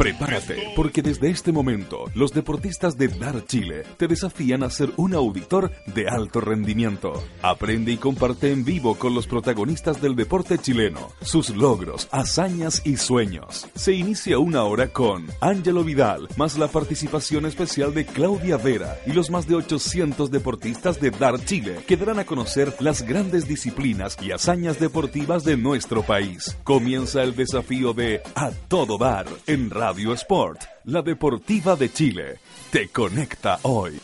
Prepárate, 0.00 0.72
porque 0.74 1.02
desde 1.02 1.28
este 1.28 1.52
momento 1.52 2.06
los 2.14 2.32
deportistas 2.32 2.96
de 2.96 3.08
Dar 3.08 3.44
Chile 3.44 3.82
te 3.98 4.08
desafían 4.08 4.62
a 4.62 4.70
ser 4.70 4.90
un 4.96 5.12
auditor 5.12 5.72
de 5.94 6.08
alto 6.08 6.40
rendimiento. 6.40 7.22
Aprende 7.42 7.92
y 7.92 7.98
comparte 7.98 8.50
en 8.50 8.64
vivo 8.64 8.94
con 8.94 9.14
los 9.14 9.26
protagonistas 9.26 10.00
del 10.00 10.16
deporte 10.16 10.56
chileno, 10.56 11.10
sus 11.20 11.50
logros, 11.50 12.08
hazañas 12.12 12.80
y 12.86 12.96
sueños. 12.96 13.68
Se 13.74 13.92
inicia 13.92 14.38
una 14.38 14.64
hora 14.64 14.88
con 14.88 15.26
Ángelo 15.42 15.84
Vidal, 15.84 16.28
más 16.38 16.56
la 16.56 16.68
participación 16.68 17.44
especial 17.44 17.92
de 17.92 18.06
Claudia 18.06 18.56
Vera 18.56 18.96
y 19.04 19.12
los 19.12 19.28
más 19.28 19.46
de 19.46 19.56
800 19.56 20.30
deportistas 20.30 20.98
de 20.98 21.10
Dar 21.10 21.44
Chile 21.44 21.76
que 21.86 21.98
darán 21.98 22.20
a 22.20 22.24
conocer 22.24 22.74
las 22.80 23.02
grandes 23.02 23.46
disciplinas 23.46 24.16
y 24.22 24.32
hazañas 24.32 24.80
deportivas 24.80 25.44
de 25.44 25.58
nuestro 25.58 26.00
país. 26.02 26.56
Comienza 26.64 27.22
el 27.22 27.36
desafío 27.36 27.92
de 27.92 28.22
A 28.34 28.50
Todo 28.66 28.96
Dar 28.96 29.26
en 29.46 29.68
Radio 29.68 29.89
Radio 29.90 30.14
Sport, 30.14 30.62
la 30.84 31.02
deportiva 31.02 31.74
de 31.74 31.92
Chile, 31.92 32.38
te 32.70 32.90
conecta 32.90 33.58
hoy. 33.62 34.00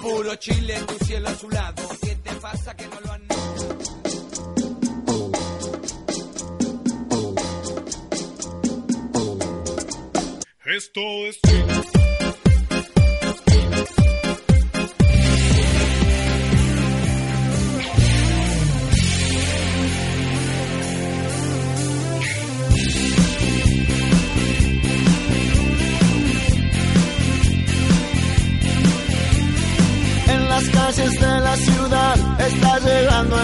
Puro 0.00 0.36
Chile, 0.36 0.76
tu 0.86 1.04
cielo 1.04 1.28
azulado, 1.30 1.82
¿qué 2.00 2.14
te 2.14 2.32
pasa 2.34 2.76
que 2.76 2.86
no 2.86 3.00
lo 3.00 3.12
han... 3.12 3.26
Esto 10.64 11.00
es 11.26 11.40
Chile. 11.40 11.97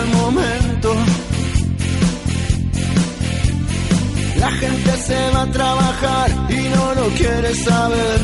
El 0.05 0.11
momento. 0.17 0.95
La 4.39 4.51
gente 4.51 4.91
se 5.07 5.31
va 5.31 5.43
a 5.43 5.51
trabajar 5.51 6.31
y 6.51 6.61
no 6.77 6.95
lo 6.95 7.09
quiere 7.17 7.55
saber. 7.55 8.19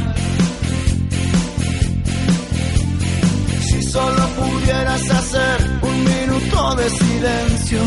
Si 3.68 3.82
solo 3.82 4.28
pudieras 4.40 5.10
hacer 5.10 5.56
un 5.82 6.04
minuto 6.04 6.74
de 6.76 6.90
silencio, 6.90 7.80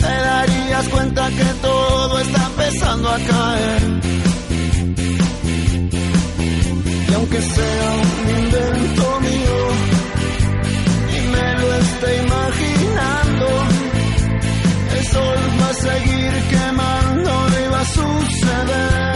te 0.00 0.14
darías 0.30 0.88
cuenta 0.88 1.28
que 1.30 1.48
todo 1.62 2.18
está 2.20 2.46
empezando 2.46 3.08
a 3.08 3.18
caer 3.18 4.04
aunque 7.24 7.40
sea 7.40 7.90
un 8.22 8.30
invento 8.44 9.20
mío 9.20 9.56
y 9.90 9.93
esté 11.84 12.16
imaginando, 12.24 13.46
el 14.96 15.04
sol 15.14 15.38
va 15.60 15.68
a 15.68 15.74
seguir 15.74 16.32
quemando 16.50 17.32
y 17.60 17.68
va 17.72 17.80
a 17.80 17.84
suceder. 17.84 19.13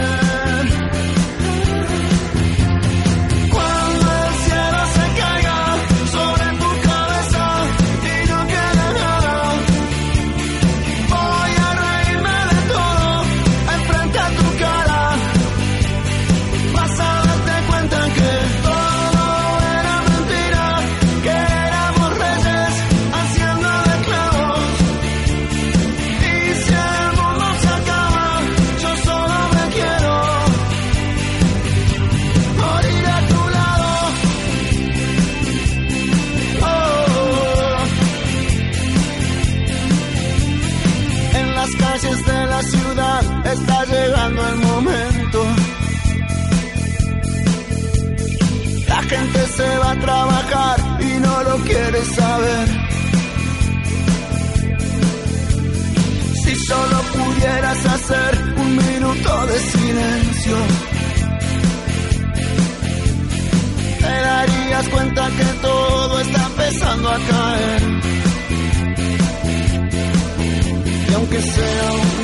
Hacer 57.85 58.55
un 58.57 58.75
minuto 58.75 59.45
de 59.47 59.59
silencio, 59.59 60.57
te 63.99 64.07
darías 64.07 64.89
cuenta 64.89 65.29
que 65.37 65.45
todo 65.61 66.19
está 66.19 66.45
empezando 66.45 67.09
a 67.09 67.17
caer 67.17 67.81
y 71.09 71.13
aunque 71.13 71.41
sea 71.41 71.91
un 71.91 72.18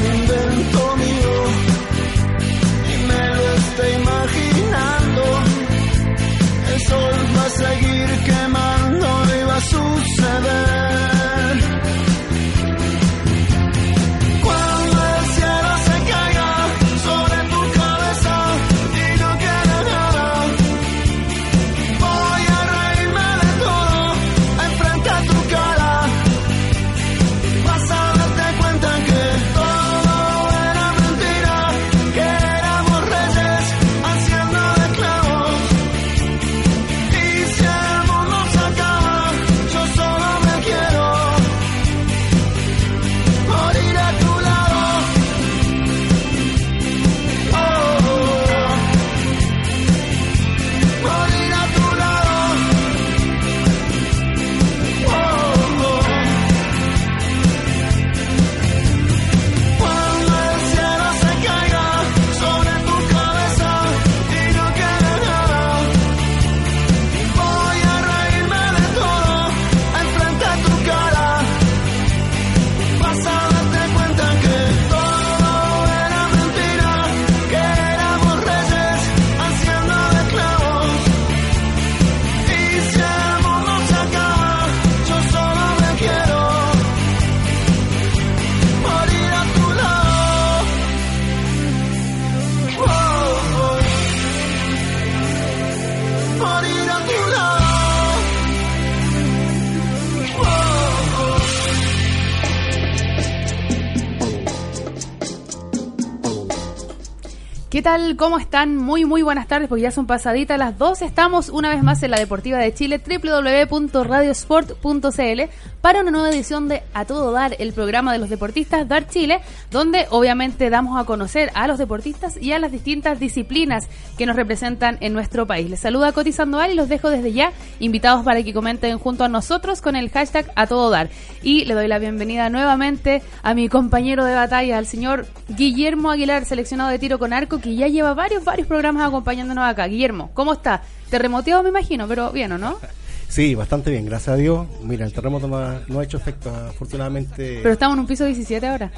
¿Qué 107.76 107.82
tal? 107.82 108.16
¿Cómo 108.16 108.38
están? 108.38 108.78
Muy, 108.78 109.04
muy 109.04 109.22
buenas 109.22 109.50
tardes, 109.50 109.68
porque 109.68 109.82
ya 109.82 109.92
son 109.92 110.08
pasaditas 110.08 110.58
las 110.58 110.78
dos. 110.78 111.02
Estamos 111.02 111.50
una 111.50 111.68
vez 111.68 111.84
más 111.84 112.02
en 112.04 112.12
la 112.12 112.18
Deportiva 112.18 112.58
de 112.58 112.74
Chile, 112.74 113.02
www.radiosport.cl, 113.06 115.42
para 115.82 116.00
una 116.00 116.10
nueva 116.10 116.30
edición 116.30 116.70
de 116.70 116.84
A 116.94 117.04
Todo 117.04 117.34
Dar, 117.34 117.58
el 117.60 117.74
programa 117.74 118.14
de 118.14 118.20
los 118.20 118.30
deportistas 118.30 118.88
Dar 118.88 119.10
Chile, 119.10 119.42
donde 119.72 120.08
obviamente 120.10 120.70
damos 120.70 120.98
a 120.98 121.04
conocer 121.04 121.52
a 121.54 121.68
los 121.68 121.78
deportistas 121.78 122.42
y 122.42 122.54
a 122.54 122.60
las 122.60 122.72
distintas 122.72 123.20
disciplinas 123.20 123.90
que 124.18 124.26
nos 124.26 124.38
representan 124.38 124.98
en 125.02 125.12
nuestro 125.12 125.46
país. 125.46 125.70
Les 125.70 125.82
saluda 125.82 126.14
Coti 126.14 126.32
Sandoval 126.32 126.72
y 126.72 126.76
los 126.76 126.88
dejo 126.88 127.10
desde 127.10 127.34
ya 127.34 127.52
invitados 127.82 128.24
para 128.24 128.42
que 128.42 128.54
comenten 128.54 128.98
junto 129.00 129.26
a 129.26 129.28
nosotros 129.28 129.82
con 129.82 129.98
el 129.98 130.10
hashtag 130.12 130.50
A 130.56 130.66
Todo 130.66 130.92
Dar. 130.92 131.10
Y 131.44 131.66
le 131.66 131.74
doy 131.74 131.90
la 131.90 132.00
bienvenida 132.00 132.50
nuevamente 132.50 133.22
a 133.44 133.54
mi 133.54 133.68
compañero 133.68 134.24
de 134.24 134.34
batalla, 134.34 134.78
al 134.78 134.88
señor 134.88 135.28
Guillermo 135.50 136.10
Aguilar, 136.10 136.46
seleccionado 136.46 136.90
de 136.90 137.00
tiro 137.00 137.20
con 137.20 137.34
arco, 137.34 137.60
que 137.66 137.76
ya 137.76 137.88
lleva 137.88 138.14
varios, 138.14 138.44
varios 138.46 138.68
programas 138.68 139.08
acompañándonos 139.08 139.64
acá. 139.66 139.88
Guillermo, 139.88 140.32
¿cómo 140.34 140.54
está? 140.54 140.82
Terremoteado 141.10 141.64
me 141.64 141.70
imagino, 141.70 142.08
pero 142.08 142.32
bien, 142.32 142.52
¿o 142.54 142.58
no? 142.58 142.78
Sí, 143.28 143.56
bastante 143.56 143.90
bien, 143.90 144.06
gracias 144.06 144.36
a 144.36 144.38
Dios. 144.38 144.68
Mira, 144.84 145.04
el 145.04 145.12
terremoto 145.12 145.48
no 145.48 145.58
ha, 145.58 145.82
no 145.88 146.00
ha 146.00 146.04
hecho 146.04 146.16
efecto, 146.18 146.50
afortunadamente. 146.56 147.60
Pero 147.64 147.74
estamos 147.74 147.96
en 147.96 148.02
un 148.02 148.08
piso 148.08 148.24
17 148.24 148.66
ahora. 148.68 148.92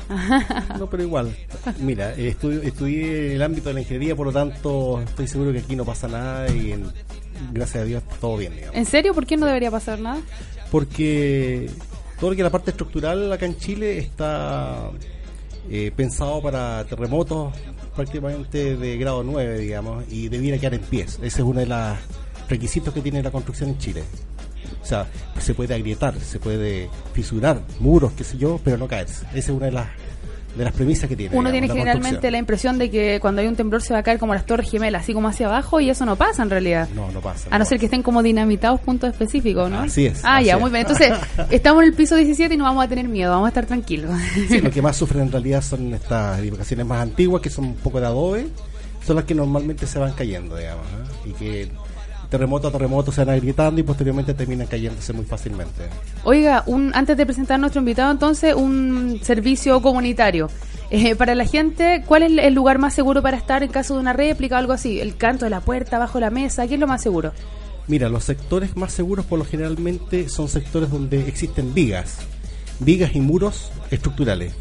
No, 0.77 0.87
pero 0.89 1.01
igual. 1.01 1.33
Mira, 1.79 2.13
estudio- 2.13 2.61
estudié 2.61 3.33
el 3.35 3.41
ámbito 3.41 3.69
de 3.69 3.75
la 3.75 3.79
ingeniería, 3.79 4.15
por 4.17 4.27
lo 4.27 4.33
tanto, 4.33 5.01
estoy 5.01 5.27
seguro 5.27 5.53
que 5.53 5.59
aquí 5.59 5.77
no 5.77 5.85
pasa 5.85 6.09
nada 6.09 6.49
y 6.51 6.73
en- 6.73 6.91
gracias 7.53 7.83
a 7.83 7.85
Dios 7.85 8.03
está 8.03 8.15
todo 8.17 8.35
bien, 8.37 8.53
digamos. 8.53 8.75
¿En 8.75 8.85
serio? 8.85 9.13
¿Por 9.13 9.25
qué 9.25 9.37
no 9.37 9.45
debería 9.45 9.71
pasar 9.71 9.97
nada? 9.99 10.19
Porque 10.71 11.69
todo 12.19 12.31
lo 12.31 12.35
que 12.35 12.43
la 12.43 12.49
parte 12.49 12.71
estructural 12.71 13.31
acá 13.31 13.45
en 13.45 13.57
Chile 13.57 13.97
está 13.97 14.91
eh, 15.71 15.91
pensado 15.95 16.41
para 16.41 16.83
terremotos 16.85 17.53
prácticamente 17.97 18.77
de 18.77 18.97
grado 18.97 19.23
9, 19.23 19.57
digamos, 19.57 20.05
y 20.09 20.29
debiera 20.29 20.57
quedar 20.57 20.75
en 20.75 20.81
pies. 20.81 21.15
Ese 21.15 21.39
es 21.39 21.39
uno 21.39 21.59
de 21.59 21.65
los 21.65 21.97
requisitos 22.47 22.93
que 22.93 23.01
tiene 23.01 23.21
la 23.21 23.31
construcción 23.31 23.71
en 23.71 23.77
Chile. 23.79 24.03
O 24.81 24.85
sea, 24.85 25.07
se 25.39 25.53
puede 25.53 25.73
agrietar, 25.73 26.17
se 26.19 26.39
puede 26.39 26.89
fisurar 27.13 27.61
muros, 27.79 28.13
qué 28.13 28.23
sé 28.23 28.37
yo, 28.37 28.61
pero 28.63 28.77
no 28.77 28.87
caerse. 28.87 29.25
Esa 29.31 29.37
es 29.39 29.49
una 29.49 29.65
de 29.65 29.71
las, 29.73 29.87
de 30.57 30.63
las 30.63 30.73
premisas 30.73 31.07
que 31.07 31.15
tiene. 31.15 31.35
Uno 31.35 31.51
digamos, 31.51 31.73
tiene 31.73 31.79
generalmente 31.85 32.31
la 32.31 32.37
impresión 32.37 32.77
de 32.77 32.89
que 32.89 33.19
cuando 33.21 33.41
hay 33.41 33.47
un 33.47 33.55
temblor 33.55 33.81
se 33.81 33.93
va 33.93 33.99
a 33.99 34.03
caer 34.03 34.17
como 34.19 34.33
las 34.33 34.45
torres 34.45 34.69
gemelas, 34.69 35.03
así 35.03 35.13
como 35.13 35.27
hacia 35.27 35.47
abajo, 35.47 35.79
y 35.79 35.89
eso 35.89 36.05
no 36.05 36.15
pasa 36.15 36.43
en 36.43 36.49
realidad. 36.49 36.89
No, 36.95 37.11
no 37.11 37.21
pasa. 37.21 37.47
A 37.51 37.59
no 37.59 37.65
ser 37.65 37.79
que 37.79 37.85
estén 37.85 38.03
como 38.03 38.23
dinamitados 38.23 38.79
puntos 38.81 39.11
específicos, 39.11 39.69
¿no? 39.69 39.79
Así 39.81 40.05
es, 40.07 40.21
Ah, 40.23 40.37
así 40.37 40.47
ya, 40.47 40.55
es. 40.55 40.59
muy 40.61 40.69
bien. 40.69 40.81
Entonces, 40.81 41.13
estamos 41.51 41.83
en 41.83 41.89
el 41.89 41.93
piso 41.95 42.15
17 42.15 42.53
y 42.53 42.57
no 42.57 42.63
vamos 42.63 42.83
a 42.83 42.87
tener 42.87 43.07
miedo, 43.07 43.31
vamos 43.31 43.45
a 43.45 43.49
estar 43.49 43.65
tranquilos. 43.65 44.11
Sí, 44.49 44.59
lo 44.61 44.71
que 44.71 44.81
más 44.81 44.95
sufren 44.97 45.23
en 45.23 45.31
realidad 45.31 45.61
son 45.61 45.93
estas 45.93 46.39
edificaciones 46.39 46.85
más 46.85 47.01
antiguas, 47.01 47.41
que 47.41 47.49
son 47.49 47.65
un 47.65 47.75
poco 47.75 47.99
de 47.99 48.07
adobe, 48.07 48.47
son 49.05 49.15
las 49.17 49.25
que 49.25 49.35
normalmente 49.35 49.85
se 49.87 49.99
van 49.99 50.13
cayendo, 50.13 50.55
digamos, 50.57 50.85
¿eh? 50.87 51.29
y 51.29 51.33
que 51.33 51.67
terremoto 52.29 52.67
a 52.67 52.71
terremoto 52.71 53.11
se 53.11 53.23
van 53.23 53.35
agrietando 53.35 53.79
y 53.79 53.83
posteriormente 53.83 54.33
terminan 54.33 54.67
cayéndose 54.67 55.13
muy 55.13 55.25
fácilmente. 55.25 55.83
Oiga, 56.23 56.63
un, 56.65 56.91
antes 56.93 57.17
de 57.17 57.25
presentar 57.25 57.55
a 57.55 57.57
nuestro 57.57 57.79
invitado, 57.79 58.11
entonces, 58.11 58.53
un 58.53 59.19
servicio 59.23 59.81
comunitario. 59.81 60.49
Eh, 60.89 61.15
para 61.15 61.35
la 61.35 61.45
gente, 61.45 62.03
¿cuál 62.05 62.23
es 62.23 62.31
el 62.37 62.53
lugar 62.53 62.79
más 62.79 62.93
seguro 62.93 63.21
para 63.21 63.35
estar 63.35 63.61
en 63.61 63.69
caso 63.69 63.95
de 63.95 63.99
una 63.99 64.13
réplica 64.13 64.55
o 64.55 64.57
algo 64.59 64.73
así? 64.73 64.99
¿El 64.99 65.17
canto 65.17 65.45
de 65.45 65.49
la 65.49 65.59
puerta, 65.59 65.99
bajo 65.99 66.19
la 66.19 66.29
mesa? 66.29 66.65
¿Qué 66.67 66.75
es 66.75 66.79
lo 66.79 66.87
más 66.87 67.01
seguro? 67.01 67.33
Mira, 67.87 68.09
los 68.09 68.25
sectores 68.25 68.75
más 68.75 68.91
seguros 68.91 69.25
por 69.25 69.39
lo 69.39 69.45
generalmente 69.45 70.27
son 70.29 70.49
sectores 70.49 70.89
donde 70.89 71.27
existen 71.27 71.73
vigas, 71.73 72.19
vigas 72.79 73.15
y 73.15 73.21
muros 73.21 73.71
estructurales, 73.91 74.53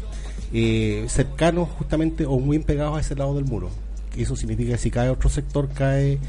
eh, 0.53 1.05
cercanos 1.09 1.69
justamente 1.77 2.25
o 2.25 2.39
muy 2.39 2.59
pegados 2.59 2.97
a 2.97 3.01
ese 3.01 3.15
lado 3.15 3.35
del 3.35 3.45
muro. 3.45 3.69
Eso 4.17 4.35
significa 4.35 4.71
que 4.71 4.77
si 4.77 4.91
cae 4.91 5.09
otro 5.09 5.29
sector, 5.29 5.69
cae 5.69 6.19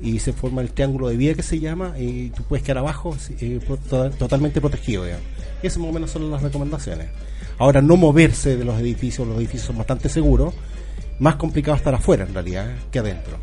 y 0.00 0.18
se 0.20 0.32
forma 0.32 0.62
el 0.62 0.70
triángulo 0.70 1.08
de 1.08 1.16
viga 1.16 1.34
que 1.34 1.42
se 1.42 1.58
llama 1.58 1.94
y 1.98 2.30
tú 2.30 2.42
puedes 2.44 2.64
quedar 2.64 2.78
abajo 2.78 3.16
eh, 3.40 3.60
totalmente 4.18 4.60
protegido. 4.60 5.04
digamos. 5.04 5.26
Esas 5.62 5.78
más 5.78 5.90
o 5.90 5.92
menos 5.92 6.10
son 6.10 6.30
las 6.30 6.42
recomendaciones. 6.42 7.08
Ahora, 7.58 7.82
no 7.82 7.96
moverse 7.96 8.56
de 8.56 8.64
los 8.64 8.78
edificios, 8.80 9.26
los 9.26 9.36
edificios 9.38 9.66
son 9.66 9.78
bastante 9.78 10.08
seguros, 10.08 10.54
más 11.18 11.36
complicado 11.36 11.76
estar 11.76 11.94
afuera 11.94 12.24
en 12.24 12.32
realidad 12.32 12.70
eh, 12.70 12.76
que 12.92 13.00
adentro. 13.00 13.38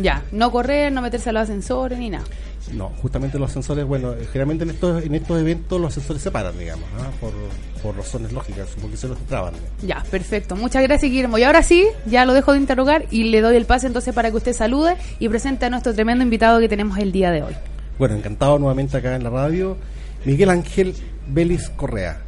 Ya, 0.00 0.22
no 0.32 0.50
correr, 0.50 0.92
no 0.92 1.02
meterse 1.02 1.30
a 1.30 1.32
los 1.32 1.42
ascensores 1.42 1.98
ni 1.98 2.10
nada. 2.10 2.24
No, 2.74 2.90
justamente 3.00 3.38
los 3.38 3.50
sensores, 3.50 3.86
bueno, 3.86 4.14
generalmente 4.30 4.64
en 4.64 4.70
estos, 4.70 5.02
en 5.02 5.14
estos 5.14 5.40
eventos 5.40 5.80
los 5.80 5.94
sensores 5.94 6.22
se 6.22 6.30
paran, 6.30 6.58
digamos, 6.58 6.84
¿ah? 6.98 7.10
por, 7.20 7.32
por 7.82 7.96
razones 7.96 8.32
lógicas, 8.32 8.68
porque 8.80 8.96
se 8.96 9.08
los 9.08 9.18
traban. 9.20 9.54
Ya, 9.82 10.04
perfecto. 10.10 10.54
Muchas 10.56 10.82
gracias, 10.82 11.10
Guillermo. 11.10 11.38
Y 11.38 11.44
ahora 11.44 11.62
sí, 11.62 11.86
ya 12.06 12.24
lo 12.24 12.34
dejo 12.34 12.52
de 12.52 12.58
interrogar 12.58 13.06
y 13.10 13.24
le 13.24 13.40
doy 13.40 13.56
el 13.56 13.64
pase 13.64 13.86
entonces 13.86 14.14
para 14.14 14.30
que 14.30 14.36
usted 14.36 14.52
salude 14.52 14.96
y 15.18 15.28
presente 15.28 15.66
a 15.66 15.70
nuestro 15.70 15.94
tremendo 15.94 16.22
invitado 16.22 16.60
que 16.60 16.68
tenemos 16.68 16.98
el 16.98 17.12
día 17.12 17.30
de 17.30 17.42
hoy. 17.42 17.54
Bueno, 17.98 18.14
encantado 18.16 18.58
nuevamente 18.58 18.96
acá 18.96 19.16
en 19.16 19.24
la 19.24 19.30
radio. 19.30 19.76
Miguel 20.24 20.50
Ángel 20.50 20.94
Vélez 21.28 21.70
Correa, 21.70 22.20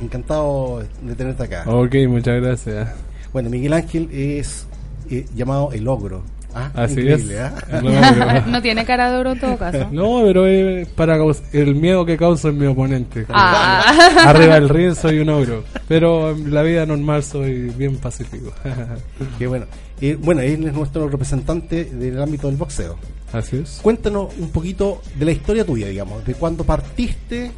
encantado 0.00 0.84
de 1.02 1.14
tenerte 1.14 1.42
acá. 1.42 1.64
Ok, 1.66 1.94
muchas 2.08 2.40
gracias. 2.40 2.88
Bueno, 3.32 3.50
Miguel 3.50 3.72
Ángel 3.72 4.08
es 4.12 4.66
eh, 5.10 5.26
llamado 5.34 5.72
el 5.72 5.88
ogro. 5.88 6.22
Ah, 6.58 6.70
Así 6.74 7.06
es. 7.06 7.30
¿ah? 7.38 8.44
No, 8.46 8.60
tiene 8.60 8.84
cara 8.84 9.10
de 9.10 9.18
oro 9.18 9.32
en 9.32 9.40
todo 9.40 9.56
caso. 9.56 9.88
No, 9.92 10.22
pero 10.24 10.46
es 10.46 10.88
para 10.88 11.18
el 11.52 11.74
miedo 11.74 12.04
que 12.04 12.16
causa 12.16 12.50
mi 12.50 12.66
oponente. 12.66 13.26
Ah. 13.28 14.24
Arriba 14.26 14.54
del 14.54 14.68
ring 14.68 14.94
soy 14.94 15.20
un 15.20 15.28
ogro, 15.28 15.64
pero 15.86 16.30
en 16.30 16.52
la 16.52 16.62
vida 16.62 16.84
normal 16.86 17.22
soy 17.22 17.70
bien 17.70 17.96
pacífico. 17.96 18.52
Qué 19.38 19.46
bueno. 19.46 19.66
Eh, 20.00 20.16
bueno, 20.20 20.40
él 20.40 20.66
es 20.66 20.72
nuestro 20.72 21.08
representante 21.08 21.84
del 21.84 22.20
ámbito 22.20 22.48
del 22.48 22.56
boxeo. 22.56 22.96
Así 23.32 23.58
es. 23.58 23.80
Cuéntanos 23.82 24.32
un 24.38 24.50
poquito 24.50 25.02
de 25.16 25.24
la 25.24 25.32
historia 25.32 25.64
tuya, 25.64 25.88
digamos, 25.88 26.24
de 26.24 26.34
cuándo 26.34 26.64
partiste, 26.64 27.50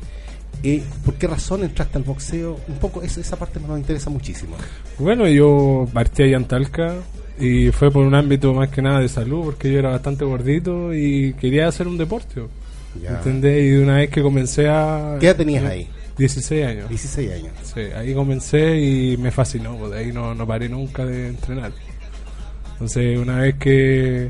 eh, 0.63 0.83
por 1.05 1.15
qué 1.15 1.27
razón 1.27 1.63
entraste 1.63 1.99
al 1.99 2.05
boxeo. 2.05 2.59
Un 2.69 2.77
poco, 2.77 3.03
esa, 3.03 3.21
esa 3.21 3.37
parte 3.37 3.61
nos 3.61 3.79
interesa 3.79 4.11
muchísimo. 4.11 4.57
Bueno, 4.99 5.27
yo 5.29 5.87
partí 5.93 6.25
allá 6.25 6.37
en 6.37 6.45
Talca 6.45 6.95
y 7.41 7.71
fue 7.73 7.91
por 7.91 8.05
un 8.05 8.15
ámbito 8.15 8.53
más 8.55 8.69
que 8.69 8.83
nada 8.83 9.01
de 9.01 9.09
salud, 9.09 9.45
porque 9.47 9.73
yo 9.73 9.79
era 9.79 9.91
bastante 9.91 10.25
gordito 10.25 10.93
y 10.95 11.35
quería 11.35 11.69
hacer 11.69 11.89
un 11.89 11.97
deporte. 11.99 12.43
Ya. 13.03 13.11
¿Entendés? 13.11 13.73
Y 13.73 13.77
una 13.77 13.97
vez 13.97 14.11
que 14.11 14.21
comencé 14.23 14.69
a... 14.69 15.17
¿Qué 15.21 15.27
edad 15.27 15.37
tenías 15.37 15.65
ahí? 15.65 15.89
16 16.19 16.67
años. 16.67 16.89
16 16.89 17.31
años. 17.33 17.53
Sí, 17.63 17.81
ahí 17.97 18.13
comencé 18.15 18.79
y 18.81 19.17
me 19.17 19.31
fascinó, 19.31 19.89
de 19.89 19.99
ahí 19.99 20.13
no, 20.13 20.35
no 20.35 20.47
paré 20.47 20.69
nunca 20.69 21.07
de 21.07 21.29
entrenar. 21.29 21.73
Entonces, 22.73 23.19
una 23.19 23.39
vez 23.39 23.55
que 23.57 24.29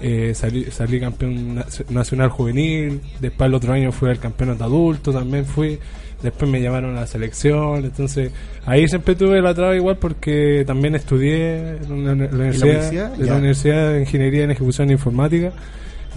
eh, 0.00 0.32
salí, 0.34 0.64
salí 0.70 1.00
campeón 1.00 1.56
na- 1.56 1.66
nacional 1.90 2.28
juvenil, 2.30 3.00
después 3.20 3.48
el 3.48 3.54
otro 3.54 3.72
año 3.72 3.92
fui 3.92 4.10
al 4.10 4.18
campeonato 4.18 4.64
adulto, 4.64 5.12
también 5.12 5.44
fui, 5.44 5.78
después 6.26 6.50
me 6.50 6.60
llamaron 6.60 6.96
a 6.96 7.00
la 7.00 7.06
selección, 7.06 7.84
entonces 7.84 8.30
ahí 8.66 8.86
siempre 8.88 9.14
tuve 9.16 9.40
la 9.40 9.54
traba 9.54 9.74
igual 9.74 9.96
porque 9.96 10.62
también 10.66 10.94
estudié 10.94 11.76
en 11.78 12.04
la, 12.04 12.12
en 12.12 12.18
la 12.18 12.26
universidad, 12.26 12.64
universidad? 12.66 13.14
en 13.20 13.26
la. 13.26 13.34
Universidad 13.36 13.92
de 13.92 14.00
Ingeniería 14.00 14.44
en 14.44 14.50
Ejecución 14.52 14.90
Informática. 14.90 15.52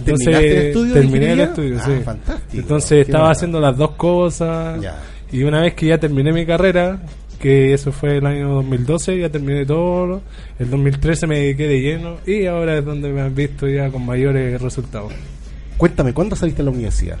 ¿Terminaste 0.04 0.50
el 0.60 0.66
estudio 0.68 0.94
terminé 0.94 1.32
el 1.32 1.40
estudio, 1.40 1.76
Ah, 1.78 1.84
sí. 1.86 1.92
fantástico. 2.04 2.62
Entonces 2.62 3.06
estaba 3.06 3.30
haciendo 3.30 3.60
las 3.60 3.76
dos 3.76 3.90
cosas. 3.92 4.80
Ya. 4.80 4.98
Y 5.32 5.42
una 5.42 5.60
vez 5.60 5.74
que 5.74 5.86
ya 5.86 5.98
terminé 5.98 6.32
mi 6.32 6.46
carrera, 6.46 7.00
que 7.38 7.74
eso 7.74 7.92
fue 7.92 8.16
el 8.16 8.26
año 8.26 8.48
2012, 8.54 9.18
ya 9.18 9.28
terminé 9.28 9.64
todo. 9.66 10.22
El 10.58 10.70
2013 10.70 11.26
me 11.26 11.38
dediqué 11.40 11.68
de 11.68 11.80
lleno 11.80 12.16
y 12.26 12.46
ahora 12.46 12.78
es 12.78 12.84
donde 12.84 13.10
me 13.12 13.20
han 13.20 13.34
visto 13.34 13.68
ya 13.68 13.90
con 13.90 14.04
mayores 14.06 14.60
resultados. 14.60 15.12
Cuéntame, 15.76 16.12
¿cuándo 16.14 16.34
saliste 16.34 16.62
de 16.62 16.64
la 16.64 16.70
universidad? 16.70 17.18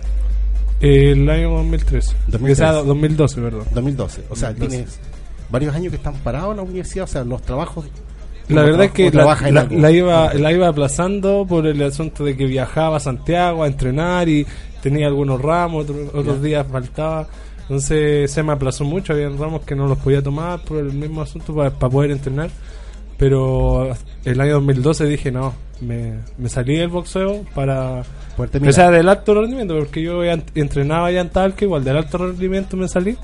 El 0.80 1.28
año 1.28 1.50
2013. 1.50 2.16
2013. 2.28 2.52
O 2.52 2.56
sea, 2.56 2.72
2012, 2.82 3.40
perdón. 3.40 3.64
2012. 3.74 4.22
O 4.30 4.36
sea, 4.36 4.48
2012. 4.50 4.68
tienes 4.76 5.00
varios 5.50 5.74
años 5.74 5.90
que 5.90 5.96
están 5.96 6.14
parados 6.16 6.52
en 6.52 6.56
la 6.58 6.62
universidad, 6.62 7.04
o 7.04 7.08
sea, 7.08 7.24
los 7.24 7.42
trabajos... 7.42 7.84
La 8.48 8.62
¿cómo 8.62 8.66
verdad 8.66 8.84
es 8.86 8.92
que 8.92 9.10
la, 9.12 9.90
iba, 9.92 10.34
la 10.34 10.52
iba 10.52 10.66
aplazando 10.68 11.46
por 11.48 11.66
el 11.68 11.80
asunto 11.82 12.24
de 12.24 12.36
que 12.36 12.46
viajaba 12.46 12.96
a 12.96 13.00
Santiago 13.00 13.62
a 13.62 13.68
entrenar 13.68 14.28
y 14.28 14.44
tenía 14.82 15.06
algunos 15.06 15.40
ramos, 15.40 15.84
otro- 15.88 16.10
otros 16.18 16.42
días 16.42 16.66
faltaba. 16.68 17.28
Entonces 17.62 18.28
se 18.28 18.42
me 18.42 18.52
aplazó 18.52 18.82
mucho, 18.84 19.12
había 19.12 19.28
ramos 19.28 19.62
que 19.62 19.76
no 19.76 19.86
los 19.86 19.98
podía 19.98 20.20
tomar 20.20 20.64
por 20.64 20.78
el 20.78 20.92
mismo 20.92 21.22
asunto 21.22 21.54
para 21.54 21.70
poder 21.70 22.10
entrenar. 22.10 22.50
Pero 23.18 23.92
el 24.24 24.40
año 24.40 24.54
2012 24.54 25.04
dije, 25.06 25.30
no, 25.30 25.52
me, 25.80 26.14
me 26.38 26.48
salí 26.48 26.76
del 26.76 26.88
boxeo 26.88 27.44
para... 27.54 28.02
O 28.38 28.72
sea, 28.72 28.90
del 28.90 29.08
alto 29.08 29.34
rendimiento, 29.34 29.76
porque 29.78 30.02
yo 30.02 30.22
entrenaba 30.54 31.10
ya 31.10 31.20
en 31.20 31.28
Talca, 31.28 31.64
igual 31.64 31.84
del 31.84 31.96
alto 31.98 32.18
rendimiento 32.18 32.76
me 32.76 32.88
salí 32.88 33.16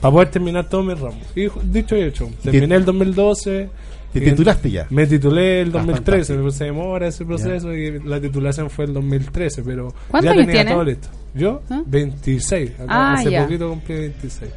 para 0.00 0.12
poder 0.12 0.28
terminar 0.30 0.68
todos 0.68 0.84
mis 0.84 0.98
ramos. 0.98 1.22
Y 1.36 1.46
dicho 1.64 1.96
y 1.96 2.02
hecho, 2.02 2.28
terminé 2.42 2.74
el 2.76 2.84
2012. 2.84 3.68
¿Te 4.12 4.18
en- 4.20 4.24
titulaste 4.26 4.70
ya? 4.70 4.86
Me 4.90 5.06
titulé 5.08 5.62
el 5.62 5.68
Ah, 5.70 5.72
2013, 5.72 6.34
fantástico. 6.34 6.50
se 6.52 6.64
demora 6.64 7.06
ese 7.08 7.24
proceso 7.24 7.74
y 7.74 7.98
la 8.04 8.20
titulación 8.20 8.70
fue 8.70 8.84
el 8.84 8.94
2013, 8.94 9.62
pero 9.62 9.92
¿Cuántos 10.08 10.32
ya 10.32 10.38
tenía 10.40 10.52
tiene? 10.54 10.70
todo 10.70 10.84
listo. 10.84 11.08
¿Yo? 11.34 11.62
¿Ah? 11.68 11.82
26. 11.84 12.70
Acá 12.74 12.84
Ah, 12.88 13.14
hace 13.14 13.40
poquito 13.42 13.68
cumplí 13.70 13.94
26. 13.96 14.50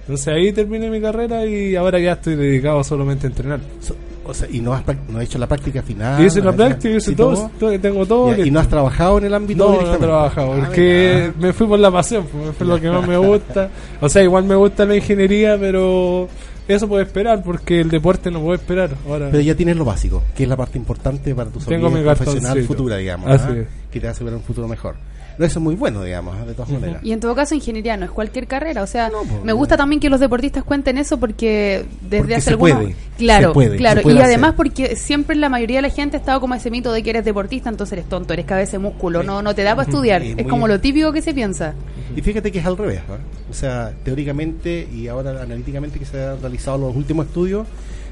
Entonces 0.00 0.28
ahí 0.28 0.52
terminé 0.52 0.88
mi 0.88 1.00
carrera 1.00 1.44
y 1.44 1.76
ahora 1.76 1.98
ya 1.98 2.12
estoy 2.12 2.36
dedicado 2.36 2.82
solamente 2.84 3.26
a 3.26 3.30
entrenar. 3.30 3.60
So- 3.80 3.96
O 4.28 4.34
sea, 4.34 4.48
y 4.50 4.60
no 4.60 4.72
has, 4.72 4.82
no 5.08 5.18
has 5.18 5.24
hecho 5.24 5.38
la 5.38 5.46
práctica 5.46 5.82
final. 5.82 6.24
hice 6.24 6.40
¿no 6.40 6.46
la 6.50 6.56
práctica, 6.56 6.96
hice 6.96 7.12
¿y 7.12 7.14
todo, 7.14 7.50
todo, 7.58 7.78
tengo 7.78 8.06
todo. 8.06 8.34
Ya, 8.34 8.44
¿Y 8.44 8.50
no 8.50 8.60
has 8.60 8.68
trabajado 8.68 9.18
en 9.18 9.24
el 9.24 9.34
ámbito 9.34 9.64
No, 9.64 9.82
no 9.82 9.94
he 9.94 9.98
trabajado, 9.98 10.52
Ah, 10.52 10.56
porque 10.66 11.32
me 11.38 11.52
fui 11.52 11.66
por 11.66 11.78
la 11.78 11.90
pasión, 11.90 12.26
fue 12.56 12.66
lo 12.66 12.80
que 12.80 12.90
más 12.90 13.06
me 13.06 13.16
gusta. 13.16 13.70
O 14.00 14.08
sea, 14.08 14.22
igual 14.22 14.44
me 14.44 14.54
gusta 14.54 14.84
la 14.84 14.96
ingeniería, 14.96 15.56
pero 15.58 16.28
eso 16.68 16.88
puede 16.88 17.04
esperar, 17.04 17.42
porque 17.42 17.80
el 17.80 17.88
deporte 17.88 18.30
no 18.30 18.40
puede 18.40 18.56
esperar. 18.56 18.90
Ahora, 19.06 19.28
Pero 19.30 19.42
ya 19.42 19.54
tienes 19.54 19.76
lo 19.76 19.84
básico, 19.84 20.22
que 20.36 20.42
es 20.42 20.48
la 20.48 20.56
parte 20.56 20.78
importante 20.78 21.34
para 21.34 21.50
tu 21.50 21.60
mi 21.60 22.02
profesional 22.02 22.62
futura, 22.64 22.96
digamos. 22.96 23.30
¿ah? 23.30 23.54
Que 23.90 24.00
te 24.00 24.06
va 24.06 24.10
a 24.10 24.12
asegurar 24.12 24.36
un 24.36 24.42
futuro 24.42 24.66
mejor. 24.66 24.96
No, 25.38 25.44
eso 25.44 25.58
es 25.58 25.62
muy 25.62 25.74
bueno, 25.74 26.02
digamos, 26.02 26.46
de 26.46 26.54
todas 26.54 26.70
maneras. 26.70 27.02
Y 27.04 27.12
en 27.12 27.20
todo 27.20 27.34
caso, 27.34 27.54
ingeniería 27.54 27.96
no 27.96 28.04
es 28.06 28.10
cualquier 28.10 28.46
carrera. 28.46 28.82
O 28.82 28.86
sea, 28.86 29.08
No, 29.10 29.18
pues, 29.22 29.40
me 29.44 29.52
no. 29.52 29.56
gusta 29.56 29.76
también 29.76 30.00
que 30.00 30.08
los 30.08 30.18
deportistas 30.20 30.64
cuenten 30.64 30.96
eso 30.98 31.18
porque 31.18 31.84
desde 32.00 32.18
Porque 32.18 32.34
hace 32.36 32.44
se 32.44 32.50
algunos... 32.50 32.76
puede, 32.78 32.96
Claro, 33.18 33.48
se 33.48 33.54
puede, 33.54 33.76
claro. 33.76 33.96
se 33.98 34.02
puede 34.02 34.16
y 34.16 34.20
además 34.22 34.54
porque 34.56 34.96
siempre 34.96 35.36
la 35.36 35.48
mayoría 35.48 35.78
de 35.78 35.82
la 35.82 35.90
gente 35.90 36.16
ha 36.16 36.20
estado 36.20 36.40
como 36.40 36.54
ese 36.54 36.70
mito 36.70 36.92
de 36.92 37.02
que 37.02 37.10
eres 37.10 37.24
deportista, 37.24 37.68
entonces 37.70 37.94
eres 37.94 38.08
tonto, 38.08 38.32
eres 38.34 38.46
cabeza 38.46 38.72
de 38.72 38.78
músculo, 38.78 39.22
no, 39.22 39.42
no 39.42 39.54
te 39.54 39.62
da 39.62 39.74
para 39.76 39.88
estudiar. 39.88 40.22
Sí, 40.22 40.34
es 40.36 40.44
como 40.46 40.66
bien. 40.66 40.70
lo 40.76 40.80
típico 40.80 41.12
que 41.12 41.22
se 41.22 41.32
piensa. 41.34 41.74
Y 42.14 42.20
fíjate 42.22 42.50
que 42.52 42.58
es 42.60 42.66
al 42.66 42.76
revés, 42.76 43.00
¿ah? 43.10 43.16
O 43.50 43.54
sea, 43.54 43.92
teóricamente 44.04 44.88
y 44.92 45.08
ahora 45.08 45.42
analíticamente 45.42 45.98
que 45.98 46.04
se 46.06 46.22
han 46.24 46.40
realizado 46.40 46.78
los 46.78 46.96
últimos 46.96 47.26
estudios, 47.26 47.66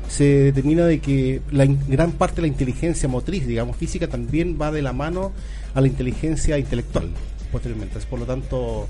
se 0.08 0.24
determina 0.24 0.86
de 0.86 1.00
que 1.00 1.40
la 1.50 1.66
gran 1.66 2.12
parte 2.12 2.36
de 2.36 2.42
la 2.42 2.48
inteligencia 2.48 3.08
motriz, 3.08 3.46
digamos, 3.46 3.76
física, 3.76 4.08
también 4.08 4.58
va 4.60 4.70
de 4.70 4.82
la 4.82 4.92
mano 4.92 5.32
a 5.74 5.80
la 5.80 5.86
inteligencia 5.86 6.58
intelectual, 6.58 7.08
posteriormente. 7.50 7.98
Por 8.08 8.20
lo 8.20 8.26
tanto, 8.26 8.88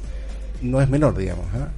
no 0.62 0.80
es 0.80 0.88
menor, 0.88 1.16
digamos. 1.16 1.46
¿ah? 1.54 1.68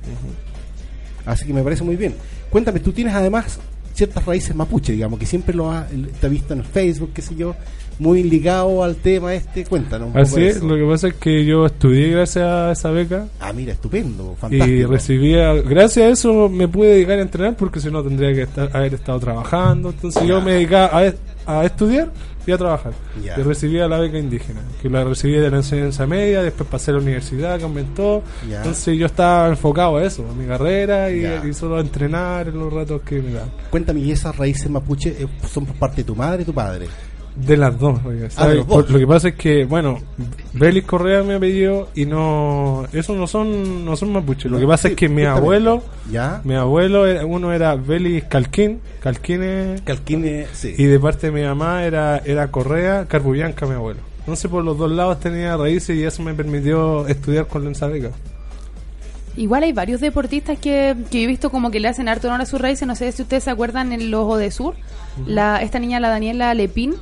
Así 1.27 1.45
que 1.47 1.53
me 1.53 1.63
parece 1.63 1.85
muy 1.85 1.97
bien. 1.97 2.15
Cuéntame, 2.51 2.81
tú 2.81 2.93
tienes 2.93 3.15
además 3.15 3.59
ciertas 3.95 4.25
raíces 4.25 4.55
mapuche, 4.55 4.93
digamos, 4.93 5.19
que 5.19 5.27
siempre 5.27 5.55
lo 5.55 5.73
has, 5.73 5.87
te 5.89 6.27
has 6.27 6.33
visto 6.33 6.53
en 6.53 6.61
el 6.61 6.67
Facebook, 6.67 7.13
qué 7.15 7.23
sé 7.23 7.35
yo, 7.35 7.57
muy 7.99 8.23
ligado 8.23 8.83
al 8.83 8.97
tema 8.97 9.35
este. 9.35 9.65
Cuéntanos 9.65 10.09
un 10.09 10.13
poco 10.13 10.23
así 10.23 10.41
de 10.41 10.49
es, 10.49 10.57
eso. 10.57 10.67
lo 10.67 10.77
que 10.77 10.85
pasa 10.93 11.09
es 11.09 11.15
que 11.15 11.45
yo 11.45 11.67
estudié 11.67 12.11
gracias 12.11 12.45
a 12.45 12.73
esa 12.73 12.91
beca. 12.91 13.27
Ah, 13.41 13.53
mira, 13.53 13.73
estupendo, 13.73 14.35
Y 14.37 14.41
fantástico. 14.41 14.91
recibía, 14.93 15.53
gracias 15.55 16.07
a 16.07 16.09
eso 16.11 16.49
me 16.49 16.69
pude 16.69 16.89
dedicar 16.89 17.19
a 17.19 17.23
entrenar 17.23 17.57
porque 17.57 17.81
si 17.81 17.91
no 17.91 18.03
tendría 18.03 18.33
que 18.35 18.43
estar, 18.43 18.71
haber 18.77 18.95
estado 18.95 19.19
trabajando. 19.21 19.91
Entonces 19.91 20.23
yo 20.25 20.41
me 20.41 20.53
dedicaba 20.53 21.03
a, 21.47 21.61
a 21.61 21.65
estudiar 21.65 22.11
y 22.47 22.53
a 22.53 22.59
trabajar. 22.59 22.93
Y 23.21 23.41
recibía 23.43 23.89
la 23.89 23.99
beca 23.99 24.19
indígena, 24.19 24.61
que 24.81 24.89
la 24.89 25.03
recibí 25.03 25.33
de 25.33 25.51
la 25.51 25.57
enseñanza 25.57 26.07
media, 26.07 26.43
después 26.43 26.69
pasé 26.71 26.93
a 26.93 26.95
la 26.95 27.01
universidad 27.01 27.59
que 27.59 27.65
aumentó. 27.65 28.23
Entonces 28.49 28.97
yo 28.97 29.07
estaba 29.07 29.49
enfocado 29.49 29.97
a 29.97 30.05
eso, 30.05 30.25
a 30.31 30.33
mi 30.33 30.47
carrera 30.47 31.11
y, 31.11 31.49
y 31.49 31.53
solo 31.55 31.77
a 31.77 31.81
entrenar 31.81 32.47
en 32.47 32.59
los 32.61 32.73
ratos 32.73 33.03
que 33.03 33.21
me 33.21 33.33
dan. 33.33 33.51
Cuéntame, 33.69 33.99
¿y 34.01 34.13
esas 34.13 34.37
raíces 34.37 34.71
mapuche 34.71 35.17
eh, 35.19 35.27
son 35.51 35.67
por 35.67 35.75
parte 35.77 35.97
de 35.99 36.05
tu 36.05 36.15
madre 36.15 36.43
y 36.43 36.45
tu 36.45 36.55
padre? 36.55 36.87
De 37.37 37.57
las 37.59 37.79
dos, 37.79 38.01
oiga, 38.07 38.29
Ah, 38.37 38.49
dos. 38.67 38.89
lo 38.91 38.99
que 38.99 39.07
pasa 39.07 39.29
es 39.29 39.35
que, 39.35 39.67
bueno, 39.67 39.99
Belis 40.55 40.85
Correa 40.85 41.23
me 41.23 41.35
apellido 41.35 41.89
y 41.95 42.07
no, 42.07 42.87
eso 42.95 43.15
no 43.15 43.27
son, 43.27 43.85
no 43.85 43.95
son 43.95 44.11
mapuches. 44.13 44.51
Lo 44.51 44.59
que 44.59 44.67
pasa 44.67 44.89
Sí, 44.89 44.95
es 44.95 44.97
que 44.99 45.09
mi 45.11 45.17
justamente. 45.23 45.41
abuelo, 45.41 45.83
¿Ya? 46.11 46.41
mi 46.45 46.55
abuelo, 46.55 47.05
uno 47.27 47.53
era 47.53 47.75
Belis 47.77 48.25
Calquín, 48.25 48.81
Calquín 49.01 49.43
es- 49.43 49.83
Calquine, 49.83 50.47
sí. 50.55 50.75
y 50.79 50.85
de 50.85 50.99
parte 50.99 51.31
de 51.31 51.33
mi 51.33 51.43
mamá 51.47 51.85
era, 51.85 52.19
era 52.25 52.51
Correa, 52.51 53.05
Carbubianca 53.07 53.67
mi 53.67 53.75
abuelo. 53.75 54.01
Entonces 54.21 54.51
por 54.51 54.65
los 54.65 54.79
dos 54.79 54.91
lados 54.91 55.21
tenía 55.21 55.57
raíces 55.59 55.95
y 55.97 56.05
eso 56.05 56.23
me 56.23 56.33
permitió 56.33 57.07
estudiar 57.07 57.47
con 57.49 57.71
la 57.71 57.87
beca. 57.89 58.11
Igual 59.37 59.65
hay 59.65 59.73
varios 59.75 60.01
deportistas 60.01 60.59
que, 60.59 60.97
que 61.11 61.19
yo 61.21 61.25
he 61.25 61.27
visto 61.27 61.51
como 61.51 61.71
que 61.71 61.79
le 61.79 61.89
hacen 61.89 62.09
harto 62.09 62.29
honor 62.29 62.41
a 62.41 62.47
sus 62.47 62.59
raíces. 62.61 62.89
No 62.89 62.97
sé 62.97 63.13
si 63.13 63.21
ustedes 63.23 63.45
se 63.45 63.51
acuerdan 63.51 63.93
en 63.93 64.11
los 64.11 64.23
Ojo 64.23 64.39
de 64.39 64.51
Sur. 64.51 64.75
la, 65.27 65.61
esta 65.63 65.79
niña, 65.79 66.01
la 66.01 66.09
Daniela 66.09 66.55
Lepín, 66.55 66.95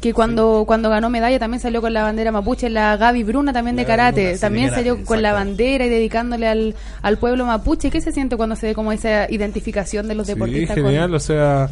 Que 0.00 0.12
cuando, 0.12 0.64
cuando 0.66 0.90
ganó 0.90 1.10
medalla 1.10 1.38
también 1.38 1.60
salió 1.60 1.80
con 1.80 1.92
la 1.92 2.02
bandera 2.02 2.32
mapuche. 2.32 2.68
La 2.70 2.96
Gaby 2.96 3.22
Bruna 3.22 3.52
también 3.52 3.76
de 3.76 3.82
La 3.82 3.88
karate. 3.88 4.20
Bruna, 4.22 4.34
sí, 4.34 4.40
también 4.40 4.68
karate, 4.70 4.88
salió 4.88 5.04
con 5.04 5.22
la 5.22 5.32
bandera 5.32 5.86
y 5.86 5.88
dedicándole 5.88 6.48
al, 6.48 6.74
al 7.02 7.18
pueblo 7.18 7.46
mapuche. 7.46 7.90
¿Qué 7.90 8.00
se 8.00 8.12
siente 8.12 8.36
cuando 8.36 8.56
se 8.56 8.66
ve 8.68 8.74
como 8.74 8.92
esa 8.92 9.30
identificación 9.30 10.08
de 10.08 10.14
los 10.14 10.26
Sí, 10.26 10.32
deportistas? 10.34 10.76
con- 10.76 10.86
genial, 10.86 11.14
o 11.14 11.20
sea, 11.20 11.68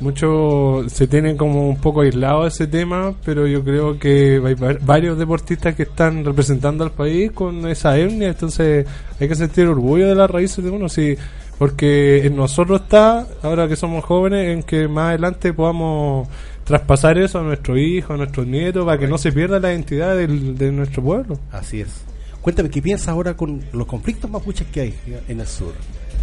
mucho 0.00 0.84
se 0.88 1.06
tiene 1.06 1.36
como 1.36 1.68
un 1.68 1.76
poco 1.76 2.00
aislado 2.00 2.46
ese 2.46 2.66
tema, 2.66 3.12
pero 3.24 3.46
yo 3.46 3.62
creo 3.62 3.98
que 3.98 4.40
hay 4.44 4.54
va- 4.54 4.76
varios 4.80 5.18
deportistas 5.18 5.74
que 5.74 5.82
están 5.82 6.24
representando 6.24 6.84
al 6.84 6.90
país 6.92 7.30
con 7.32 7.68
esa 7.68 7.98
etnia, 7.98 8.28
entonces 8.28 8.86
hay 9.20 9.28
que 9.28 9.34
sentir 9.34 9.66
orgullo 9.66 10.08
de 10.08 10.14
las 10.14 10.30
raíces 10.30 10.64
de 10.64 10.70
uno, 10.70 10.88
sí, 10.88 11.16
porque 11.58 12.24
en 12.26 12.34
nosotros 12.34 12.80
está, 12.80 13.26
ahora 13.42 13.68
que 13.68 13.76
somos 13.76 14.02
jóvenes, 14.02 14.48
en 14.56 14.62
que 14.62 14.88
más 14.88 15.10
adelante 15.10 15.52
podamos 15.52 16.26
traspasar 16.70 17.18
eso 17.18 17.40
a 17.40 17.42
nuestros 17.42 17.78
hijos, 17.78 18.10
a 18.12 18.16
nuestros 18.16 18.46
nietos, 18.46 18.84
para 18.84 18.98
que 18.98 19.06
no 19.08 19.18
se 19.18 19.32
pierda 19.32 19.58
la 19.60 19.72
identidad 19.72 20.16
del- 20.16 20.56
de 20.56 20.70
nuestro 20.72 21.02
pueblo. 21.02 21.38
Así 21.50 21.80
es. 21.80 21.88
Cuéntame, 22.40 22.70
¿qué 22.70 22.80
piensas 22.80 23.08
ahora 23.08 23.34
con 23.36 23.62
los 23.72 23.86
conflictos 23.86 24.30
mapuches 24.30 24.66
que 24.68 24.80
hay 24.80 24.94
en 25.28 25.40
el 25.40 25.46
sur? 25.46 25.72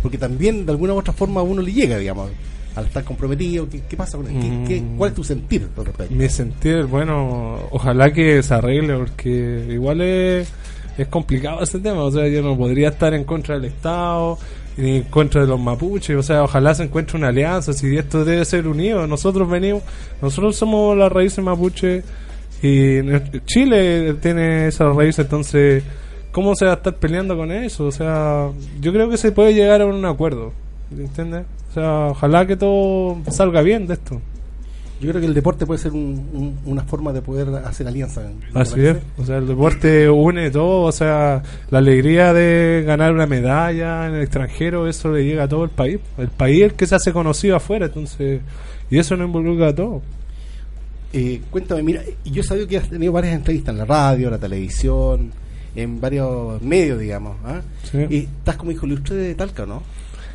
Porque 0.01 0.17
también, 0.17 0.65
de 0.65 0.71
alguna 0.71 0.93
u 0.93 0.97
otra 0.99 1.13
forma, 1.13 1.41
a 1.41 1.43
uno 1.43 1.61
le 1.61 1.71
llega, 1.73 1.97
digamos, 1.97 2.29
al 2.75 2.85
estar 2.85 3.03
comprometido. 3.03 3.67
¿Qué, 3.69 3.81
qué 3.89 3.97
pasa 3.97 4.17
con 4.17 4.27
él? 4.27 4.33
¿Qué- 4.41 4.75
qué- 4.75 4.81
Mm. 4.81 4.97
¿Cuál 4.97 5.09
es 5.09 5.15
tu 5.15 5.23
sentir 5.23 5.67
al 5.77 5.85
respecto? 5.85 6.13
Mi 6.15 6.29
sentir, 6.29 6.85
bueno, 6.85 7.59
ojalá 7.71 8.13
que 8.13 8.41
se 8.41 8.53
arregle 8.53 8.95
porque 8.97 9.67
igual 9.69 10.01
es, 10.01 10.47
es 10.97 11.07
complicado 11.07 11.61
ese 11.61 11.79
tema, 11.79 12.01
o 12.03 12.11
sea, 12.11 12.27
yo 12.27 12.41
no 12.41 12.57
podría 12.57 12.89
estar 12.89 13.13
en 13.13 13.23
contra 13.23 13.55
del 13.55 13.65
Estado 13.65 14.37
en 14.77 15.03
contra 15.03 15.41
de 15.41 15.47
los 15.47 15.59
mapuches, 15.59 16.15
o 16.15 16.23
sea, 16.23 16.43
ojalá 16.43 16.73
se 16.75 16.83
encuentre 16.83 17.17
una 17.17 17.29
alianza, 17.29 17.73
si 17.73 17.97
esto 17.97 18.23
debe 18.23 18.45
ser 18.45 18.67
unido, 18.67 19.07
nosotros 19.07 19.49
venimos, 19.49 19.83
nosotros 20.21 20.55
somos 20.55 20.95
las 20.95 21.11
raíces 21.11 21.43
mapuche 21.43 22.03
y 22.61 23.01
Chile 23.45 24.15
tiene 24.15 24.67
esas 24.67 24.95
raíces, 24.95 25.25
entonces, 25.25 25.83
¿cómo 26.31 26.55
se 26.55 26.65
va 26.65 26.71
a 26.71 26.75
estar 26.75 26.95
peleando 26.95 27.35
con 27.35 27.51
eso? 27.51 27.85
O 27.85 27.91
sea, 27.91 28.49
yo 28.79 28.93
creo 28.93 29.09
que 29.09 29.17
se 29.17 29.31
puede 29.31 29.53
llegar 29.53 29.81
a 29.81 29.85
un 29.85 30.05
acuerdo, 30.05 30.53
¿entiendes? 30.91 31.45
O 31.71 31.73
sea, 31.73 32.07
ojalá 32.07 32.45
que 32.45 32.55
todo 32.55 33.17
salga 33.29 33.61
bien 33.61 33.87
de 33.87 33.95
esto. 33.95 34.21
Yo 34.99 35.09
creo 35.09 35.21
que 35.21 35.27
el 35.27 35.33
deporte 35.35 35.65
puede 35.67 35.79
ser 35.79 35.91
un- 35.91 36.27
un- 36.33 36.57
una 36.65 36.81
forma 36.83 37.13
de 37.13 37.21
poder 37.21 37.49
hacer 37.63 37.87
alianza. 37.87 38.23
¿no 38.23 38.29
te 38.53 38.59
Así 38.59 38.85
es, 38.85 38.97
o 39.19 39.25
sea, 39.25 39.37
el 39.37 39.45
deporte 39.47 40.09
une 40.09 40.49
todo, 40.49 40.81
o 40.83 40.91
sea, 40.91 41.43
la 41.69 41.77
alegría 41.77 42.33
de 42.33 42.83
ganar 42.85 43.13
una 43.13 43.27
medalla 43.27 44.07
en 44.07 44.15
el 44.15 44.21
extranjero, 44.23 44.87
eso 44.87 45.11
le 45.11 45.23
llega 45.23 45.43
a 45.43 45.47
todo 45.47 45.63
el 45.65 45.69
país. 45.69 45.99
El 46.17 46.29
país 46.29 46.57
es 46.63 46.71
el 46.71 46.73
que 46.73 46.87
se 46.87 46.95
hace 46.95 47.13
conocido 47.13 47.55
afuera, 47.55 47.85
entonces, 47.85 48.41
y 48.89 48.97
eso 48.97 49.15
no 49.15 49.25
involucra 49.25 49.67
a 49.69 49.75
todo. 49.75 50.01
Eh, 51.13 51.41
cuéntame, 51.51 51.83
mira, 51.83 52.01
yo 52.25 52.41
he 52.41 52.43
sabido 52.43 52.67
que 52.67 52.77
has 52.77 52.89
tenido 52.89 53.11
varias 53.13 53.33
entrevistas 53.35 53.73
en 53.73 53.79
la 53.79 53.85
radio, 53.85 54.27
en 54.27 54.31
la 54.33 54.39
televisión, 54.39 55.31
en 55.75 56.01
varios 56.01 56.61
medios, 56.61 56.99
digamos. 56.99 57.37
¿ah? 57.45 57.61
Sí. 57.83 57.99
Y 58.09 58.17
estás 58.23 58.57
como 58.57 58.71
hijo 58.71 58.85
ilustre 58.87 59.15
de 59.15 59.35
Talca, 59.35 59.65
¿no? 59.65 59.83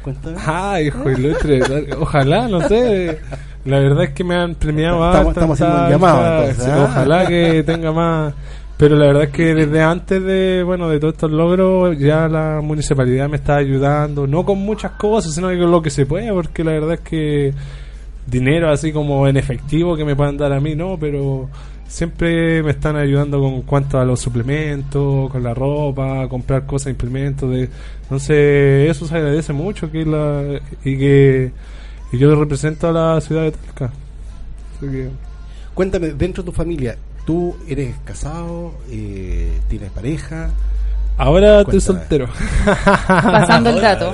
Cuéntame. 0.02 0.36
Ah, 0.44 0.80
hijo 0.80 1.10
ilustre, 1.10 1.60
ojalá, 1.98 2.48
no 2.48 2.60
sé. 2.68 3.18
La 3.64 3.78
verdad 3.78 4.04
es 4.04 4.10
que 4.10 4.24
me 4.24 4.34
han 4.34 4.54
premiado 4.56 4.96
Estamos- 5.28 5.58
haciendo 5.60 5.84
un 5.84 5.90
llamado, 5.90 6.42
entonces, 6.42 6.68
¿ah? 6.68 6.84
Ojalá 6.90 7.26
que 7.26 7.62
tenga 7.64 7.92
más. 7.92 8.34
Pero 8.76 8.96
la 8.96 9.06
verdad 9.06 9.22
es 9.24 9.30
que 9.30 9.54
desde 9.54 9.80
antes 9.82 10.20
de, 10.24 10.64
bueno, 10.64 10.88
de 10.88 10.98
todos 10.98 11.14
estos 11.14 11.30
logros, 11.30 11.96
ya 11.98 12.26
la 12.26 12.60
municipalidad 12.60 13.28
me 13.28 13.36
está 13.36 13.56
ayudando, 13.56 14.26
no 14.26 14.44
con 14.44 14.58
muchas 14.58 14.92
cosas, 14.92 15.32
sino 15.34 15.46
con 15.48 15.70
lo 15.70 15.80
que 15.80 15.90
se 15.90 16.04
puede, 16.04 16.32
porque 16.32 16.64
la 16.64 16.72
verdad 16.72 16.94
es 16.94 17.00
que 17.00 17.54
dinero 18.26 18.70
así 18.70 18.92
como 18.92 19.28
en 19.28 19.36
efectivo 19.36 19.96
que 19.96 20.04
me 20.04 20.16
puedan 20.16 20.36
dar 20.36 20.52
a 20.52 20.58
mí, 20.58 20.74
no, 20.74 20.96
pero 20.98 21.48
siempre 21.92 22.62
me 22.62 22.70
están 22.70 22.96
ayudando 22.96 23.38
con 23.38 23.60
cuanto 23.62 23.98
a 24.00 24.04
los 24.06 24.18
suplementos, 24.18 25.30
con 25.30 25.42
la 25.42 25.52
ropa, 25.52 26.26
comprar 26.28 26.64
cosas, 26.64 26.88
implementos, 26.90 27.50
de, 27.50 27.68
entonces 28.04 28.90
eso 28.90 29.06
se 29.06 29.14
agradece 29.14 29.52
mucho 29.52 29.90
que 29.90 30.04
la, 30.06 30.58
y 30.84 30.96
que 30.96 31.52
y 32.12 32.18
yo 32.18 32.34
represento 32.34 32.88
a 32.88 32.92
la 32.92 33.20
ciudad 33.20 33.42
de 33.42 33.52
Talca. 33.52 33.92
Así 34.78 34.86
que- 34.90 35.08
Cuéntame, 35.74 36.08
dentro 36.12 36.42
de 36.42 36.50
tu 36.50 36.56
familia, 36.56 36.96
¿tú 37.26 37.56
eres 37.68 37.94
casado? 38.04 38.72
Eh, 38.90 39.58
¿Tienes 39.68 39.90
pareja? 39.90 40.50
Ahora 41.18 41.60
estoy 41.60 41.80
soltero. 41.80 42.26
Pasando 43.06 43.68
el 43.70 43.80
dato. 43.82 44.12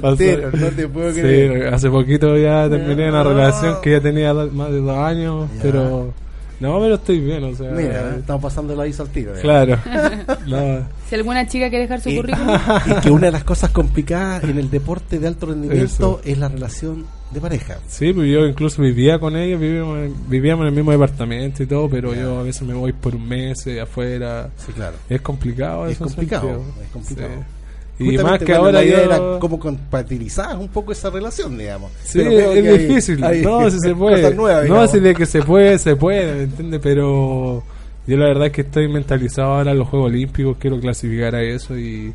Soltero, 0.00 0.50
no 0.52 0.66
te 0.68 0.88
puedo 0.88 1.12
Sí, 1.12 1.20
creer. 1.20 1.72
hace 1.74 1.90
poquito 1.90 2.36
ya 2.38 2.68
terminé 2.70 3.08
una 3.10 3.22
No. 3.22 3.30
relación 3.30 3.76
que 3.82 3.90
ya 3.92 4.00
tenía 4.00 4.32
más 4.34 4.70
de 4.70 4.80
dos 4.80 4.96
años, 4.98 5.48
Ya. 5.56 5.62
pero 5.62 6.12
no, 6.60 6.80
pero 6.80 6.94
estoy 6.96 7.20
bien, 7.20 7.44
o 7.44 7.54
sea, 7.54 7.70
Mira, 7.70 8.16
estamos 8.16 8.42
pasando 8.42 8.74
la 8.74 8.86
isla 8.86 9.04
al 9.04 9.10
tiro. 9.10 9.36
¿eh? 9.36 9.40
claro. 9.40 9.78
No, 10.46 10.80
Si 11.08 11.14
alguna 11.14 11.46
chica 11.46 11.68
quiere 11.68 11.82
dejar 11.84 12.00
su 12.00 12.08
Y, 12.10 12.16
currículum. 12.16 12.56
y 12.86 13.00
que 13.00 13.10
una 13.10 13.26
de 13.26 13.32
las 13.32 13.44
cosas 13.44 13.70
complicadas 13.70 14.44
en 14.44 14.58
el 14.58 14.70
deporte 14.70 15.18
de 15.18 15.26
alto 15.28 15.46
rendimiento 15.46 15.84
Eso. 15.84 16.20
es 16.24 16.38
la 16.38 16.48
relación 16.48 17.04
de 17.30 17.40
pareja. 17.40 17.76
Sí, 17.86 18.12
pues 18.14 18.30
yo 18.32 18.46
incluso 18.46 18.80
vivía 18.80 19.18
con 19.18 19.36
ella, 19.36 19.56
vivíamos, 19.58 19.98
en- 19.98 20.14
vivíamos 20.30 20.62
en 20.62 20.68
el 20.68 20.74
mismo 20.74 20.92
departamento 20.92 21.62
y 21.62 21.66
todo, 21.66 21.88
pero 21.90 22.14
yo 22.14 22.38
a 22.38 22.42
veces 22.42 22.62
me 22.62 22.72
voy 22.74 22.92
por 22.94 23.14
un 23.14 23.28
mes 23.28 23.66
eh, 23.66 23.80
afuera. 23.82 24.48
Sí, 24.56 24.72
claro. 24.72 24.96
Es 25.10 25.20
complicado 25.20 25.86
Es 25.86 25.92
eso, 25.96 26.04
complicado, 26.04 26.48
sentido. 26.48 26.82
es 26.82 26.88
complicado. 26.90 27.28
Sí. 27.36 27.57
Y 27.98 28.16
más 28.18 28.38
que 28.38 28.54
ahora 28.54 28.72
la 28.72 28.84
idea 28.84 28.98
yo- 28.98 29.04
era 29.04 29.38
como 29.40 29.58
compatibilizar 29.58 30.56
un 30.56 30.68
poco 30.68 30.92
esa 30.92 31.10
relación, 31.10 31.58
digamos. 31.58 31.90
Sí, 32.04 32.18
Pero 32.18 32.30
creo 32.30 32.52
es 32.52 32.88
difícil. 32.88 33.24
hay 33.24 33.42
no, 33.42 33.68
si 33.70 33.78
se 33.80 33.94
puede. 33.94 34.34
nuevas, 34.34 34.68
no, 34.68 34.86
si 34.86 35.00
de 35.00 35.14
que 35.14 35.26
se 35.26 35.42
puede, 35.42 35.78
se 35.78 35.96
puede, 35.96 36.32
¿me 36.34 36.42
entiendes? 36.44 36.80
Pero 36.82 37.62
yo 38.06 38.16
la 38.16 38.26
verdad 38.26 38.46
es 38.46 38.52
que 38.52 38.60
estoy 38.62 38.88
mentalizado 38.88 39.54
ahora 39.54 39.72
en 39.72 39.78
los 39.78 39.88
Juegos 39.88 40.08
Olímpicos, 40.10 40.56
quiero 40.60 40.78
clasificar 40.80 41.34
a 41.34 41.42
eso 41.42 41.76
y, 41.76 42.14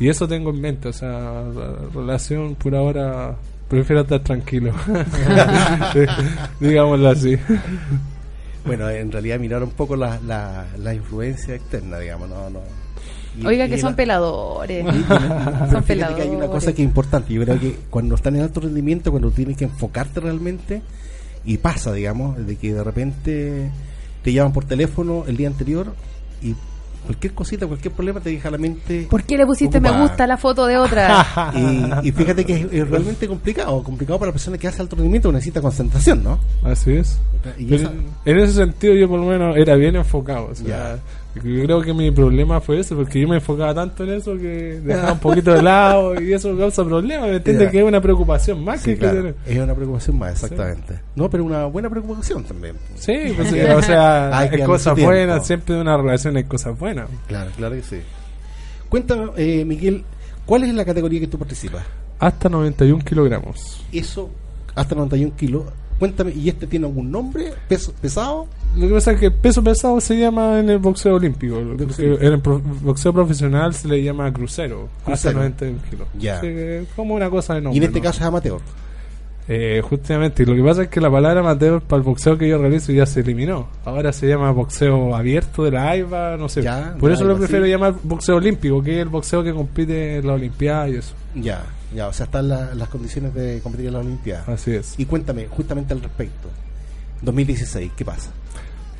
y 0.00 0.08
eso 0.08 0.26
tengo 0.26 0.50
en 0.50 0.60
mente. 0.60 0.88
O 0.88 0.92
sea, 0.92 1.08
la 1.08 1.74
relación 1.94 2.54
por 2.56 2.74
ahora 2.74 3.36
prefiero 3.68 4.02
estar 4.02 4.20
tranquilo. 4.20 4.72
Digámoslo 6.60 7.08
así. 7.08 7.36
Bueno, 8.64 8.88
en 8.90 9.10
realidad 9.10 9.38
mirar 9.38 9.62
un 9.62 9.70
poco 9.70 9.96
la, 9.96 10.18
la, 10.26 10.66
la 10.78 10.92
influencia 10.94 11.54
externa, 11.54 11.98
digamos, 11.98 12.28
no, 12.28 12.50
no. 12.50 12.60
Y- 13.40 13.46
Oiga, 13.46 13.68
que 13.68 13.78
son 13.78 13.90
la- 13.92 13.96
peladores. 13.96 14.84
son 14.84 14.94
fíjate 14.96 15.82
peladores. 15.86 16.16
que 16.24 16.30
hay 16.30 16.36
una 16.36 16.46
cosa 16.48 16.72
que 16.72 16.82
es 16.82 16.86
importante. 16.88 17.32
Yo 17.34 17.42
creo 17.44 17.58
que 17.58 17.76
cuando 17.90 18.14
están 18.14 18.36
en 18.36 18.42
alto 18.42 18.60
rendimiento, 18.60 19.10
cuando 19.10 19.30
tienes 19.30 19.56
que 19.56 19.64
enfocarte 19.64 20.20
realmente, 20.20 20.82
y 21.44 21.56
pasa, 21.58 21.92
digamos, 21.92 22.44
de 22.46 22.56
que 22.56 22.74
de 22.74 22.84
repente 22.84 23.70
te 24.22 24.32
llaman 24.32 24.52
por 24.52 24.64
teléfono 24.66 25.24
el 25.26 25.36
día 25.36 25.48
anterior 25.48 25.94
y 26.42 26.54
cualquier 27.06 27.32
cosita, 27.32 27.66
cualquier 27.66 27.94
problema 27.94 28.20
te 28.20 28.28
deja 28.28 28.50
la 28.50 28.58
mente. 28.58 29.06
¿Por 29.08 29.22
qué 29.24 29.38
le 29.38 29.46
pusiste 29.46 29.80
me 29.80 29.90
gusta 29.90 30.24
a 30.24 30.26
la 30.26 30.36
foto 30.36 30.66
de 30.66 30.76
otra? 30.76 31.52
Y, 32.02 32.08
y 32.08 32.12
fíjate 32.12 32.44
que 32.44 32.54
es, 32.56 32.66
es 32.72 32.88
realmente 32.90 33.26
complicado, 33.26 33.82
complicado 33.82 34.18
para 34.18 34.28
la 34.28 34.32
persona 34.34 34.58
que 34.58 34.68
hace 34.68 34.82
alto 34.82 34.96
rendimiento, 34.96 35.32
necesita 35.32 35.62
concentración, 35.62 36.22
¿no? 36.22 36.38
Así 36.62 36.92
es. 36.92 37.18
Y 37.58 37.64
Pero 37.64 37.76
esa- 37.84 37.92
en 38.26 38.38
ese 38.38 38.52
sentido 38.52 38.94
yo 38.94 39.08
por 39.08 39.18
lo 39.18 39.26
menos 39.26 39.56
era 39.56 39.74
bien 39.76 39.96
enfocado. 39.96 40.48
O 40.52 40.54
sea. 40.54 40.98
Yo 41.36 41.64
creo 41.64 41.80
que 41.82 41.94
mi 41.94 42.10
problema 42.10 42.60
fue 42.60 42.80
eso, 42.80 42.96
porque 42.96 43.20
yo 43.20 43.28
me 43.28 43.36
enfocaba 43.36 43.72
tanto 43.74 44.02
en 44.04 44.10
eso 44.10 44.36
que 44.36 44.80
dejaba 44.84 45.12
un 45.12 45.18
poquito 45.20 45.52
de 45.54 45.62
lado 45.62 46.20
y 46.20 46.32
eso 46.32 46.56
causa 46.56 46.84
problemas. 46.84 47.28
¿Me 47.28 47.36
entiendes? 47.36 47.70
Que 47.70 47.78
es 47.78 47.84
una 47.84 48.00
preocupación 48.00 48.64
más 48.64 48.80
Sí, 48.80 48.90
que, 48.90 48.94
que 48.94 48.98
claro, 49.00 49.16
tener. 49.18 49.34
es 49.46 49.58
una 49.58 49.74
preocupación 49.74 50.18
más, 50.18 50.32
exactamente. 50.32 51.00
No, 51.14 51.30
pero 51.30 51.44
una 51.44 51.66
buena 51.66 51.88
preocupación 51.88 52.42
también. 52.44 52.76
Sí, 52.96 53.16
pues, 53.36 53.52
o 53.76 53.82
sea, 53.82 54.36
Hay 54.38 54.62
cosas 54.64 55.00
buenas, 55.00 55.46
siempre 55.46 55.80
una 55.80 55.96
relación 55.96 56.36
hay 56.36 56.44
cosas 56.44 56.78
buenas. 56.78 57.08
Claro, 57.28 57.50
claro 57.56 57.74
que 57.76 57.82
sí. 57.82 58.00
Cuéntame, 58.88 59.30
eh, 59.36 59.64
Miguel, 59.64 60.04
¿cuál 60.44 60.64
es 60.64 60.74
la 60.74 60.84
categoría 60.84 61.20
que 61.20 61.28
tú 61.28 61.38
participas? 61.38 61.82
Hasta 62.18 62.48
91 62.48 63.04
kilogramos. 63.04 63.84
Eso, 63.92 64.28
hasta 64.74 64.94
91 64.94 65.32
kilos. 65.36 65.62
Cuéntame, 66.00 66.32
¿y 66.32 66.48
este 66.48 66.66
tiene 66.66 66.86
algún 66.86 67.10
nombre? 67.12 67.52
¿Peso, 67.68 67.92
¿Pesado? 68.00 68.46
Lo 68.76 68.88
que 68.88 68.94
pasa 68.94 69.12
es 69.12 69.20
que 69.20 69.26
el 69.26 69.32
peso 69.34 69.62
pesado 69.62 70.00
se 70.00 70.18
llama 70.18 70.58
en 70.60 70.70
el 70.70 70.78
boxeo 70.78 71.14
olímpico. 71.16 71.58
En 71.58 72.22
el 72.32 72.40
pro- 72.40 72.60
boxeo 72.82 73.12
profesional 73.12 73.74
se 73.74 73.86
le 73.86 74.02
llama 74.02 74.32
crucero. 74.32 74.88
Hasta 75.00 75.30
Crucero. 75.30 75.38
91 75.40 75.78
kilos. 75.90 76.08
Ya. 76.18 76.38
Así 76.38 76.46
que 76.48 76.78
es 76.82 76.88
como 76.96 77.14
una 77.14 77.28
cosa 77.30 77.54
de 77.54 77.60
y 77.60 77.62
nombre. 77.64 77.78
en 77.78 77.84
este 77.84 77.98
¿no? 77.98 78.02
caso 78.04 78.20
es 78.20 78.26
amateur. 78.26 78.60
Eh, 79.52 79.82
justamente, 79.82 80.44
y 80.44 80.46
lo 80.46 80.54
que 80.54 80.62
pasa 80.62 80.82
es 80.84 80.88
que 80.88 81.00
la 81.00 81.10
palabra 81.10 81.40
amateur 81.40 81.80
para 81.82 81.98
el 81.98 82.04
boxeo 82.04 82.38
que 82.38 82.48
yo 82.48 82.56
realizo 82.58 82.92
ya 82.92 83.04
se 83.04 83.18
eliminó. 83.18 83.66
Ahora 83.84 84.12
se 84.12 84.28
llama 84.28 84.52
boxeo 84.52 85.12
abierto 85.16 85.64
de 85.64 85.72
la 85.72 85.90
AIBA, 85.90 86.36
no 86.36 86.48
sé. 86.48 86.62
Ya, 86.62 86.94
Por 87.00 87.10
eso 87.10 87.24
lo 87.24 87.36
prefiero 87.36 87.64
sí. 87.64 87.70
llamar 87.72 87.94
boxeo 88.04 88.36
olímpico, 88.36 88.80
que 88.80 88.94
es 88.96 89.02
el 89.02 89.08
boxeo 89.08 89.42
que 89.42 89.52
compite 89.52 90.18
en 90.18 90.26
la 90.28 90.34
Olimpiada 90.34 90.88
y 90.88 90.94
eso. 90.94 91.14
Ya, 91.34 91.64
ya, 91.92 92.06
o 92.06 92.12
sea, 92.12 92.26
están 92.26 92.48
la- 92.48 92.72
las 92.76 92.88
condiciones 92.90 93.34
de 93.34 93.58
competir 93.60 93.88
en 93.88 93.94
la 93.94 93.98
Olimpiada. 93.98 94.44
Así 94.46 94.70
es. 94.72 94.94
Y 94.98 95.04
cuéntame, 95.06 95.48
justamente 95.48 95.94
al 95.94 96.00
respecto. 96.02 96.48
2016, 97.22 97.90
¿qué 97.96 98.04
pasa? 98.04 98.30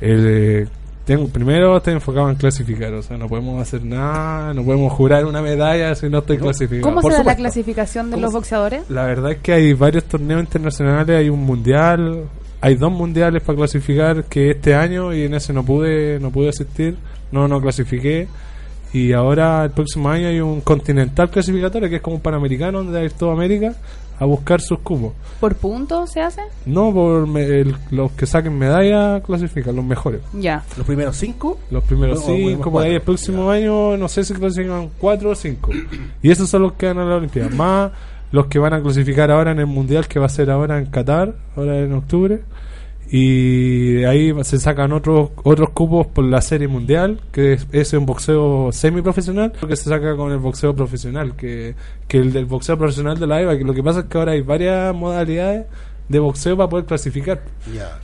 Eh, 0.01 0.67
tengo, 1.11 1.27
primero 1.27 1.75
estoy 1.75 1.93
enfocado 1.93 2.29
en 2.29 2.35
clasificar, 2.35 2.93
o 2.93 3.01
sea, 3.01 3.17
no 3.17 3.27
podemos 3.27 3.61
hacer 3.61 3.83
nada, 3.83 4.53
no 4.53 4.63
podemos 4.63 4.93
jurar 4.93 5.25
una 5.25 5.41
medalla 5.41 5.93
si 5.93 6.07
no 6.07 6.19
estoy 6.19 6.37
clasificado. 6.37 6.83
¿Cómo 6.83 7.01
se 7.01 7.17
da 7.17 7.23
la 7.23 7.35
clasificación 7.35 8.09
de 8.09 8.15
¿Cómo 8.15 8.27
los 8.27 8.33
boxeadores? 8.33 8.89
La 8.89 9.05
verdad 9.05 9.31
es 9.31 9.39
que 9.39 9.51
hay 9.51 9.73
varios 9.73 10.05
torneos 10.05 10.39
internacionales, 10.39 11.17
hay 11.17 11.27
un 11.27 11.41
mundial, 11.41 12.29
hay 12.61 12.75
dos 12.75 12.93
mundiales 12.93 13.43
para 13.43 13.57
clasificar 13.57 14.23
que 14.23 14.51
este 14.51 14.73
año 14.73 15.13
y 15.13 15.23
en 15.23 15.33
ese 15.33 15.51
no 15.51 15.65
pude 15.65 16.17
no 16.21 16.31
pude 16.31 16.47
asistir, 16.47 16.95
no 17.31 17.45
no 17.49 17.59
clasifiqué 17.59 18.29
y 18.93 19.11
ahora 19.11 19.65
el 19.65 19.71
próximo 19.71 20.09
año 20.09 20.29
hay 20.29 20.39
un 20.39 20.61
continental 20.61 21.29
clasificatorio 21.29 21.89
que 21.89 21.97
es 21.97 22.01
como 22.01 22.17
un 22.17 22.21
panamericano 22.21 22.83
donde 22.83 23.03
ir 23.03 23.11
toda 23.11 23.33
América 23.33 23.73
a 24.21 24.25
buscar 24.25 24.61
sus 24.61 24.77
cupos. 24.79 25.13
¿Por 25.39 25.55
puntos 25.55 26.11
se 26.11 26.21
hace? 26.21 26.41
No 26.67 26.93
por 26.93 27.25
me- 27.27 27.43
el- 27.43 27.75
los 27.89 28.11
que 28.11 28.27
saquen 28.27 28.55
medalla 28.57 29.19
clasifican, 29.21 29.75
los 29.75 29.83
mejores. 29.83 30.21
Ya. 30.33 30.63
¿Los 30.77 30.85
primeros 30.85 31.17
cinco? 31.17 31.57
Los 31.71 31.83
primeros 31.83 32.19
No, 32.19 32.25
cinco, 32.27 32.71
por 32.71 32.83
ahí 32.83 32.93
el 32.93 33.01
próximo 33.01 33.49
año 33.49 33.97
no 33.97 34.07
sé 34.07 34.23
si 34.23 34.33
clasifican 34.35 34.89
cuatro 34.99 35.31
o 35.31 35.35
cinco. 35.35 35.71
Y 36.21 36.29
esos 36.29 36.47
son 36.47 36.61
los 36.61 36.73
que 36.73 36.85
van 36.85 36.99
a 36.99 37.05
la 37.05 37.15
Olimpiada. 37.15 37.49
Más 37.49 37.91
los 38.31 38.45
que 38.45 38.59
van 38.59 38.73
a 38.75 38.81
clasificar 38.81 39.31
ahora 39.31 39.51
en 39.51 39.59
el 39.59 39.65
Mundial 39.65 40.07
que 40.07 40.19
va 40.19 40.27
a 40.27 40.29
ser 40.29 40.51
ahora 40.51 40.77
en 40.77 40.85
Qatar, 40.85 41.33
ahora 41.57 41.79
en 41.79 41.91
octubre. 41.93 42.41
Y 43.13 43.91
de 43.95 44.07
ahí 44.07 44.33
se 44.43 44.57
sacan 44.57 44.93
otros 44.93 45.31
otros 45.43 45.71
cupos 45.71 46.07
por 46.07 46.23
la 46.23 46.41
serie 46.41 46.69
mundial, 46.69 47.19
que 47.33 47.53
es, 47.53 47.67
es 47.73 47.91
un 47.91 48.05
boxeo 48.05 48.71
semiprofesional, 48.71 49.51
que 49.51 49.75
se 49.75 49.89
saca 49.89 50.15
con 50.15 50.31
el 50.31 50.37
boxeo 50.37 50.73
profesional, 50.73 51.35
que, 51.35 51.75
que 52.07 52.19
el 52.19 52.31
del 52.31 52.45
boxeo 52.45 52.77
profesional 52.77 53.19
de 53.19 53.27
la 53.27 53.41
EVA, 53.41 53.57
que 53.57 53.65
lo 53.65 53.73
que 53.73 53.83
pasa 53.83 53.99
es 53.99 54.05
que 54.05 54.17
ahora 54.17 54.31
hay 54.31 54.41
varias 54.41 54.95
modalidades 54.95 55.65
de 56.07 56.19
boxeo 56.19 56.57
para 56.57 56.69
poder 56.69 56.85
clasificar. 56.85 57.41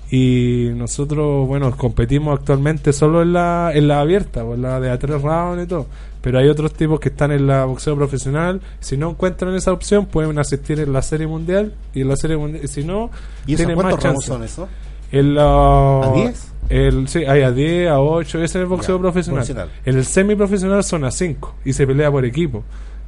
Y 0.10 0.70
nosotros, 0.76 1.48
bueno, 1.48 1.76
competimos 1.76 2.40
actualmente 2.40 2.94
solo 2.94 3.22
en 3.22 3.34
la, 3.34 3.72
en 3.74 3.88
la 3.88 4.00
abierta, 4.00 4.44
o 4.44 4.56
en 4.56 4.62
la 4.62 4.80
de 4.80 4.90
a 4.90 4.98
tres 4.98 5.22
rounds 5.22 5.64
y 5.64 5.68
todo. 5.68 5.88
Pero 6.22 6.40
hay 6.40 6.48
otros 6.48 6.74
tipos 6.74 7.00
que 7.00 7.10
están 7.10 7.32
en 7.32 7.48
la 7.48 7.66
boxeo 7.66 7.96
profesional. 7.96 8.62
Si 8.80 8.98
no 8.98 9.12
encuentran 9.12 9.56
esa 9.56 9.72
opción, 9.72 10.06
pueden 10.06 10.38
asistir 10.40 10.80
en 10.80 10.92
la 10.92 11.02
serie 11.02 11.28
mundial. 11.28 11.74
Y 11.94 12.02
en 12.02 12.10
la 12.10 12.16
serie 12.16 12.38
mundial, 12.38 12.68
si 12.68 12.84
no, 12.84 13.10
¿Y 13.46 13.54
esos 13.54 13.66
tienen 13.66 13.78
más 13.78 13.86
cuántos 13.86 14.04
ramos 14.04 14.26
chance. 14.26 14.28
son 14.28 14.44
esos? 14.44 14.87
En 15.12 15.36
la- 15.36 16.02
¿A 16.04 16.12
10? 16.14 16.52
El, 16.70 17.08
sí, 17.08 17.20
hay 17.26 17.42
a 17.44 17.52
10, 17.52 17.90
a 17.90 18.00
8, 18.02 18.40
ese 18.40 18.46
es 18.46 18.56
el 18.56 18.66
boxeo 18.66 18.98
Ya, 18.98 19.02
profesional. 19.02 19.38
profesional. 19.40 19.70
En 19.86 19.98
el 19.98 20.06
semiprofesional 20.06 20.84
son 20.84 21.06
a 21.06 21.12
5 21.12 21.56
y 21.64 21.74
se 21.74 21.88
pelea 21.88 22.12
por 22.12 22.26
equipo. 22.26 22.64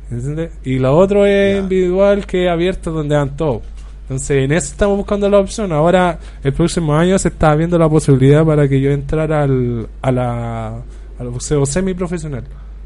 ¿Entiendes? 0.10 0.52
Y 0.64 0.80
lo 0.80 0.98
otro 0.98 1.26
es 1.26 1.56
Ya. 1.56 1.62
individual 1.62 2.26
que 2.26 2.46
es 2.46 2.52
abierto 2.52 2.92
donde 2.92 3.16
dan 3.16 3.36
todo. 3.36 3.62
Entonces, 4.04 4.44
en 4.44 4.52
eso 4.54 4.72
estamos 4.72 4.98
buscando 4.98 5.30
la 5.30 5.38
opción. 5.40 5.72
Ahora, 5.72 6.18
el 6.44 6.54
próximo 6.54 6.96
año 6.96 7.20
se 7.20 7.28
está 7.28 7.54
viendo 7.56 7.78
la 7.78 7.88
posibilidad 7.88 8.44
para 8.44 8.68
que 8.68 8.82
yo 8.82 8.90
entrara 8.92 9.44
al, 9.44 9.88
a 10.02 10.12
la, 10.12 10.82
al 11.20 11.28
boxeo 11.30 11.64
semiprofesional. 11.66 12.44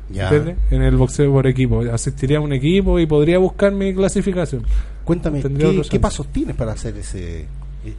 Ya. 0.10 0.24
¿Entiendes? 0.24 0.58
En 0.70 0.82
el 0.82 0.98
boxeo 0.98 1.32
por 1.32 1.48
equipo. 1.48 1.80
Asistiría 1.94 2.40
a 2.40 2.42
un 2.42 2.52
equipo 2.52 3.00
y 3.00 3.06
podría 3.06 3.38
buscar 3.38 3.72
mi 3.72 3.94
clasificación. 3.94 4.64
Cuéntame, 5.06 5.42
¿qué, 5.90 6.00
pasos 6.00 6.28
tienes 6.28 6.56
para 6.58 6.74
hacer 6.74 6.98
ese 6.98 7.46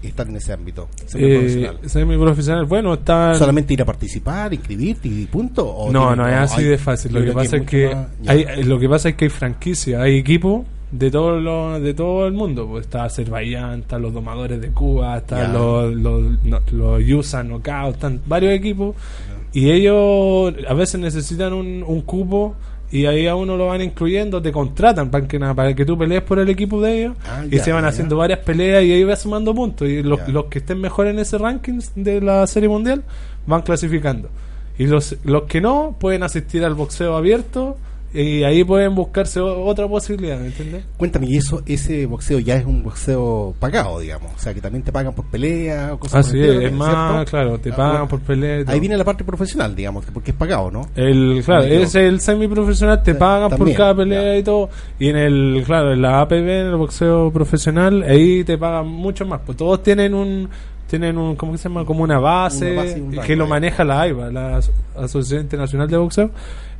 estar 0.03 0.27
en 0.29 0.37
ese 0.37 0.53
ámbito? 0.53 0.89
Eh, 1.01 1.07
semiprofesional? 1.09 1.79
semiprofesional. 1.89 2.65
Bueno, 2.67 2.95
está. 2.95 3.35
¿Solamente 3.35 3.75
ir 3.75 3.83
a 3.83 3.85
participar, 3.85 4.53
inscribirte 4.55 5.09
y 5.09 5.27
punto? 5.27 5.67
¿O 5.67 5.93
No, 5.93 6.15
no 6.17 6.27
es 6.29 6.35
así 6.35 6.61
hay- 6.63 6.67
de 6.69 6.79
fácil. 6.79 7.13
Lo 7.13 7.25
que 7.25 7.33
pasa 7.33 7.57
es 7.57 7.63
que 7.67 7.95
más- 7.95 8.07
hay, 8.27 8.65
lo 8.65 8.79
que 8.79 8.89
pasa 8.89 9.09
es 9.11 9.15
que 9.17 9.25
hay 9.27 9.31
franquicias, 9.31 10.01
hay 10.01 10.17
equipos 10.19 10.67
de 10.91 11.11
todo 11.11 11.41
lo, 11.41 11.81
de 11.81 11.93
todo 11.95 12.27
el 12.27 12.33
mundo. 12.33 12.67
Pues 12.69 12.87
está 12.87 13.05
Azerbaiyán, 13.05 13.81
están 13.81 14.03
los 14.03 14.13
domadores 14.15 14.61
de 14.61 14.69
Cuba, 14.71 15.19
están 15.19 15.53
los 15.53 15.93
los 15.95 16.45
no- 16.45 16.61
los 16.73 17.03
USA 17.03 17.43
Knockout, 17.43 17.95
están 17.95 18.21
varios 18.27 18.53
equipos 18.53 18.95
y 19.53 19.71
ellos 19.71 20.55
a 20.69 20.75
veces 20.75 21.01
necesitan 21.01 21.53
un, 21.53 21.83
un 21.87 22.01
cupo 22.03 22.55
y 22.95 23.07
ahí 23.07 23.27
a 23.27 23.35
uno 23.35 23.57
lo 23.57 23.67
van 23.67 23.83
incluyendo, 23.83 24.41
te 24.41 24.53
contratan 24.53 25.11
para 25.11 25.27
que, 25.27 25.37
nada, 25.37 25.53
para 25.53 25.75
que 25.75 25.85
tú 25.85 25.99
pelees 25.99 26.23
por 26.23 26.39
el 26.39 26.49
equipo 26.49 26.81
de 26.81 27.01
ellos 27.01 27.17
Ah, 27.27 27.43
y 27.51 27.57
ya, 27.57 27.65
se 27.65 27.73
van 27.73 27.83
ya. 27.83 27.89
haciendo 27.89 28.17
varias 28.17 28.39
peleas 28.39 28.85
y 28.85 28.93
ahí 28.93 29.03
vas 29.03 29.21
sumando 29.23 29.53
puntos. 29.53 29.89
Y 29.89 30.01
los, 30.05 30.27
los 30.29 30.45
que 30.45 30.61
estén 30.61 30.81
mejor 30.81 31.09
en 31.09 31.19
ese 31.19 31.37
ranking 31.37 31.81
de 31.97 32.21
la 32.21 32.47
serie 32.47 32.69
mundial 32.69 33.03
van 33.47 33.63
clasificando. 33.63 34.29
Y 34.79 34.87
los, 34.87 35.17
los 35.25 35.43
que 35.45 35.61
no 35.61 35.97
pueden 35.99 36.23
asistir 36.23 36.65
al 36.65 36.75
boxeo 36.75 37.17
abierto 37.17 37.77
y 38.15 38.45
ahí 38.45 38.63
pueden 38.65 38.95
buscarse 38.95 39.41
otra 39.41 39.89
posibilidad, 39.89 40.39
¿me 40.39 40.47
entiendes? 40.47 40.85
Cuéntame, 40.97 41.27
¿y 41.29 41.37
eso, 41.37 41.63
ese 41.67 42.07
boxeo 42.07 42.39
ya 42.39 42.55
es 42.57 42.65
un 42.65 42.83
boxeo 42.85 43.55
pagado, 43.59 43.99
digamos? 43.99 44.33
O 44.35 44.39
sea, 44.39 44.55
que 44.55 44.61
también 44.61 44.83
te 44.85 44.93
pagan 44.93 45.13
por 45.15 45.27
pelea 45.27 45.95
o 45.95 45.99
cosas 45.99 46.27
Así 46.29 46.41
es, 46.41 46.63
es 46.63 46.73
más, 46.73 47.29
claro, 47.29 47.59
te 47.59 47.71
Ah, 47.73 47.77
pagan 47.77 48.09
por 48.09 48.21
pelea. 48.21 48.63
Ahí 48.69 48.79
viene 48.81 48.97
la 48.97 49.05
parte 49.05 49.25
profesional, 49.25 49.75
digamos, 49.75 50.05
porque 50.15 50.31
es 50.31 50.37
pagado, 50.37 50.71
¿no? 50.71 50.89
El, 50.95 51.43
claro, 51.45 51.65
es 51.65 51.95
el 51.97 52.21
semiprofesional, 52.21 53.03
te 53.03 53.15
pagan 53.15 53.51
también, 53.51 53.69
por 53.71 53.77
cada 53.77 53.95
pelea 53.97 54.39
y 54.39 54.43
todo. 54.43 54.71
Y 54.99 55.09
en 55.09 55.17
el, 55.17 55.63
claro, 55.67 55.93
en 55.93 56.01
la 56.03 56.21
APB, 56.21 56.33
en 56.35 56.67
el 56.69 56.77
boxeo 56.77 57.33
profesional, 57.33 58.03
ahí 58.05 58.45
te 58.45 58.57
pagan 58.57 58.87
mucho 58.87 59.27
más. 59.27 59.41
Pues 59.45 59.59
todos 59.59 59.83
tienen 59.83 60.15
un, 60.15 60.49
tienen 60.89 61.19
un, 61.19 61.35
¿cómo 61.35 61.57
se 61.57 61.69
llama? 61.69 61.85
Como 61.85 62.05
una 62.05 62.19
base, 62.21 63.01
Una 63.01 63.23
que 63.23 63.35
lo 63.35 63.47
maneja 63.49 63.83
la 63.85 64.03
AIBA, 64.03 64.31
la 64.31 64.57
As- 64.59 64.71
Asociación 64.97 65.41
Internacional 65.43 65.89
de 65.89 65.97
Boxeo, 65.97 66.31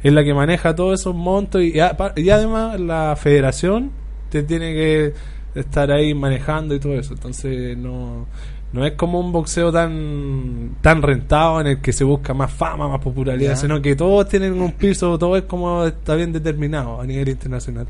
es 0.05 0.13
la 0.13 0.23
que 0.23 0.35
maneja 0.35 0.77
todos 0.77 1.01
esos 1.01 1.15
montos 1.15 1.63
y, 1.63 1.75
y 2.17 2.31
además 2.31 2.79
la 2.79 3.17
federación 3.17 3.91
te 4.29 4.43
tiene 4.43 4.75
que 4.75 5.15
estar 5.55 5.91
ahí 5.91 6.15
manejando 6.15 6.75
y 6.75 6.79
todo 6.79 6.93
eso. 6.93 7.15
Entonces 7.15 7.77
no, 7.79 8.27
no 8.75 8.85
es 8.85 8.93
como 8.93 9.19
un 9.19 9.33
boxeo 9.33 9.73
tan 9.73 10.77
tan 10.83 11.01
rentado 11.01 11.61
en 11.63 11.69
el 11.69 11.81
que 11.81 11.95
se 11.95 12.05
busca 12.05 12.35
más 12.35 12.53
fama, 12.53 12.87
más 12.87 13.01
popularidad, 13.01 13.57
sino 13.57 13.81
que 13.81 13.97
todos 13.97 14.29
tienen 14.29 14.61
un 14.61 14.73
piso, 14.73 15.19
todo 15.19 15.39
es 15.39 15.45
como 15.45 15.85
está 15.87 16.15
bien 16.17 16.33
determinado 16.33 17.01
a 17.01 17.07
nivel 17.07 17.31
internacional. 17.31 17.87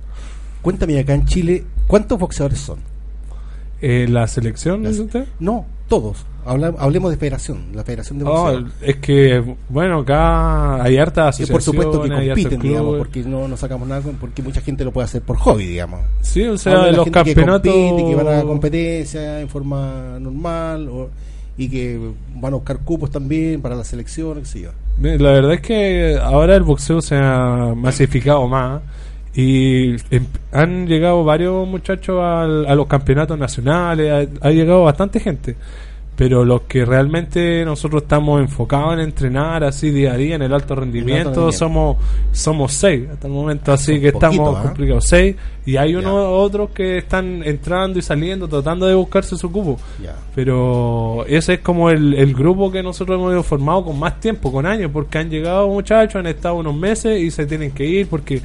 Cuéntame 0.62 0.98
acá 1.00 1.14
en 1.14 1.26
Chile, 1.26 1.64
¿cuántos 1.88 2.16
boxeadores 2.16 2.60
son? 2.60 2.78
Eh, 3.82 4.06
¿La 4.08 4.28
selección, 4.28 4.84
dice 4.84 5.02
usted? 5.02 5.26
No, 5.40 5.66
todos. 5.88 6.24
Habla- 6.46 6.74
hablemos 6.78 7.10
de 7.10 7.16
federación, 7.16 7.68
la 7.74 7.84
federación 7.84 8.18
de 8.18 8.24
Oh, 8.26 8.62
es 8.82 8.96
que, 8.96 9.42
bueno, 9.70 10.00
acá 10.00 10.82
hay 10.82 10.98
hartas 10.98 11.40
Y 11.40 11.46
por 11.46 11.62
supuesto 11.62 12.02
que 12.02 12.10
compiten, 12.10 12.60
digamos, 12.60 12.98
porque 12.98 13.22
no, 13.22 13.48
no 13.48 13.56
sacamos 13.56 13.88
nada, 13.88 14.02
porque 14.20 14.42
mucha 14.42 14.60
gente 14.60 14.84
lo 14.84 14.92
puede 14.92 15.06
hacer 15.06 15.22
por 15.22 15.36
hobby, 15.38 15.66
digamos. 15.66 16.00
Sí, 16.20 16.42
o 16.44 16.58
sea, 16.58 16.84
de 16.84 16.92
los 16.92 17.04
que 17.06 17.10
campeonatos... 17.10 17.72
compite, 17.72 18.08
que 18.10 18.14
van 18.14 18.28
a 18.38 18.42
competencia 18.42 19.40
en 19.40 19.48
forma 19.48 20.18
normal 20.20 20.88
o- 20.88 21.08
y 21.56 21.68
que 21.68 21.98
van 22.34 22.52
a 22.52 22.56
buscar 22.56 22.78
cupos 22.80 23.10
también 23.10 23.62
para 23.62 23.74
la 23.76 23.84
selección. 23.84 24.42
Mire, 24.98 25.18
La 25.18 25.30
verdad 25.30 25.54
es 25.54 25.60
que 25.60 26.18
ahora 26.20 26.56
el 26.56 26.62
boxeo 26.62 27.00
se 27.00 27.14
ha 27.16 27.72
masificado 27.76 28.46
más 28.48 28.82
y 29.34 29.96
em- 30.10 30.26
han 30.52 30.86
llegado 30.86 31.24
varios 31.24 31.66
muchachos 31.66 32.20
al- 32.22 32.66
a 32.66 32.74
los 32.74 32.86
campeonatos 32.86 33.38
nacionales, 33.38 34.28
ha, 34.40 34.48
ha 34.48 34.50
llegado 34.50 34.84
bastante 34.84 35.20
gente. 35.20 35.56
Pero 36.16 36.44
los 36.44 36.60
que 36.62 36.84
realmente 36.84 37.64
nosotros 37.64 38.02
estamos 38.04 38.40
enfocados 38.40 38.94
en 38.94 39.00
entrenar 39.00 39.64
así 39.64 39.90
día 39.90 40.12
a 40.12 40.16
día 40.16 40.36
en 40.36 40.42
el 40.42 40.54
alto 40.54 40.76
rendimiento, 40.76 41.50
somos 41.50 41.96
somos 42.30 42.72
seis 42.72 43.08
hasta 43.12 43.26
el 43.26 43.32
momento, 43.32 43.72
así 43.72 44.00
que 44.00 44.08
estamos 44.08 44.56
¿ah? 44.56 44.62
complicados. 44.62 45.06
Seis 45.08 45.34
y 45.66 45.76
hay 45.76 45.96
unos 45.96 46.14
otros 46.14 46.70
que 46.70 46.98
están 46.98 47.42
entrando 47.44 47.98
y 47.98 48.02
saliendo, 48.02 48.46
tratando 48.46 48.86
de 48.86 48.94
buscarse 48.94 49.36
su 49.36 49.50
cupo. 49.50 49.76
Ya. 50.00 50.14
Pero 50.36 51.24
ese 51.26 51.54
es 51.54 51.60
como 51.60 51.90
el, 51.90 52.14
el 52.14 52.32
grupo 52.32 52.70
que 52.70 52.80
nosotros 52.80 53.18
hemos 53.20 53.44
formado 53.44 53.86
con 53.86 53.98
más 53.98 54.20
tiempo, 54.20 54.52
con 54.52 54.66
años, 54.66 54.92
porque 54.92 55.18
han 55.18 55.28
llegado 55.30 55.66
muchachos, 55.66 56.14
han 56.14 56.28
estado 56.28 56.54
unos 56.54 56.76
meses 56.76 57.20
y 57.20 57.32
se 57.32 57.44
tienen 57.44 57.72
que 57.72 57.86
ir 57.86 58.06
porque 58.08 58.40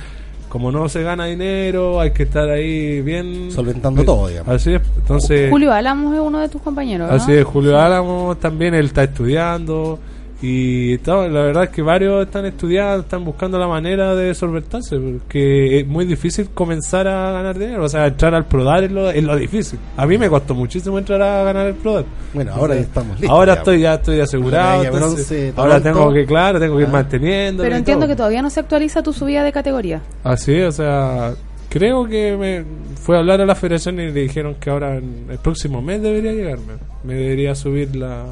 como 0.50 0.72
no 0.72 0.90
se 0.90 1.04
gana 1.04 1.26
dinero, 1.26 2.02
hay 2.02 2.12
que 2.12 2.24
estar 2.24 2.50
ahí 2.50 3.02
bien... 3.02 3.52
Solventando 3.52 4.04
todo, 4.04 4.28
digamos. 4.28 4.54
Así 4.54 4.74
es, 4.74 4.82
entonces... 4.98 5.50
Julio 5.50 5.72
Álamos 5.72 6.14
es 6.14 6.20
uno 6.20 6.40
de 6.40 6.50
tus 6.50 6.62
compañeros, 6.62 7.08
¿no? 7.08 7.16
Así 7.16 7.34
es, 7.34 7.46
Julio 7.46 7.80
Álamo 7.80 8.36
también, 8.36 8.74
él 8.74 8.88
está 8.88 9.04
estudiando 9.04 10.00
y 10.42 10.98
todo, 11.00 11.28
la 11.28 11.42
verdad 11.42 11.64
es 11.66 11.70
que 11.72 11.82
varios 11.82 12.26
están 12.26 12.46
estudiando, 12.46 13.02
están 13.02 13.26
buscando 13.26 13.60
la 13.60 13.68
manera 13.68 14.16
de 14.16 14.34
solventarse, 14.34 14.98
porque 14.98 15.82
es 15.82 15.88
muy 15.88 16.06
difícil 16.06 16.50
comenzar 16.54 17.08
a 17.10 17.32
ganar 17.32 17.60
dinero, 17.60 17.84
o 17.84 17.90
sea, 17.90 18.08
entrar 18.08 18.34
al 18.34 18.46
Prodar 18.46 18.86
es 18.86 18.92
lo, 18.92 19.10
es 19.10 19.22
lo 19.24 19.36
difícil. 19.36 19.78
A 19.98 20.06
mí 20.06 20.18
me 20.18 20.30
costó 20.30 20.56
muchísimo 20.56 20.98
entrar 20.98 21.22
a 21.22 21.44
ganar 21.44 21.68
el 21.68 21.76
Prodar. 21.76 22.06
Bueno, 22.34 22.54
ahora 22.54 22.76
ya 22.76 22.82
estamos 22.82 23.20
listos. 23.20 23.30
Ahora 23.30 23.52
digamos. 23.54 23.60
estoy 23.60 23.82
ya 23.82 23.94
estoy 23.96 24.20
asegurado, 24.22 24.80
Medalla 24.84 24.96
entonces, 24.98 25.28
bronce, 25.28 25.54
ahora 25.58 25.82
tengo 25.82 26.14
que, 26.14 26.26
claro, 26.26 26.60
tengo 26.60 26.76
que 26.78 26.84
ir 26.84 26.88
Ah. 26.90 26.92
manteniendo. 26.94 27.64
Pero 27.64 27.76
entiendo 27.76 28.08
que 28.08 28.16
todavía 28.16 28.42
no 28.42 28.50
se 28.50 28.62
actualiza 28.62 29.04
tu 29.04 29.12
subida 29.12 29.44
de 29.44 29.52
categoría. 29.52 30.02
Así, 30.24 30.62
o 30.62 30.72
sea, 30.72 31.34
creo 31.70 32.06
que 32.08 32.38
me 32.38 32.64
fue 32.96 33.18
a 33.18 33.20
hablar 33.20 33.42
a 33.42 33.46
la 33.46 33.56
federación 33.56 33.96
y 34.00 34.06
le 34.12 34.22
dijeron 34.22 34.56
que 34.60 34.70
ahora 34.70 34.96
en 34.96 35.26
el 35.30 35.38
próximo 35.40 35.82
mes 35.82 36.02
debería 36.02 36.32
llegarme. 36.32 36.74
Me 37.04 37.16
debería 37.16 37.56
subir 37.56 37.94
la, 37.96 38.24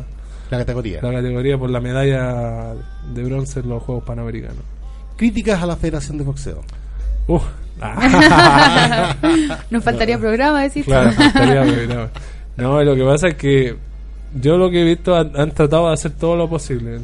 La 0.49 0.57
categoría. 0.59 0.99
la 1.01 1.11
categoría 1.11 1.57
por 1.57 1.69
la 1.69 1.79
medalla 1.79 2.73
de 3.13 3.23
bronce 3.23 3.59
en 3.61 3.69
los 3.69 3.83
Juegos 3.83 4.03
Panamericanos. 4.05 4.57
Críticas 5.17 5.61
a 5.61 5.65
la 5.65 5.75
federación 5.75 6.17
de 6.17 6.23
boxeo. 6.23 6.61
Uf. 7.27 7.43
Nos 9.69 9.83
faltaría 9.83 10.17
programa, 10.17 10.63
decís 10.63 10.85
claro, 10.85 11.09
estaría 11.09 11.61
programa. 11.63 12.09
No, 12.55 12.83
lo 12.83 12.95
que 12.95 13.03
pasa 13.03 13.27
es 13.29 13.35
que 13.35 13.75
yo 14.41 14.57
lo 14.57 14.69
que 14.69 14.81
he 14.81 14.83
visto 14.83 15.15
han, 15.15 15.31
han 15.39 15.51
tratado 15.51 15.87
de 15.87 15.93
hacer 15.93 16.11
todo 16.11 16.35
lo 16.35 16.49
posible. 16.49 16.99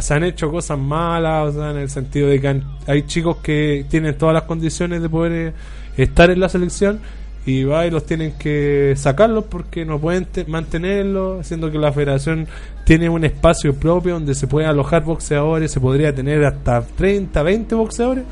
Se 0.00 0.14
han 0.14 0.24
hecho 0.24 0.50
cosas 0.50 0.78
malas, 0.78 1.54
o 1.54 1.58
sea, 1.60 1.70
en 1.70 1.78
el 1.78 1.90
sentido 1.90 2.28
de 2.28 2.40
que 2.40 2.48
han- 2.48 2.64
hay 2.86 3.02
chicos 3.02 3.36
que 3.38 3.86
tienen 3.88 4.16
todas 4.18 4.34
las 4.34 4.42
condiciones 4.44 5.00
de 5.02 5.08
poder 5.08 5.32
eh, 5.32 5.52
estar 5.96 6.30
en 6.30 6.40
la 6.40 6.48
selección 6.48 7.00
y 7.46 7.64
va 7.64 7.86
y 7.86 7.90
los 7.90 8.04
tienen 8.04 8.32
que 8.38 8.92
sacarlos 8.96 9.44
porque 9.44 9.84
no 9.84 9.98
pueden 9.98 10.26
te- 10.26 10.44
mantenerlos, 10.44 11.46
siendo 11.46 11.70
que 11.70 11.78
la 11.78 11.92
federación 11.92 12.46
tiene 12.84 13.08
un 13.08 13.24
espacio 13.24 13.74
propio 13.74 14.14
donde 14.14 14.34
se 14.34 14.46
puede 14.46 14.66
alojar 14.66 15.04
boxeadores, 15.04 15.70
se 15.72 15.80
podría 15.80 16.14
tener 16.14 16.44
hasta 16.44 16.82
30, 16.82 17.42
20 17.42 17.74
boxeadores, 17.74 18.24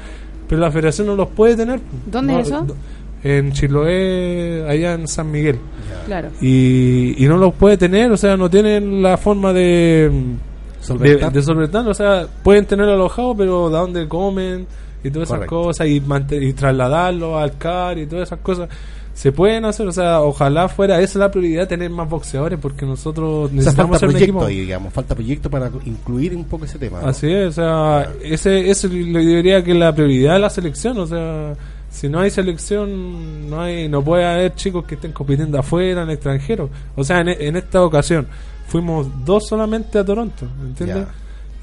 pero 0.49 0.61
la 0.61 0.71
federación 0.71 1.07
no 1.07 1.16
los 1.16 1.29
puede 1.29 1.57
tener. 1.57 1.81
¿Dónde 2.11 2.33
No, 2.35 2.40
es 2.40 2.47
eso? 2.49 2.66
En 3.25 3.53
Chiloé, 3.53 4.64
allá 4.69 4.92
en 4.95 5.09
San 5.09 5.31
Miguel 5.31 5.59
Claro. 6.05 6.29
y, 6.40 7.14
y 7.25 7.27
no 7.29 7.37
los 7.38 7.55
puede 7.55 7.77
tener, 7.77 8.12
o 8.12 8.16
sea, 8.16 8.37
no 8.37 8.49
tienen 8.51 9.03
la 9.03 9.16
forma 9.16 9.53
de 9.53 10.11
de, 10.11 10.37
Solventar. 10.81 11.33
de 11.33 11.42
solventarlo, 11.42 11.90
o 11.90 11.95
sea, 11.95 12.27
pueden 12.45 12.64
tenerlo 12.66 12.92
alojado, 12.92 13.35
pero 13.37 13.69
de 13.71 13.77
dónde 13.77 14.07
comen 14.07 14.66
y 15.07 15.11
todas 15.11 15.31
esas 15.31 15.47
cosas 15.47 15.87
y, 15.87 16.03
y 16.31 16.53
trasladarlo 16.53 17.38
al 17.38 17.57
CAR 17.57 17.99
y 17.99 18.07
todas 18.07 18.29
esas 18.29 18.40
cosas. 18.40 18.69
Se 19.14 19.33
pueden 19.33 19.64
hacer, 19.64 19.87
o 19.87 19.92
sea, 19.92 20.21
ojalá 20.21 20.69
fuera 20.69 21.01
esa 21.01 21.19
la 21.19 21.31
prioridad, 21.31 21.66
tener 21.66 21.88
más 21.88 22.07
boxeadores, 22.07 22.59
porque 22.61 22.85
nosotros 22.85 23.45
O 23.45 23.49
sea, 23.49 23.57
necesitamos 23.57 23.99
falta 23.99 24.12
proyecto 24.12 24.45
ahí, 24.45 24.61
digamos. 24.61 24.92
Falta 24.92 25.14
proyecto 25.14 25.49
para 25.49 25.71
incluir 25.87 26.37
un 26.37 26.45
poco 26.45 26.66
ese 26.66 26.79
tema. 26.79 27.01
¿no? 27.01 27.09
Así 27.09 27.33
es, 27.33 27.49
o 27.49 27.53
sea, 27.53 28.12
ese, 28.23 28.71
ese 28.71 28.88
le 28.88 29.21
diría 29.21 29.64
que 29.64 29.73
la 29.73 29.95
prioridad 29.95 30.35
de 30.35 30.40
la 30.40 30.51
selección, 30.51 30.99
o 30.99 31.07
sea, 31.07 31.55
si 31.90 32.11
no 32.11 32.21
hay 32.21 32.31
selección, 32.31 33.49
no 33.49 33.62
hay 33.62 33.88
no 33.88 34.03
puede 34.03 34.27
haber 34.27 34.55
chicos 34.55 34.85
que 34.85 34.97
estén 34.97 35.12
compitiendo 35.12 35.59
afuera, 35.59 36.03
en 36.03 36.11
extranjero. 36.11 36.69
O 36.95 37.03
sea, 37.03 37.21
en, 37.21 37.29
en 37.29 37.57
esta 37.57 37.83
ocasión 37.83 38.27
fuimos 38.69 39.07
dos 39.25 39.47
solamente 39.49 39.99
a 39.99 40.05
Toronto, 40.05 40.47
¿me 40.61 40.69
entiendes? 40.69 41.07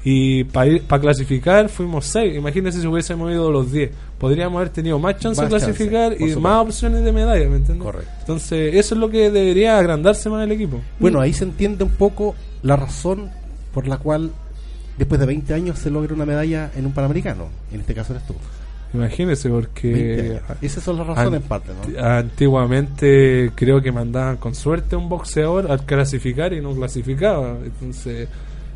Y 0.06 0.44
para 0.44 1.00
clasificar 1.00 1.70
fuimos 1.70 2.04
seis. 2.04 2.36
Imagínense 2.36 2.80
si 2.80 2.86
hubiésemos 2.86 3.32
ido 3.32 3.50
los 3.50 3.72
diez. 3.72 3.90
Podríamos 4.18 4.58
haber 4.58 4.68
tenido 4.68 4.98
más 4.98 5.18
chance 5.18 5.40
Más 5.40 5.50
de 5.50 5.56
clasificar 5.56 6.12
y 6.12 6.16
supuesto. 6.16 6.40
más 6.40 6.60
opciones 6.60 7.04
de 7.04 7.12
medalla, 7.12 7.48
¿me 7.48 7.56
entiendes? 7.56 7.84
Correcto. 7.84 8.12
Entonces, 8.20 8.74
eso 8.74 8.94
es 8.94 9.00
lo 9.00 9.08
que 9.08 9.30
debería 9.30 9.78
agrandarse 9.78 10.28
más 10.28 10.44
el 10.44 10.52
equipo. 10.52 10.80
Bueno, 11.00 11.20
ahí 11.20 11.32
se 11.32 11.44
entiende 11.44 11.84
un 11.84 11.90
poco 11.90 12.34
la 12.62 12.76
razón 12.76 13.30
por 13.72 13.86
la 13.88 13.96
cual 13.96 14.30
después 14.98 15.18
de 15.18 15.26
20 15.26 15.54
años 15.54 15.78
se 15.78 15.90
logra 15.90 16.14
una 16.14 16.26
medalla 16.26 16.70
en 16.76 16.84
un 16.84 16.92
Panamericano. 16.92 17.48
En 17.72 17.80
este 17.80 17.94
caso 17.94 18.12
eres 18.12 18.26
tú. 18.26 18.34
Imagínense, 18.92 19.48
20 19.48 19.68
porque. 19.68 20.40
Esas 20.60 20.84
son 20.84 20.98
las 20.98 21.06
razones 21.06 21.40
en 21.40 21.48
parte, 21.48 21.72
¿no? 21.72 22.06
Antiguamente 22.06 23.50
creo 23.54 23.80
que 23.80 23.90
mandaban 23.90 24.36
con 24.36 24.54
suerte 24.54 24.94
a 24.94 24.98
un 24.98 25.08
boxeador 25.08 25.70
al 25.70 25.84
clasificar 25.84 26.52
y 26.52 26.60
no 26.60 26.74
clasificaba. 26.74 27.56
Entonces, 27.64 28.28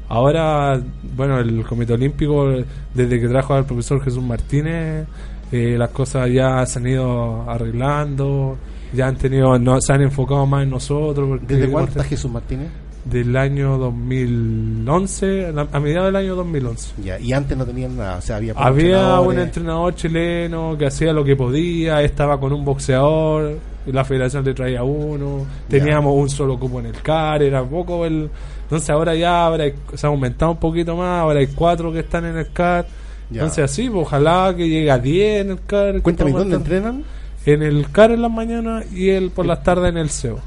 ahora, 0.09 0.81
bueno, 1.17 1.39
el 1.39 1.65
Comité 1.65 1.93
Olímpico, 1.93 2.49
desde 2.95 3.21
que 3.21 3.29
trajo 3.29 3.55
al 3.55 3.65
profesor 3.65 4.03
Jesús 4.03 4.23
Martínez, 4.23 5.07
eh, 5.51 5.77
las 5.79 5.91
cosas 5.91 6.31
ya 6.31 6.65
se 6.67 6.79
han 6.79 6.87
ido 6.87 7.49
arreglando, 7.49 8.59
ya 8.93 9.09
han 9.09 9.17
tenido, 9.17 9.59
no, 9.59 9.81
se 9.81 9.93
han 9.93 10.03
enfocado 10.03 10.47
más 10.47 10.63
en 10.65 10.71
nosotros. 10.71 11.41
¿Desde 11.47 11.69
cuándo 11.69 11.91
está 11.91 12.05
Jesús 12.05 12.31
Martínez? 12.31 12.69
Del 13.05 13.35
año 13.37 13.79
2011, 13.79 15.55
a 15.73 15.81
mediados 15.81 16.07
del 16.09 16.17
año 16.17 16.35
2011. 16.35 17.03
Ya, 17.03 17.19
y 17.19 17.33
antes 17.33 17.57
no 17.57 17.65
tenían 17.65 17.97
nada, 17.97 18.17
o 18.17 18.21
sea, 18.21 18.37
había 18.37 18.53
Había 18.55 19.21
un 19.21 19.39
entrenador 19.39 19.95
chileno 19.95 20.77
que 20.77 20.87
hacía 20.87 21.13
lo 21.15 21.25
que 21.25 21.35
podía, 21.35 22.03
estaba 22.03 22.39
con 22.39 22.53
un 22.53 22.65
boxeador, 22.67 23.57
la 23.87 24.05
federación 24.05 24.45
le 24.45 24.53
traía 24.53 24.83
uno, 24.83 25.47
teníamos 25.69 26.15
un 26.15 26.29
solo 26.29 26.59
cupo 26.59 26.81
en 26.81 26.87
el 26.87 27.01
CAR, 27.01 27.43
era 27.43 27.65
poco 27.65 28.05
el... 28.05 28.29
Entonces 28.69 28.91
ahora 28.91 29.15
ya 29.15 29.47
ahora 29.47 29.65
hay- 29.65 29.75
se 29.95 30.07
ha 30.07 30.11
aumentado 30.11 30.53
un 30.53 30.59
poquito 30.59 30.95
más, 30.95 31.23
ahora 31.23 31.41
hay 31.41 31.47
cuatro 31.47 31.91
que 31.91 32.01
están 32.01 32.27
en 32.27 32.37
el 32.37 32.53
CAR. 32.53 32.87
Ya. 33.31 33.41
Entonces 33.43 33.65
así, 33.65 33.89
pues, 33.89 34.03
ojalá 34.07 34.55
que 34.57 34.69
llegue 34.69 34.91
a 34.91 34.99
10 34.99 35.41
en 35.43 35.51
el 35.53 35.61
CAR. 35.65 36.01
Cuéntame, 36.03 36.31
¿dónde 36.33 36.57
entrenan? 36.57 37.05
En 37.47 37.63
el 37.63 37.91
CAR 37.91 38.11
en 38.11 38.21
las 38.23 38.31
mañanas 38.31 38.93
y 38.93 39.09
el 39.09 39.31
por 39.31 39.47
las 39.47 39.63
tardes 39.63 39.89
en 39.91 39.97
el 39.97 40.11
SEO. 40.11 40.39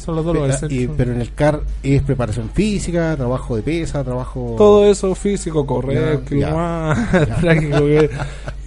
Son 0.00 0.16
los 0.16 0.26
ah, 0.26 0.66
y- 0.70 0.86
pero 0.86 1.12
en 1.12 1.20
el 1.20 1.34
CAR 1.34 1.60
es 1.82 2.02
preparación 2.02 2.48
física, 2.50 3.14
trabajo 3.16 3.56
de 3.56 3.62
pesa, 3.62 4.02
trabajo... 4.02 4.54
todo 4.56 4.86
eso 4.86 5.14
físico, 5.14 5.66
correr, 5.66 6.20
trágico 7.40 7.78
que- 7.78 8.10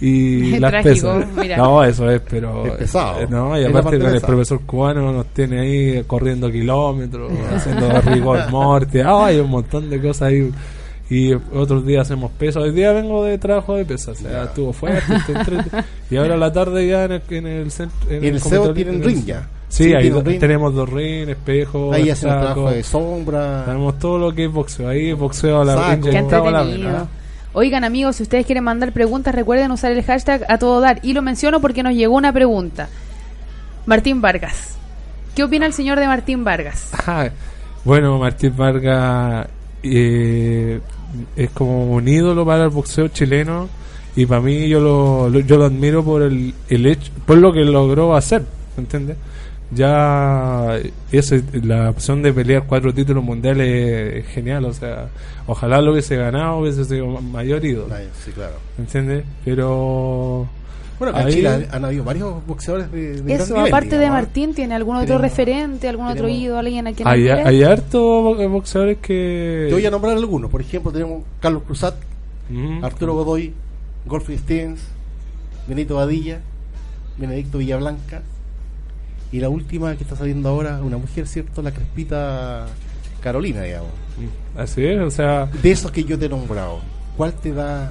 y 0.00 0.58
las 0.58 0.70
Trágico, 0.70 1.14
pesas. 1.18 1.26
mira. 1.36 1.56
No, 1.56 1.82
eso 1.82 2.08
es, 2.10 2.20
pero 2.28 2.66
Es 2.66 2.72
pesado. 2.74 3.20
eh, 3.22 3.26
no, 3.28 3.58
y 3.58 3.64
aparte 3.64 3.98
con 3.98 4.14
el 4.14 4.20
profesor 4.20 4.60
cubano 4.60 5.12
nos 5.12 5.26
tiene 5.26 5.60
ahí 5.60 6.04
corriendo 6.06 6.50
kilómetros, 6.50 7.32
haciendo 7.52 8.00
rigor 8.02 8.50
morte, 8.50 9.02
ah, 9.02 9.26
hay 9.26 9.38
un 9.40 9.50
montón 9.50 9.90
de 9.90 10.00
cosas 10.00 10.22
ahí. 10.28 10.50
Y 11.10 11.34
otros 11.34 11.84
días 11.84 12.06
hacemos 12.06 12.30
pesas. 12.32 12.62
Hoy 12.62 12.70
día 12.70 12.90
vengo 12.92 13.24
de 13.24 13.36
trabajo 13.36 13.76
de 13.76 13.84
pesas, 13.84 14.18
o 14.18 14.22
sea, 14.22 14.44
estuvo 14.44 14.72
fuerte, 14.72 15.12
y 16.10 16.16
ahora 16.16 16.34
a 16.34 16.38
la 16.38 16.50
tarde 16.52 16.86
ya 16.88 17.04
en 17.04 17.12
el, 17.12 17.22
en 17.28 17.46
el 17.46 17.70
centro. 17.70 17.98
Y 18.10 18.14
en 18.14 18.24
el 18.24 18.40
comité 18.40 18.48
SEO 18.48 18.62
olímpico, 18.62 18.74
tienen 18.74 18.94
en 18.94 19.00
el 19.02 19.06
ring 19.06 19.24
ya. 19.26 19.48
Sí, 19.74 19.84
Sí, 19.84 19.94
ahí 19.94 20.08
ring. 20.10 20.38
tenemos 20.38 20.72
dos 20.72 20.88
ring, 20.88 21.28
espejos, 21.28 21.94
Ahí 21.96 22.08
hacen 22.10 22.28
trabajo 22.30 22.70
de 22.70 22.82
sombra. 22.84 23.64
Tenemos 23.64 23.98
todo 23.98 24.18
lo 24.18 24.32
que 24.34 24.44
es 24.44 24.52
boxeo. 24.52 24.88
Ahí 24.88 25.12
boxeo 25.12 25.62
a 25.62 25.64
la 25.64 25.72
a 25.72 25.76
la 25.88 25.94
entretenido. 25.94 26.42
vena. 26.44 27.06
Oigan 27.54 27.82
amigos, 27.84 28.16
si 28.16 28.22
ustedes 28.22 28.46
quieren 28.46 28.62
mandar 28.64 28.92
preguntas, 28.92 29.34
recuerden 29.34 29.70
usar 29.72 29.90
el 29.92 30.02
hashtag 30.04 30.44
a 30.48 30.58
todo 30.58 30.80
dar. 30.80 31.00
Y 31.02 31.12
lo 31.12 31.22
menciono 31.22 31.60
porque 31.60 31.82
nos 31.82 31.94
llegó 31.94 32.14
una 32.16 32.32
pregunta. 32.32 32.88
Martín 33.86 34.20
Vargas. 34.20 34.76
¿Qué 35.34 35.42
opina 35.42 35.66
el 35.66 35.72
señor 35.72 35.98
de 35.98 36.06
Martín 36.06 36.44
Vargas? 36.44 36.90
Ajá. 36.92 37.30
Bueno, 37.84 38.18
Martín 38.18 38.56
Vargas 38.56 39.46
eh, 39.82 40.80
es 41.36 41.50
como 41.50 41.92
un 41.92 42.08
ídolo 42.08 42.46
para 42.46 42.64
el 42.64 42.70
boxeo 42.70 43.08
chileno 43.08 43.68
y 44.16 44.24
para 44.24 44.40
mí 44.40 44.66
yo 44.68 44.80
lo, 44.80 45.28
lo- 45.28 45.40
yo 45.40 45.58
lo 45.58 45.66
admiro 45.66 46.02
por 46.02 46.22
el, 46.22 46.54
el 46.70 46.86
hecho, 46.86 47.12
por 47.26 47.36
lo 47.36 47.52
que 47.52 47.60
logró 47.60 48.16
hacer, 48.16 48.40
¿me 48.78 48.84
entiendes? 48.84 49.18
Ya 49.72 50.78
ese, 51.10 51.42
la 51.62 51.90
opción 51.90 52.22
de 52.22 52.32
pelear 52.32 52.64
cuatro 52.66 52.92
títulos 52.94 53.24
mundiales 53.24 54.14
es 54.24 54.26
genial, 54.28 54.64
o 54.66 54.72
sea, 54.72 55.08
ojalá 55.46 55.80
lo 55.80 55.92
hubiese 55.92 56.16
ganado, 56.16 56.58
hubiese 56.58 56.84
sido 56.84 57.06
ma- 57.08 57.20
mayor 57.20 57.64
ídolo, 57.64 57.94
Sí, 58.24 58.30
claro. 58.32 58.54
¿me 58.76 58.84
entiendes? 58.84 59.24
Pero 59.44 60.46
Bueno, 60.98 61.10
acá 61.12 61.22
en 61.22 61.26
Ahí- 61.26 61.34
Chile 61.34 61.48
han, 61.48 61.66
han 61.72 61.84
habido 61.86 62.04
varios 62.04 62.46
boxeadores 62.46 62.92
de, 62.92 63.14
de 63.14 63.22
gran 63.22 63.40
Eso, 63.40 63.54
nivel, 63.54 63.68
aparte 63.72 63.88
de 63.90 63.96
digamos, 63.98 64.18
¿eh? 64.18 64.22
Martín, 64.22 64.54
¿tiene 64.54 64.74
algún 64.74 64.96
otro 64.96 65.06
Tenemos- 65.06 65.22
referente, 65.22 65.88
algún 65.88 66.06
otro 66.06 66.26
tenemos- 66.26 66.42
ídolo, 66.42 66.58
alguien 66.60 66.86
a 66.86 66.92
quien 66.92 67.08
hay, 67.08 67.28
admire? 67.28 67.48
hay 67.48 67.62
harto 67.64 68.00
bo- 68.00 68.48
boxeadores 68.50 68.98
que... 68.98 69.66
Te 69.68 69.74
voy 69.74 69.86
a 69.86 69.90
nombrar 69.90 70.16
algunos. 70.16 70.50
Por 70.50 70.60
ejemplo, 70.60 70.92
tenemos 70.92 71.24
Carlos 71.40 71.62
Cruzat, 71.66 71.94
Mm. 72.50 72.84
Arturo 72.84 73.14
Godoy, 73.14 73.52
Golfo 74.06 74.30
Stevens, 74.36 74.80
Benito 75.66 75.96
Badilla, 75.96 76.40
Benedicto 77.18 77.56
Villablanca. 77.58 78.20
Y 79.34 79.40
la 79.40 79.48
última 79.48 79.96
que 79.96 80.04
está 80.04 80.14
saliendo 80.14 80.48
ahora, 80.48 80.80
una 80.80 80.96
mujer, 80.96 81.26
¿cierto? 81.26 81.60
La 81.60 81.72
Crespita 81.72 82.66
Carolina, 83.20 83.62
digamos. 83.62 83.90
Así 84.56 84.84
es, 84.86 85.00
o 85.00 85.10
sea, 85.10 85.46
De 85.60 85.72
esos 85.72 85.90
que 85.90 86.04
yo 86.04 86.16
te 86.16 86.26
he 86.26 86.28
nombrado, 86.28 86.78
¿cuál 87.16 87.32
te 87.32 87.52
da, 87.52 87.90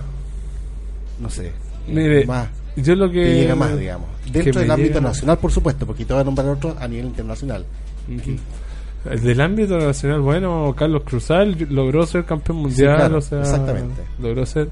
no 1.19 1.29
sé, 1.29 1.51
mire, 1.85 2.25
más, 2.25 2.47
yo 2.77 2.95
lo 2.95 3.11
que... 3.11 3.41
llega 3.41 3.55
más, 3.55 3.77
digamos? 3.77 4.07
Dentro 4.31 4.61
del 4.61 4.71
ámbito 4.71 4.99
llega- 4.99 5.09
nacional, 5.09 5.37
por 5.37 5.51
supuesto, 5.51 5.85
porque 5.85 6.05
te 6.05 6.13
voy 6.13 6.21
a 6.21 6.23
nombrar 6.23 6.47
otros 6.47 6.77
a 6.79 6.87
nivel 6.87 7.07
internacional. 7.07 7.65
Ujú. 8.07 9.17
Del 9.21 9.41
ámbito 9.41 9.77
nacional, 9.77 10.21
bueno, 10.21 10.73
Carlos 10.77 11.03
Cruzal 11.03 11.57
logró 11.69 12.05
ser 12.05 12.23
campeón 12.23 12.59
mundial, 12.59 12.95
claro, 12.95 13.17
o 13.17 13.21
sea, 13.21 13.41
exactamente. 13.41 14.01
logró 14.17 14.45
ser, 14.45 14.69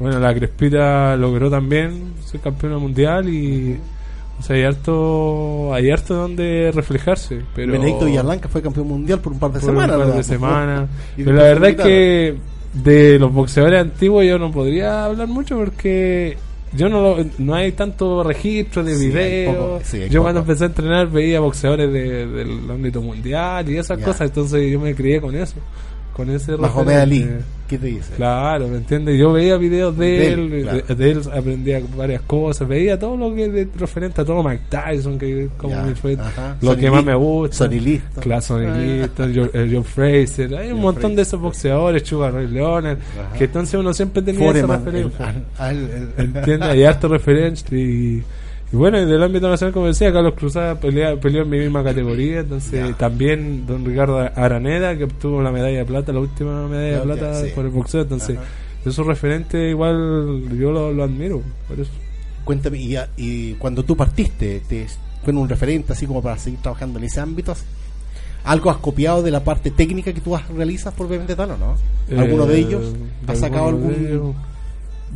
bueno, 0.00 0.18
la 0.18 0.32
Crespita 0.32 1.14
logró 1.16 1.50
también 1.50 2.14
ser 2.24 2.40
campeona 2.40 2.78
mundial 2.78 3.28
y, 3.28 3.78
o 4.38 4.42
sea, 4.42 4.56
hay 4.56 4.62
harto, 4.64 5.72
hay 5.74 5.90
harto 5.90 6.14
donde 6.14 6.70
reflejarse, 6.74 7.40
pero 7.54 7.72
Benedicto 7.72 8.04
Villablanca 8.06 8.48
fue 8.48 8.62
campeón 8.62 8.88
mundial 8.88 9.20
por 9.20 9.32
un 9.32 9.38
par 9.38 9.52
de 9.52 9.60
semanas. 9.60 9.96
un 9.96 10.02
par 10.04 10.14
de 10.16 10.22
semanas, 10.22 10.90
pero 11.16 11.32
la 11.32 11.42
verdad 11.42 11.70
es 11.70 11.76
que 11.76 12.34
de 12.74 13.18
los 13.18 13.32
boxeadores 13.32 13.80
antiguos 13.80 14.24
yo 14.26 14.38
no 14.38 14.50
podría 14.52 15.06
hablar 15.06 15.28
mucho 15.28 15.56
porque 15.56 16.36
yo 16.74 16.88
no 16.90 17.00
lo- 17.00 17.24
no 17.38 17.54
hay 17.54 17.72
tanto 17.72 18.22
registro 18.22 18.84
de 18.84 18.94
Sí, 18.96 19.06
videos. 19.06 19.90
yo 19.92 20.08
poco. 20.08 20.22
cuando 20.22 20.40
empecé 20.40 20.64
a 20.64 20.66
entrenar 20.66 21.08
veía 21.08 21.40
boxeadores 21.40 21.90
de- 21.90 22.26
del 22.26 22.70
ámbito 22.70 23.00
mundial 23.00 23.66
y 23.70 23.78
esas 23.78 23.98
cosas, 24.00 24.22
entonces 24.28 24.70
yo 24.70 24.78
me 24.78 24.94
crié 24.94 25.20
con 25.20 25.34
eso, 25.34 25.56
con 26.16 26.30
ese 26.30 26.56
referente. 26.56 26.94
Ali, 26.94 27.28
¿qué 27.68 27.76
te 27.76 27.88
dice? 27.88 28.14
Claro, 28.16 28.68
¿me 28.68 28.78
entiendes? 28.78 29.18
Yo 29.18 29.34
veía 29.34 29.58
videos 29.58 29.94
de, 29.98 30.06
De 30.06 30.26
él, 30.32 30.52
él, 30.54 30.62
claro. 30.62 30.82
de, 30.88 30.94
de 30.94 31.10
él 31.10 31.20
aprendía 31.36 31.82
varias 31.94 32.22
cosas, 32.22 32.66
veía 32.66 32.98
todo 32.98 33.18
lo 33.18 33.34
que 33.34 33.44
es 33.44 33.52
de- 33.52 33.68
referente 33.76 34.22
a 34.22 34.24
todo 34.24 34.42
Mike 34.42 34.62
Tyson, 34.70 35.18
que 35.18 35.48
como 35.58 35.74
Ya, 35.74 35.82
mi 35.82 36.14
ajá. 36.14 36.56
lo 36.62 36.74
que 36.74 36.90
más 36.90 37.04
me 37.04 37.14
gusta. 37.14 37.56
Sonny 37.56 37.80
Liston. 37.80 38.22
Claro, 38.22 38.40
Sonny 38.40 38.66
Ah. 38.66 39.08
Joe, 39.16 39.50
eh, 39.52 39.68
Joe 39.70 39.82
Fraser, 39.84 40.54
hay 40.56 40.72
un 40.72 40.80
montón 40.80 41.14
de 41.14 41.20
esos 41.20 41.38
boxeadores, 41.38 42.02
Sugar 42.08 42.32
Ray 42.32 42.46
Leonard, 42.48 42.96
Ajá. 42.98 43.36
que 43.36 43.44
entonces 43.44 43.74
uno 43.78 43.92
siempre 43.92 44.22
tenía 44.22 44.50
esa 44.52 44.66
referencia. 44.66 45.34
¿Entiendes? 46.16 46.62
Hay 46.62 46.84
harto 46.84 47.08
referencia 47.08 47.76
y, 47.76 48.22
y 48.72 48.76
bueno, 48.76 49.00
y 49.00 49.04
del 49.06 49.22
ámbito 49.22 49.48
nacional, 49.48 49.72
como 49.72 49.86
decía, 49.86 50.12
Carlos 50.12 50.34
Cruzada 50.34 50.74
pelea, 50.80 51.16
peleó 51.20 51.42
en 51.42 51.50
mi 51.50 51.58
misma 51.58 51.84
categoría, 51.84 52.40
entonces 52.40 52.72
Ya. 52.72 52.92
también 52.96 53.64
don 53.66 53.84
Ricardo 53.84 54.18
Araneda, 54.34 54.96
que 54.96 55.04
obtuvo 55.04 55.40
la 55.42 55.52
medalla 55.52 55.78
de 55.78 55.84
plata, 55.84 56.12
la 56.12 56.20
última 56.20 56.66
medalla 56.66 56.96
de 56.98 57.02
plata 57.02 57.42
sí. 57.42 57.50
por 57.54 57.64
el 57.64 57.70
boxeo, 57.70 58.02
entonces 58.02 58.36
Ajá. 58.36 58.46
esos 58.84 59.06
referentes 59.06 59.70
igual 59.70 60.42
yo 60.58 60.72
lo, 60.72 60.92
lo 60.92 61.04
admiro, 61.04 61.42
por 61.68 61.78
eso. 61.78 61.90
Cuéntame, 62.44 62.78
y, 62.78 62.96
y 63.16 63.52
cuando 63.54 63.82
tú 63.84 63.96
partiste, 63.96 64.60
te 64.68 64.86
fue 65.24 65.32
un 65.34 65.48
referente 65.48 65.92
así 65.92 66.06
como 66.06 66.22
para 66.22 66.38
seguir 66.38 66.60
trabajando 66.60 66.98
en 67.00 67.04
ese 67.06 67.20
ámbito? 67.20 67.54
¿Algo 68.44 68.70
has 68.70 68.76
copiado 68.76 69.22
de 69.24 69.32
la 69.32 69.42
parte 69.42 69.72
técnica 69.72 70.12
que 70.12 70.20
tú 70.20 70.36
realizas 70.56 70.94
propiamente 70.94 71.34
tal 71.34 71.50
o 71.50 71.56
no? 71.56 71.76
¿Alguno 72.16 72.44
Eh, 72.44 72.48
de 72.48 72.58
ellos? 72.60 72.94
¿Has 73.26 73.40
sacado 73.40 73.66
alguno 73.70 73.88
algún 73.92 74.34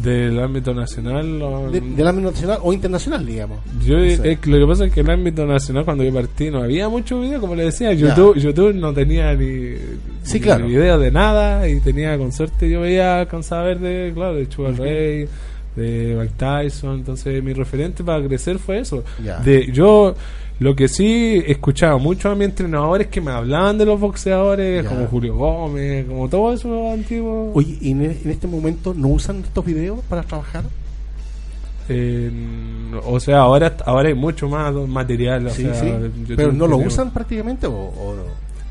del 0.03 0.39
ámbito 0.41 0.73
nacional? 0.75 1.43
o- 1.43 1.71
de- 1.71 1.81
del 1.81 2.07
ámbito 2.07 2.31
nacional 2.31 2.59
o 2.63 2.73
internacional, 2.73 3.27
digamos? 3.27 3.59
Yo, 3.85 3.99
No 3.99 4.05
sé. 4.09 4.33
es 4.33 4.39
que 4.39 4.51
lo 4.51 4.59
que 4.59 4.67
pasa 4.67 4.85
es 4.87 4.93
que 4.93 5.01
en 5.01 5.07
el 5.07 5.13
ámbito 5.13 5.47
nacional, 5.47 5.85
cuando 5.85 6.05
yo 6.05 6.13
partí, 6.15 6.51
no 6.51 6.63
había 6.63 6.89
mucho 6.89 7.21
video, 7.21 7.41
como 7.41 7.55
le 7.55 7.65
decía. 7.65 7.93
Ya. 7.93 8.09
YouTube, 8.09 8.39
YouTube 8.39 8.75
no 8.75 8.93
tenía 8.95 9.35
ni, 9.35 9.75
Sí, 10.23 10.35
ni 10.35 10.41
claro. 10.41 10.67
video 10.67 10.99
de 10.99 11.11
nada 11.11 11.69
y 11.69 11.81
tenía 11.81 12.17
con 12.19 12.33
suerte. 12.33 12.69
Yo 12.71 12.81
veía, 12.81 13.21
alcanzaba 13.21 13.63
a 13.63 13.65
ver 13.67 13.79
de, 13.81 14.13
claro, 14.15 14.35
de 14.35 14.51
Sugar 14.51 14.75
Ray, 14.79 15.29
de 15.77 16.17
Mike 16.19 16.35
Tyson. 16.37 16.97
Entonces, 17.01 17.43
mi 17.43 17.53
referente 17.53 18.03
para 18.03 18.27
crecer 18.27 18.59
fue 18.59 18.81
eso. 18.81 19.05
Ya. 19.25 19.39
De, 19.41 19.71
yo, 19.73 20.15
lo 20.61 20.77
que 20.77 20.87
sí 20.89 21.43
escuchaba 21.47 21.99
mucho 21.99 22.31
a 22.31 22.35
mis 22.35 22.45
entrenadores 22.49 23.09
que 23.09 23.21
me 23.21 23.31
hablaban 23.33 23.77
de 23.79 23.87
los 23.87 23.99
boxeadores, 23.99 24.85
Ya. 24.85 24.89
como 24.89 25.07
Julio 25.09 25.35
Gómez, 25.35 26.07
como 26.07 26.29
todos 26.29 26.61
esos 26.61 26.93
antiguos. 26.93 27.51
Oye, 27.55 27.77
¿y 27.81 27.91
en, 27.91 28.03
en 28.03 28.31
este 28.31 28.47
momento 28.47 28.95
no 28.95 29.09
usan 29.09 29.41
estos 29.41 29.65
videos 29.65 30.01
para 30.09 30.23
trabajar? 30.23 30.65
Eh, 31.89 32.31
o 33.05 33.19
sea, 33.19 33.39
ahora 33.41 33.75
ahora 33.85 34.09
hay 34.11 34.15
mucho 34.15 34.49
más 34.49 34.73
material. 34.73 35.47
o 35.47 35.51
sí, 35.51 35.63
sea, 35.63 35.75
sí. 35.75 35.93
Pero 36.37 36.53
no 36.53 36.67
lo 36.67 36.77
usan 36.77 37.11
prácticamente 37.13 37.67
o, 37.67 37.73
o 37.73 38.15
no? 38.15 38.23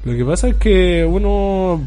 Lo 0.05 0.17
que 0.17 0.23
pasa 0.23 0.47
es 0.47 0.55
que 0.55 1.03
uno, 1.03 1.81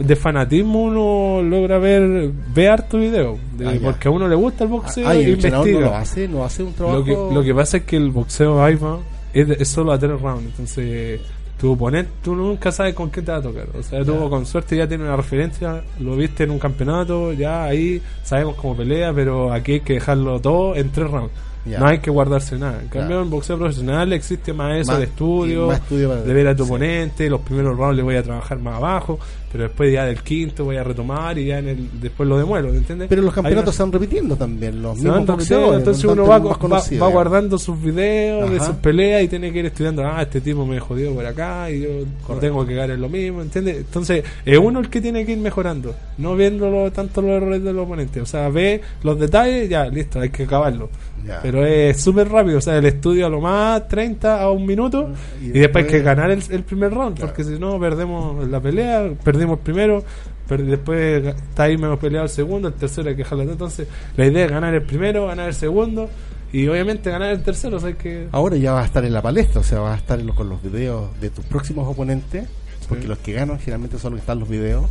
de 0.00 0.16
fanatismo, 0.16 0.84
uno 0.84 1.42
logra 1.42 1.78
ver, 1.78 2.30
ve 2.54 2.68
harto 2.68 2.96
video. 2.98 3.36
de- 3.58 3.68
Ah, 3.68 3.72
porque 3.82 4.08
a 4.08 4.10
uno 4.10 4.26
le 4.26 4.34
gusta 4.36 4.64
el 4.64 4.70
boxeo 4.70 5.06
Ah, 5.06 5.14
y 5.14 5.18
e 5.18 5.24
el 5.24 5.38
no 5.38 5.48
investiga. 5.48 5.80
lo 5.80 5.94
hace, 5.94 6.28
no 6.28 6.44
hace 6.44 6.62
un 6.62 6.72
trabajo. 6.72 6.98
Lo 7.00 7.04
que, 7.04 7.34
lo 7.34 7.42
que 7.42 7.54
pasa 7.54 7.76
es 7.78 7.82
que 7.82 7.96
el 7.96 8.10
boxeo 8.10 8.56
es, 8.68 8.80
de- 8.80 9.17
es 9.32 9.68
solo 9.68 9.92
a 9.92 9.98
tres 9.98 10.20
rounds. 10.20 10.46
Entonces, 10.46 11.20
tu 11.58 11.72
oponente, 11.72 12.10
tú 12.22 12.34
nunca 12.36 12.70
sabes 12.70 12.94
con 12.94 13.10
qué 13.10 13.20
te 13.20 13.32
va 13.32 13.38
a 13.38 13.42
tocar. 13.42 13.66
O 13.76 13.82
sea, 13.82 14.04
tú 14.04 14.28
con 14.30 14.46
suerte 14.46 14.76
ya 14.76 14.86
tienes 14.86 15.06
una 15.06 15.16
referencia, 15.16 15.82
lo 15.98 16.16
viste 16.16 16.44
en 16.44 16.50
un 16.50 16.58
campeonato, 16.58 17.32
ya 17.32 17.64
ahí 17.64 18.00
sabemos 18.22 18.54
cómo 18.56 18.76
pelea, 18.76 19.12
pero 19.12 19.52
aquí 19.52 19.72
hay 19.72 19.80
que 19.80 19.94
dejarlo 19.94 20.40
todo 20.40 20.76
en 20.76 20.90
tres 20.90 21.10
rounds. 21.10 21.32
Ya. 21.66 21.78
No 21.80 21.86
hay 21.86 21.98
que 21.98 22.10
guardarse 22.10 22.56
nada. 22.58 22.80
En 22.80 22.88
cambio, 22.88 23.08
Claro. 23.08 23.22
en 23.22 23.30
boxeo 23.30 23.58
profesional 23.58 24.12
existe 24.12 24.52
más 24.52 24.76
eso 24.78 24.92
Más- 24.92 24.98
de 25.00 25.04
estudio, 25.04 25.66
más 25.68 25.80
de 25.90 26.32
ver 26.32 26.48
a 26.48 26.56
tu 26.56 26.64
sí. 26.64 26.70
oponente. 26.70 27.28
Los 27.28 27.40
primeros 27.42 27.76
rounds 27.76 27.96
le 27.96 28.02
voy 28.02 28.16
a 28.16 28.22
trabajar 28.22 28.58
más 28.58 28.76
abajo, 28.76 29.18
pero 29.52 29.64
después 29.64 29.92
ya 29.92 30.04
del 30.04 30.22
quinto 30.22 30.64
voy 30.64 30.76
a 30.76 30.84
retomar 30.84 31.38
y 31.38 31.46
ya 31.46 31.58
en 31.58 31.68
el 31.68 32.00
después 32.00 32.28
lo 32.28 32.38
demuelo, 32.38 32.68
¿entiendes? 32.72 33.08
Pero 33.08 33.22
los 33.22 33.34
campeonatos 33.34 33.74
se 33.74 33.82
van 33.82 33.92
repitiendo 33.92 34.36
también, 34.36 34.80
los 34.80 34.96
mismos 34.96 35.18
entonces 35.18 36.04
no 36.04 36.12
uno 36.12 36.26
va, 36.26 37.08
guardando 37.08 37.58
sus 37.58 37.80
videos 37.80 38.50
de 38.50 38.60
sus 38.60 38.76
peleas 38.76 39.22
y 39.22 39.28
tiene 39.28 39.52
que 39.52 39.58
ir 39.60 39.66
estudiando, 39.66 40.04
ah, 40.06 40.22
este 40.22 40.40
tipo 40.40 40.64
me 40.66 40.78
jodió 40.80 41.14
por 41.14 41.24
acá 41.26 41.70
y 41.70 41.80
yo 41.82 41.88
Correcto. 42.26 42.40
tengo 42.40 42.66
que 42.66 42.78
en 42.78 43.00
lo 43.00 43.08
mismo, 43.08 43.42
¿entiendes? 43.42 43.78
Entonces 43.78 44.24
es 44.44 44.58
uno 44.58 44.80
el 44.80 44.88
que 44.88 45.00
tiene 45.00 45.26
que 45.26 45.32
ir 45.32 45.38
mejorando, 45.38 45.94
no 46.18 46.36
viendo 46.36 46.90
tanto 46.92 47.20
los 47.22 47.30
errores 47.32 47.62
de 47.62 47.72
los 47.72 47.84
oponentes, 47.84 48.22
o 48.22 48.26
sea, 48.26 48.48
ve 48.48 48.80
los 49.02 49.18
detalles, 49.18 49.68
ya, 49.68 49.86
listo, 49.86 50.20
hay 50.20 50.30
que 50.30 50.44
acabarlo. 50.44 50.88
Ya. 51.26 51.40
Pero 51.42 51.64
es 51.66 52.00
súper 52.00 52.28
rápido, 52.28 52.58
o 52.58 52.60
sea, 52.60 52.78
el 52.78 52.86
estudio 52.86 53.26
a 53.26 53.28
lo 53.28 53.40
más 53.40 53.86
30 53.88 54.40
a 54.40 54.50
un 54.50 54.64
minuto 54.66 55.10
Y 55.42 55.46
y, 55.46 55.48
después 55.50 55.84
hay 55.84 55.90
que 55.90 56.00
ganar 56.02 56.30
el, 56.30 56.42
el 56.50 56.62
primer 56.62 56.92
round, 56.92 57.16
Claro. 57.16 57.32
porque 57.34 57.44
si 57.44 57.58
no 57.58 57.78
perdemos 57.78 58.46
la 58.48 58.60
pelea, 58.60 59.10
perdimos 59.22 59.58
primero, 59.58 60.02
per- 60.48 60.64
después 60.64 61.24
está 61.26 61.64
ahí 61.64 61.76
menos 61.76 61.98
peleado 61.98 62.24
el 62.24 62.30
segundo, 62.30 62.68
el 62.68 62.74
tercero 62.74 63.08
hay 63.10 63.14
que 63.16 63.22
dejarlo. 63.24 63.44
Entonces, 63.44 63.86
la 64.16 64.26
idea 64.26 64.46
es 64.46 64.50
ganar 64.50 64.72
el 64.74 64.82
primero, 64.82 65.26
ganar 65.26 65.48
el 65.48 65.54
segundo 65.54 66.08
y 66.52 66.66
obviamente 66.68 67.10
ganar 67.10 67.30
el 67.30 67.42
tercero, 67.42 67.76
o 67.76 67.80
sea, 67.80 67.92
que 67.92 68.28
Ahora 68.32 68.56
ya 68.56 68.72
vas 68.72 68.84
a 68.84 68.86
estar 68.86 69.04
en 69.04 69.12
la 69.12 69.20
palestra, 69.20 69.60
o 69.60 69.64
sea, 69.64 69.80
vas 69.80 69.94
a 69.94 69.98
estar 69.98 70.18
en 70.18 70.26
lo- 70.26 70.34
con 70.34 70.48
los 70.48 70.62
videos 70.62 71.08
de 71.20 71.28
tus 71.30 71.44
próximos 71.44 71.86
oponentes, 71.86 72.46
porque 72.88 73.06
los 73.06 73.18
que 73.18 73.32
ganan 73.34 73.58
generalmente 73.58 73.98
son 73.98 74.12
los 74.12 74.20
que 74.20 74.22
están 74.22 74.38
los 74.40 74.48
videos. 74.48 74.86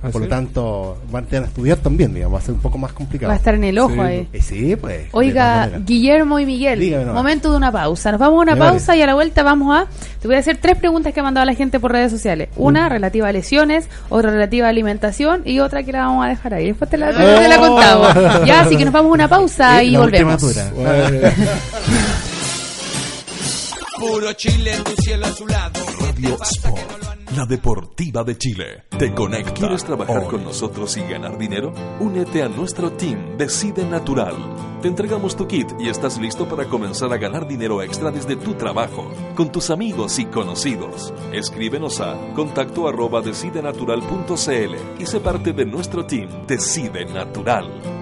¿Ah, 0.00 0.10
Por 0.10 0.22
lo 0.22 0.28
tanto, 0.28 0.96
van 1.10 1.24
a 1.24 1.26
tener 1.26 1.42
que 1.42 1.48
estudiar 1.48 1.78
también, 1.78 2.14
digamos, 2.14 2.36
va 2.36 2.38
a 2.38 2.42
ser 2.46 2.54
un 2.54 2.60
poco 2.60 2.78
más 2.78 2.92
complicado. 2.92 3.30
Va 3.30 3.34
a 3.34 3.36
estar 3.38 3.54
en 3.56 3.64
el 3.64 3.78
ojo 3.80 3.94
Sí. 3.94 4.00
ahí. 4.00 4.28
Eh, 4.32 4.40
sí, 4.42 4.76
pues. 4.76 5.08
Oiga. 5.10 5.68
Guillermo 5.84 6.38
y 6.38 6.46
Miguel, 6.46 7.04
momento 7.12 7.50
de 7.50 7.56
una 7.56 7.72
pausa. 7.72 8.12
Nos 8.12 8.20
vamos 8.20 8.38
a 8.38 8.42
una 8.42 8.54
Me 8.54 8.60
vale. 8.60 8.70
pausa 8.72 8.94
y 8.96 9.02
a 9.02 9.06
la 9.06 9.14
vuelta 9.14 9.42
vamos 9.42 9.76
a... 9.76 9.86
Te 10.20 10.28
voy 10.28 10.36
a 10.36 10.38
hacer 10.38 10.58
tres 10.58 10.76
preguntas 10.76 11.12
que 11.12 11.18
ha 11.18 11.22
mandado 11.24 11.44
la 11.46 11.54
gente 11.54 11.80
por 11.80 11.90
redes 11.90 12.12
sociales. 12.12 12.48
Una 12.56 12.88
relativa 12.88 13.26
a 13.28 13.32
lesiones, 13.32 13.88
otra 14.08 14.30
relativa 14.30 14.66
a 14.66 14.70
alimentación 14.70 15.42
y 15.44 15.58
otra 15.58 15.82
que 15.82 15.90
la 15.90 16.06
vamos 16.06 16.24
a 16.26 16.28
dejar 16.28 16.54
ahí. 16.54 16.66
Después 16.68 16.88
te 16.88 16.96
la, 16.96 17.12
te 17.12 17.48
la 17.48 17.58
contamos. 17.58 18.46
Ya, 18.46 18.60
así 18.60 18.76
que 18.76 18.84
nos 18.84 18.92
vamos 18.94 19.10
a 19.10 19.14
una 19.14 19.28
pausa 19.28 19.82
Eh, 19.82 19.86
y 19.86 19.90
la 19.90 19.98
volvemos. 19.98 20.40
Puro 23.98 24.32
Chile 24.34 24.74
en 24.76 24.84
tu 24.84 25.02
cielo 25.02 25.26
azulado. 25.26 25.80
¿Qué 25.98 26.22
te 26.22 27.07
la 27.36 27.44
deportiva 27.44 28.24
de 28.24 28.38
Chile. 28.38 28.84
Te 28.98 29.12
conecta. 29.12 29.52
¿Quieres 29.52 29.84
trabajar 29.84 30.24
hoy. 30.24 30.28
con 30.28 30.44
nosotros 30.44 30.96
y 30.96 31.02
ganar 31.02 31.36
dinero? 31.36 31.72
Únete 32.00 32.42
a 32.42 32.48
nuestro 32.48 32.92
team 32.92 33.36
Decide 33.36 33.84
Natural. 33.84 34.34
Te 34.80 34.88
entregamos 34.88 35.36
tu 35.36 35.46
kit 35.46 35.68
y 35.78 35.88
estás 35.88 36.18
listo 36.18 36.48
para 36.48 36.64
comenzar 36.66 37.12
a 37.12 37.18
ganar 37.18 37.46
dinero 37.46 37.82
extra 37.82 38.10
desde 38.10 38.36
tu 38.36 38.54
trabajo, 38.54 39.10
con 39.34 39.52
tus 39.52 39.70
amigos 39.70 40.18
y 40.18 40.26
conocidos. 40.26 41.12
Escríbenos 41.32 42.00
a 42.00 42.16
contacto 42.34 42.88
arroba 42.88 43.20
decidenatural.cl 43.20 45.02
y 45.02 45.06
sé 45.06 45.20
parte 45.20 45.52
de 45.52 45.66
nuestro 45.66 46.06
team 46.06 46.46
Decide 46.46 47.04
Natural. 47.06 47.97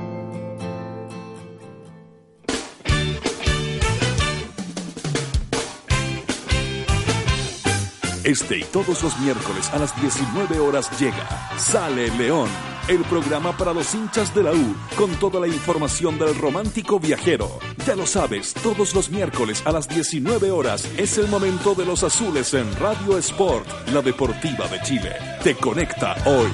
Este 8.27 8.59
y 8.59 8.65
todos 8.65 9.05
los 9.05 9.17
miércoles 9.21 9.71
a 9.73 9.79
las 9.79 9.95
19 10.01 10.59
horas 10.59 10.91
llega 10.99 11.29
Sale 11.57 12.11
León, 12.19 12.49
el 12.89 13.03
programa 13.03 13.57
para 13.57 13.73
los 13.73 13.95
hinchas 13.95 14.35
de 14.35 14.43
la 14.43 14.51
U, 14.51 14.75
con 14.97 15.15
toda 15.21 15.39
la 15.39 15.47
información 15.47 16.19
del 16.19 16.37
romántico 16.37 16.99
viajero. 16.99 17.49
Ya 17.87 17.95
lo 17.95 18.05
sabes, 18.05 18.53
todos 18.55 18.97
los 18.97 19.11
miércoles 19.11 19.63
a 19.65 19.71
las 19.71 19.89
19 19.89 20.51
horas 20.51 20.91
es 20.97 21.19
el 21.19 21.29
momento 21.29 21.77
de 21.77 21.87
los 21.87 22.03
azules 22.03 22.53
en 22.55 22.75
Radio 22.81 23.17
Sport, 23.17 23.65
la 23.93 24.03
deportiva 24.03 24.67
de 24.67 24.83
Chile. 24.83 25.13
Te 25.45 25.55
conecta 25.55 26.17
hoy. 26.27 26.49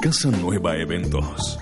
Casa 0.00 0.30
Nueva 0.32 0.76
Eventos. 0.76 1.61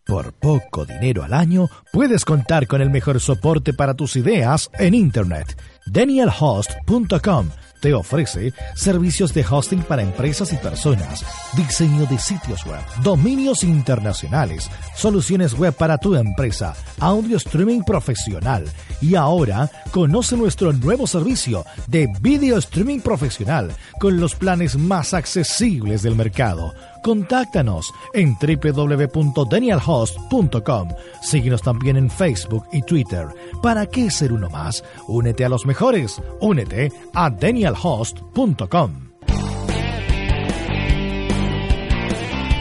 Por 0.05 0.33
poco 0.33 0.85
dinero 0.85 1.23
al 1.23 1.35
año, 1.35 1.69
puedes 1.93 2.25
contar 2.25 2.67
con 2.67 2.81
el 2.81 2.91
mejor 2.91 3.21
soporte 3.21 3.75
para 3.75 3.95
tus 3.95 4.17
ideas 4.17 4.73
en 4.81 4.95
Internet. 4.95 5.57
DanielHost.com 5.87 7.49
te 7.87 7.95
ofrece 7.95 8.53
servicios 8.75 9.33
de 9.33 9.47
hosting 9.49 9.81
para 9.85 10.03
empresas 10.03 10.53
y 10.53 10.57
personas, 10.57 11.25
diseño 11.57 12.05
de 12.07 12.19
sitios 12.19 12.67
web, 12.67 12.81
dominios 13.05 13.63
internacionales, 13.63 14.69
soluciones 14.97 15.55
web 15.55 15.73
para 15.73 15.97
tu 15.97 16.17
empresa, 16.17 16.75
audio 16.99 17.37
streaming 17.37 17.83
profesional 17.83 18.65
y 19.01 19.15
ahora 19.15 19.71
conoce 19.93 20.37
nuestro 20.37 20.73
nuevo 20.73 21.07
servicio 21.07 21.65
de 21.87 22.09
video 22.21 22.59
streaming 22.59 22.99
profesional 22.99 23.71
con 24.01 24.19
los 24.19 24.35
planes 24.35 24.77
más 24.77 25.15
accesibles 25.15 26.03
del 26.03 26.17
mercado. 26.17 26.75
Contáctanos 27.07 27.95
en 28.15 28.35
www.danielhost.com. 28.35 30.89
Síguenos 31.23 31.63
también 31.63 31.97
en 31.97 32.11
Facebook 32.11 32.67
y 32.73 32.83
Twitter. 32.83 33.29
¿Para 33.63 33.87
qué 33.87 34.11
ser 34.11 34.33
uno 34.33 34.51
más? 34.51 34.83
Únete 35.07 35.45
a 35.45 35.49
los 35.49 35.67
mejores. 35.67 36.21
Únete 36.41 36.91
a 37.15 37.31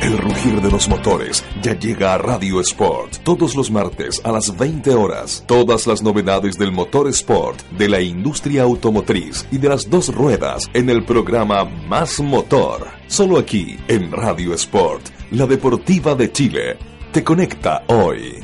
El 0.02 0.18
rugir 0.18 0.62
de 0.62 0.70
los 0.70 0.88
motores 0.88 1.44
ya 1.64 1.74
llega 1.80 2.14
a 2.14 2.18
Radio 2.18 2.60
Sport 2.60 3.24
todos 3.24 3.56
los 3.56 3.72
martes 3.72 4.22
a 4.24 4.32
las 4.32 4.56
20 4.56 4.94
horas. 4.94 5.44
Todas 5.48 5.88
las 5.88 6.04
novedades 6.04 6.58
del 6.58 6.72
motor 6.72 7.08
sport, 7.08 7.62
de 7.72 7.90
la 7.90 8.02
industria 8.02 8.64
automotriz 8.64 9.48
y 9.52 9.58
de 9.58 9.70
las 9.70 9.90
dos 9.90 10.14
ruedas 10.14 10.70
en 10.74 10.90
el 10.90 11.06
programa 11.06 11.64
Más 11.66 12.20
Motor. 12.20 12.86
Solo 13.08 13.40
aquí 13.40 13.78
en 13.88 14.12
Radio 14.12 14.54
Sport, 14.54 15.08
la 15.32 15.48
deportiva 15.48 16.14
de 16.14 16.32
Chile. 16.32 16.78
Te 17.12 17.24
conecta 17.24 17.84
hoy. 17.88 18.44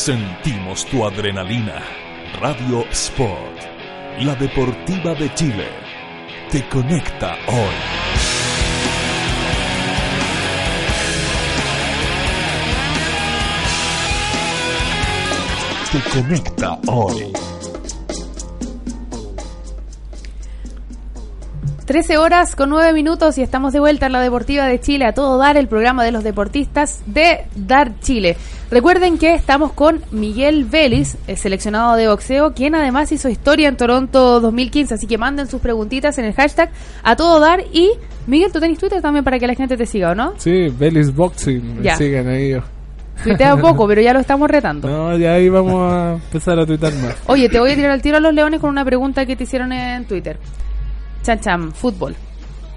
Sentimos 0.00 0.86
tu 0.86 1.04
adrenalina. 1.04 1.82
Radio 2.40 2.86
Sport, 2.90 3.60
la 4.20 4.34
deportiva 4.34 5.14
de 5.14 5.30
Chile, 5.34 5.68
te 6.50 6.66
conecta 6.70 7.36
hoy. 7.46 7.74
Te 15.92 16.10
conecta 16.18 16.78
hoy. 16.86 17.30
13 21.84 22.18
horas 22.18 22.56
con 22.56 22.70
9 22.70 22.92
minutos 22.94 23.36
y 23.36 23.42
estamos 23.42 23.74
de 23.74 23.80
vuelta 23.80 24.06
en 24.06 24.12
la 24.12 24.20
Deportiva 24.20 24.64
de 24.64 24.80
Chile 24.80 25.04
a 25.04 25.12
todo 25.12 25.36
dar, 25.36 25.56
el 25.56 25.66
programa 25.66 26.04
de 26.04 26.12
los 26.12 26.22
deportistas 26.22 27.02
de 27.04 27.48
Dar 27.54 27.98
Chile. 28.00 28.36
Recuerden 28.70 29.18
que 29.18 29.34
estamos 29.34 29.72
con 29.72 30.00
Miguel 30.12 30.64
Vélez, 30.64 31.16
el 31.26 31.36
seleccionado 31.36 31.96
de 31.96 32.06
boxeo, 32.06 32.54
quien 32.54 32.76
además 32.76 33.10
hizo 33.10 33.28
historia 33.28 33.68
en 33.68 33.76
Toronto 33.76 34.38
2015, 34.40 34.94
así 34.94 35.06
que 35.08 35.18
manden 35.18 35.48
sus 35.48 35.60
preguntitas 35.60 36.16
en 36.18 36.26
el 36.26 36.34
hashtag 36.34 36.70
a 37.02 37.16
todo 37.16 37.40
dar 37.40 37.64
y 37.72 37.90
Miguel, 38.28 38.52
tú 38.52 38.60
tenés 38.60 38.78
Twitter 38.78 39.02
también 39.02 39.24
para 39.24 39.40
que 39.40 39.48
la 39.48 39.54
gente 39.56 39.76
te 39.76 39.86
siga, 39.86 40.12
¿o 40.12 40.14
no? 40.14 40.34
Sí, 40.36 40.68
Vélez 40.68 41.12
Boxing, 41.12 41.78
me 41.78 41.82
Ya. 41.82 41.96
siguen 41.96 42.28
ahí. 42.28 42.56
Tuitea 43.24 43.56
poco, 43.56 43.88
pero 43.88 44.00
ya 44.02 44.12
lo 44.12 44.20
estamos 44.20 44.48
retando. 44.48 44.86
No, 44.88 45.16
ya 45.18 45.32
ahí 45.32 45.48
vamos 45.48 45.92
a 45.92 46.12
empezar 46.14 46.56
a 46.60 46.64
tuitar 46.64 46.94
más. 46.94 47.16
Oye, 47.26 47.48
te 47.48 47.58
voy 47.58 47.72
a 47.72 47.74
tirar 47.74 47.90
al 47.90 48.02
tiro 48.02 48.18
a 48.18 48.20
los 48.20 48.32
leones 48.32 48.60
con 48.60 48.70
una 48.70 48.84
pregunta 48.84 49.26
que 49.26 49.34
te 49.34 49.44
hicieron 49.44 49.72
en 49.72 50.04
Twitter. 50.04 50.38
Chan 51.24 51.40
Chan, 51.40 51.72
fútbol. 51.72 52.14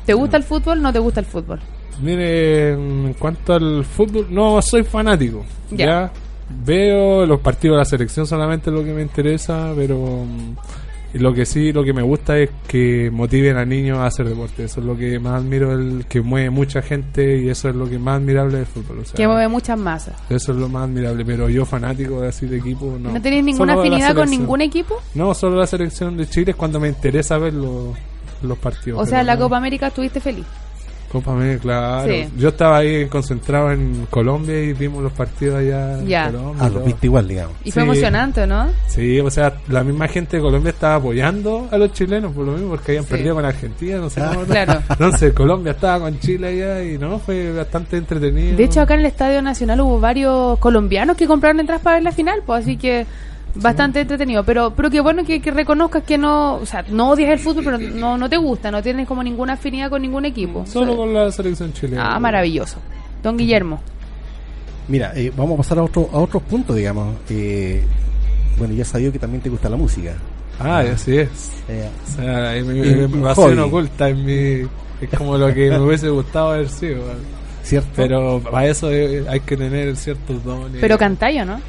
¿Te 0.07 0.13
gusta 0.15 0.37
el 0.37 0.43
fútbol? 0.43 0.81
¿No 0.81 0.91
te 0.91 0.97
gusta 0.99 1.19
el 1.19 1.25
fútbol? 1.27 1.59
Mire, 2.01 2.73
en 2.73 3.15
cuanto 3.17 3.53
al 3.53 3.85
fútbol, 3.85 4.27
no 4.29 4.61
soy 4.61 4.83
fanático. 4.83 5.45
Ya. 5.71 5.85
Ya. 5.85 6.11
Veo 6.65 7.25
los 7.25 7.39
partidos 7.39 7.75
de 7.75 7.79
la 7.79 7.85
selección 7.85 8.27
solamente 8.27 8.69
lo 8.69 8.83
que 8.83 8.93
me 8.93 9.01
interesa, 9.01 9.73
pero 9.75 10.25
mm, 10.25 10.55
lo 11.19 11.33
que 11.33 11.45
sí, 11.45 11.71
lo 11.71 11.83
que 11.83 11.93
me 11.93 12.01
gusta 12.01 12.37
es 12.37 12.49
que 12.67 13.09
motiven 13.11 13.57
a 13.57 13.65
niños 13.65 13.99
a 13.99 14.07
hacer 14.07 14.27
deporte. 14.27 14.63
Eso 14.65 14.79
es 14.79 14.85
lo 14.85 14.97
que 14.97 15.19
más 15.19 15.41
admiro, 15.41 15.71
el 15.71 16.05
que 16.07 16.21
mueve 16.21 16.49
mucha 16.49 16.81
gente 16.81 17.37
y 17.39 17.49
eso 17.49 17.69
es 17.69 17.75
lo 17.75 17.87
que 17.89 17.99
más 17.99 18.17
admirable 18.17 18.57
del 18.57 18.65
fútbol. 18.65 18.99
o 18.99 19.05
sea, 19.05 19.15
Que 19.15 19.27
mueve 19.27 19.47
muchas 19.47 19.77
masas. 19.77 20.15
Eso 20.29 20.51
es 20.51 20.57
lo 20.57 20.69
más 20.69 20.83
admirable, 20.83 21.23
pero 21.23 21.49
yo 21.49 21.65
fanático 21.65 22.21
de 22.21 22.29
así 22.29 22.47
de 22.47 22.57
equipo, 22.57 22.97
no. 22.99 23.11
¿No, 23.11 23.21
tenés 23.21 23.43
ninguna 23.43 23.73
Solo 23.73 23.81
afinidad 23.81 24.15
con 24.15 24.29
ningún 24.29 24.61
equipo? 24.61 25.01
No, 25.13 25.33
solo 25.33 25.57
la 25.57 25.67
selección 25.67 26.17
de 26.17 26.27
Chile 26.27 26.51
es 26.51 26.57
cuando 26.57 26.79
me 26.79 26.89
interesa 26.89 27.37
ver 27.37 27.53
los, 27.53 27.95
los 28.41 28.57
partidos. 28.57 29.01
O 29.01 29.05
sea, 29.05 29.23
la 29.23 29.35
no. 29.35 29.41
Copa 29.43 29.57
América 29.57 29.87
estuviste 29.87 30.19
feliz. 30.19 30.45
Copa 31.13 31.31
América, 31.31 31.61
claro. 31.61 32.11
Sí. 32.11 32.27
Yo 32.37 32.49
estaba 32.49 32.77
ahí 32.79 33.05
concentrado 33.05 33.71
en 33.71 34.07
Colombia 34.09 34.59
y 34.61 34.73
vimos 34.73 35.01
los 35.03 35.13
partidos 35.13 35.57
allá 35.59 36.03
Ya. 36.03 36.25
en 36.25 36.31
Colombia. 36.33 36.63
Ah, 36.63 36.65
y 36.65 36.69
lo 36.69 36.75
todo. 36.79 36.85
viste 36.85 37.07
igual, 37.07 37.27
digamos. 37.27 37.55
Y 37.63 37.71
fue 37.71 37.83
Sí. 37.83 37.87
emocionante, 37.89 38.47
¿no? 38.47 38.67
Sí, 38.87 39.19
o 39.19 39.29
sea, 39.29 39.53
la 39.69 39.83
misma 39.83 40.07
gente 40.07 40.37
de 40.37 40.43
Colombia 40.43 40.71
estaba 40.71 40.95
apoyando 40.95 41.67
a 41.71 41.77
los 41.77 41.93
chilenos 41.93 42.33
por 42.33 42.45
lo 42.45 42.53
mismo, 42.53 42.69
porque 42.71 42.91
habían 42.93 43.03
Sí. 43.05 43.09
perdido 43.11 43.35
con 43.35 43.45
Argentina, 43.45 43.97
no 43.99 44.09
sé 44.09 44.21
Ah. 44.21 44.31
cómo. 44.33 44.45
Claro. 44.47 44.81
Entonces, 44.89 45.33
Colombia 45.33 45.71
estaba 45.73 45.99
con 45.99 46.19
Chile 46.19 46.47
allá 46.47 46.83
y 46.83 46.97
no, 46.97 47.19
fue 47.19 47.53
bastante 47.53 47.97
entretenido. 47.97 48.57
De 48.57 48.63
hecho, 48.63 48.81
acá 48.81 48.95
en 48.95 49.01
el 49.01 49.05
Estadio 49.05 49.41
Nacional 49.43 49.79
hubo 49.81 49.99
varios 49.99 50.57
colombianos 50.59 51.15
que 51.15 51.27
compraron 51.27 51.59
entradas 51.59 51.83
para 51.83 51.97
ver 51.97 52.03
la 52.03 52.11
final, 52.11 52.41
pues 52.45 52.63
así 52.63 52.75
que 52.75 53.05
bastante 53.55 54.01
entretenido. 54.01 54.43
Pero 54.43 54.73
pero 54.75 54.89
qué 54.89 55.01
bueno 55.01 55.23
que, 55.23 55.41
que 55.41 55.51
reconozcas 55.51 56.03
que 56.03 56.17
no, 56.17 56.55
o 56.55 56.65
sea, 56.65 56.83
no 56.89 57.09
odias 57.11 57.31
el 57.31 57.39
fútbol, 57.39 57.63
pero 57.63 57.77
no, 57.77 58.17
no 58.17 58.29
te 58.29 58.37
gusta, 58.37 58.71
no 58.71 58.81
tienes 58.81 59.07
como 59.07 59.23
ninguna 59.23 59.53
afinidad 59.53 59.89
con 59.89 60.01
ningún 60.01 60.25
equipo. 60.25 60.65
Solo 60.65 60.95
con 60.95 61.13
la 61.13 61.31
selección 61.31 61.73
chilena. 61.73 62.15
Ah, 62.15 62.19
maravilloso. 62.19 62.77
Don 63.21 63.37
Guillermo. 63.37 63.79
Mira, 64.87 65.13
eh, 65.15 65.31
vamos 65.35 65.53
a 65.55 65.57
pasar 65.57 65.79
a, 65.79 65.83
otro, 65.83 66.09
a 66.11 66.17
otros 66.17 66.43
puntos, 66.43 66.75
digamos. 66.75 67.15
Eh, 67.29 67.83
bueno, 68.57 68.73
ya 68.73 68.83
sabía 68.85 69.11
que 69.11 69.19
también 69.19 69.41
te 69.41 69.49
gusta 69.49 69.69
la 69.69 69.77
música. 69.77 70.13
Ah, 70.59 70.79
así 70.79 71.17
es. 71.17 71.51
Eh, 71.69 71.89
O 72.05 72.15
sea, 72.15 72.51
mi, 72.63 72.79
Y 72.79 72.95
mi 72.95 73.03
un 73.03 73.21
pasión 73.23 73.59
oculta, 73.59 74.09
es, 74.09 74.17
mi, 74.17 74.67
es 75.01 75.09
como 75.17 75.37
lo 75.37 75.53
que 75.53 75.69
me 75.69 75.79
hubiese 75.79 76.09
gustado 76.09 76.51
haber 76.51 76.69
sido. 76.69 77.05
¿vale? 77.05 77.19
¿Cierto? 77.63 77.89
Pero 77.95 78.41
para 78.41 78.67
eso 78.67 78.91
eh, 78.91 79.23
hay 79.29 79.39
que 79.39 79.55
tener 79.55 79.95
ciertos 79.95 80.43
dones. 80.43 80.81
Pero 80.81 80.97
cantáis, 80.97 81.41
¿o 81.41 81.45
no? 81.45 81.61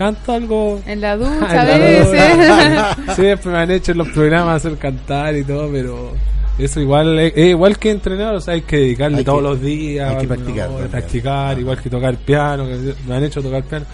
Canto 0.00 0.32
algo. 0.32 0.80
En 0.86 1.02
la 1.02 1.14
ducha 1.14 1.60
a 1.60 1.64
veces. 1.66 3.16
Siempre 3.16 3.52
me 3.52 3.58
han 3.58 3.70
hecho 3.70 3.92
en 3.92 3.98
los 3.98 4.08
programas 4.08 4.56
hacer 4.64 4.78
cantar 4.78 5.36
y 5.36 5.44
todo, 5.44 5.68
pero 5.70 6.12
eso 6.58 6.80
igual 6.80 7.18
es, 7.18 7.34
es 7.36 7.46
igual 7.50 7.76
que 7.78 7.90
entrenar, 7.90 8.34
o 8.34 8.40
sea, 8.40 8.54
hay 8.54 8.62
que 8.62 8.78
dedicarle 8.78 9.18
Hay 9.18 9.24
todos 9.24 9.40
que- 9.40 9.44
los 9.48 9.60
días, 9.60 10.10
hay 10.10 10.16
que 10.22 10.26
practicar, 10.26 10.70
hora, 10.70 11.60
igual 11.60 11.82
que 11.82 11.90
tocar 11.90 12.16
piano, 12.16 12.64
que 12.66 12.94
me 13.06 13.14
han 13.14 13.24
hecho 13.24 13.42
tocar 13.42 13.62
piano 13.64 13.84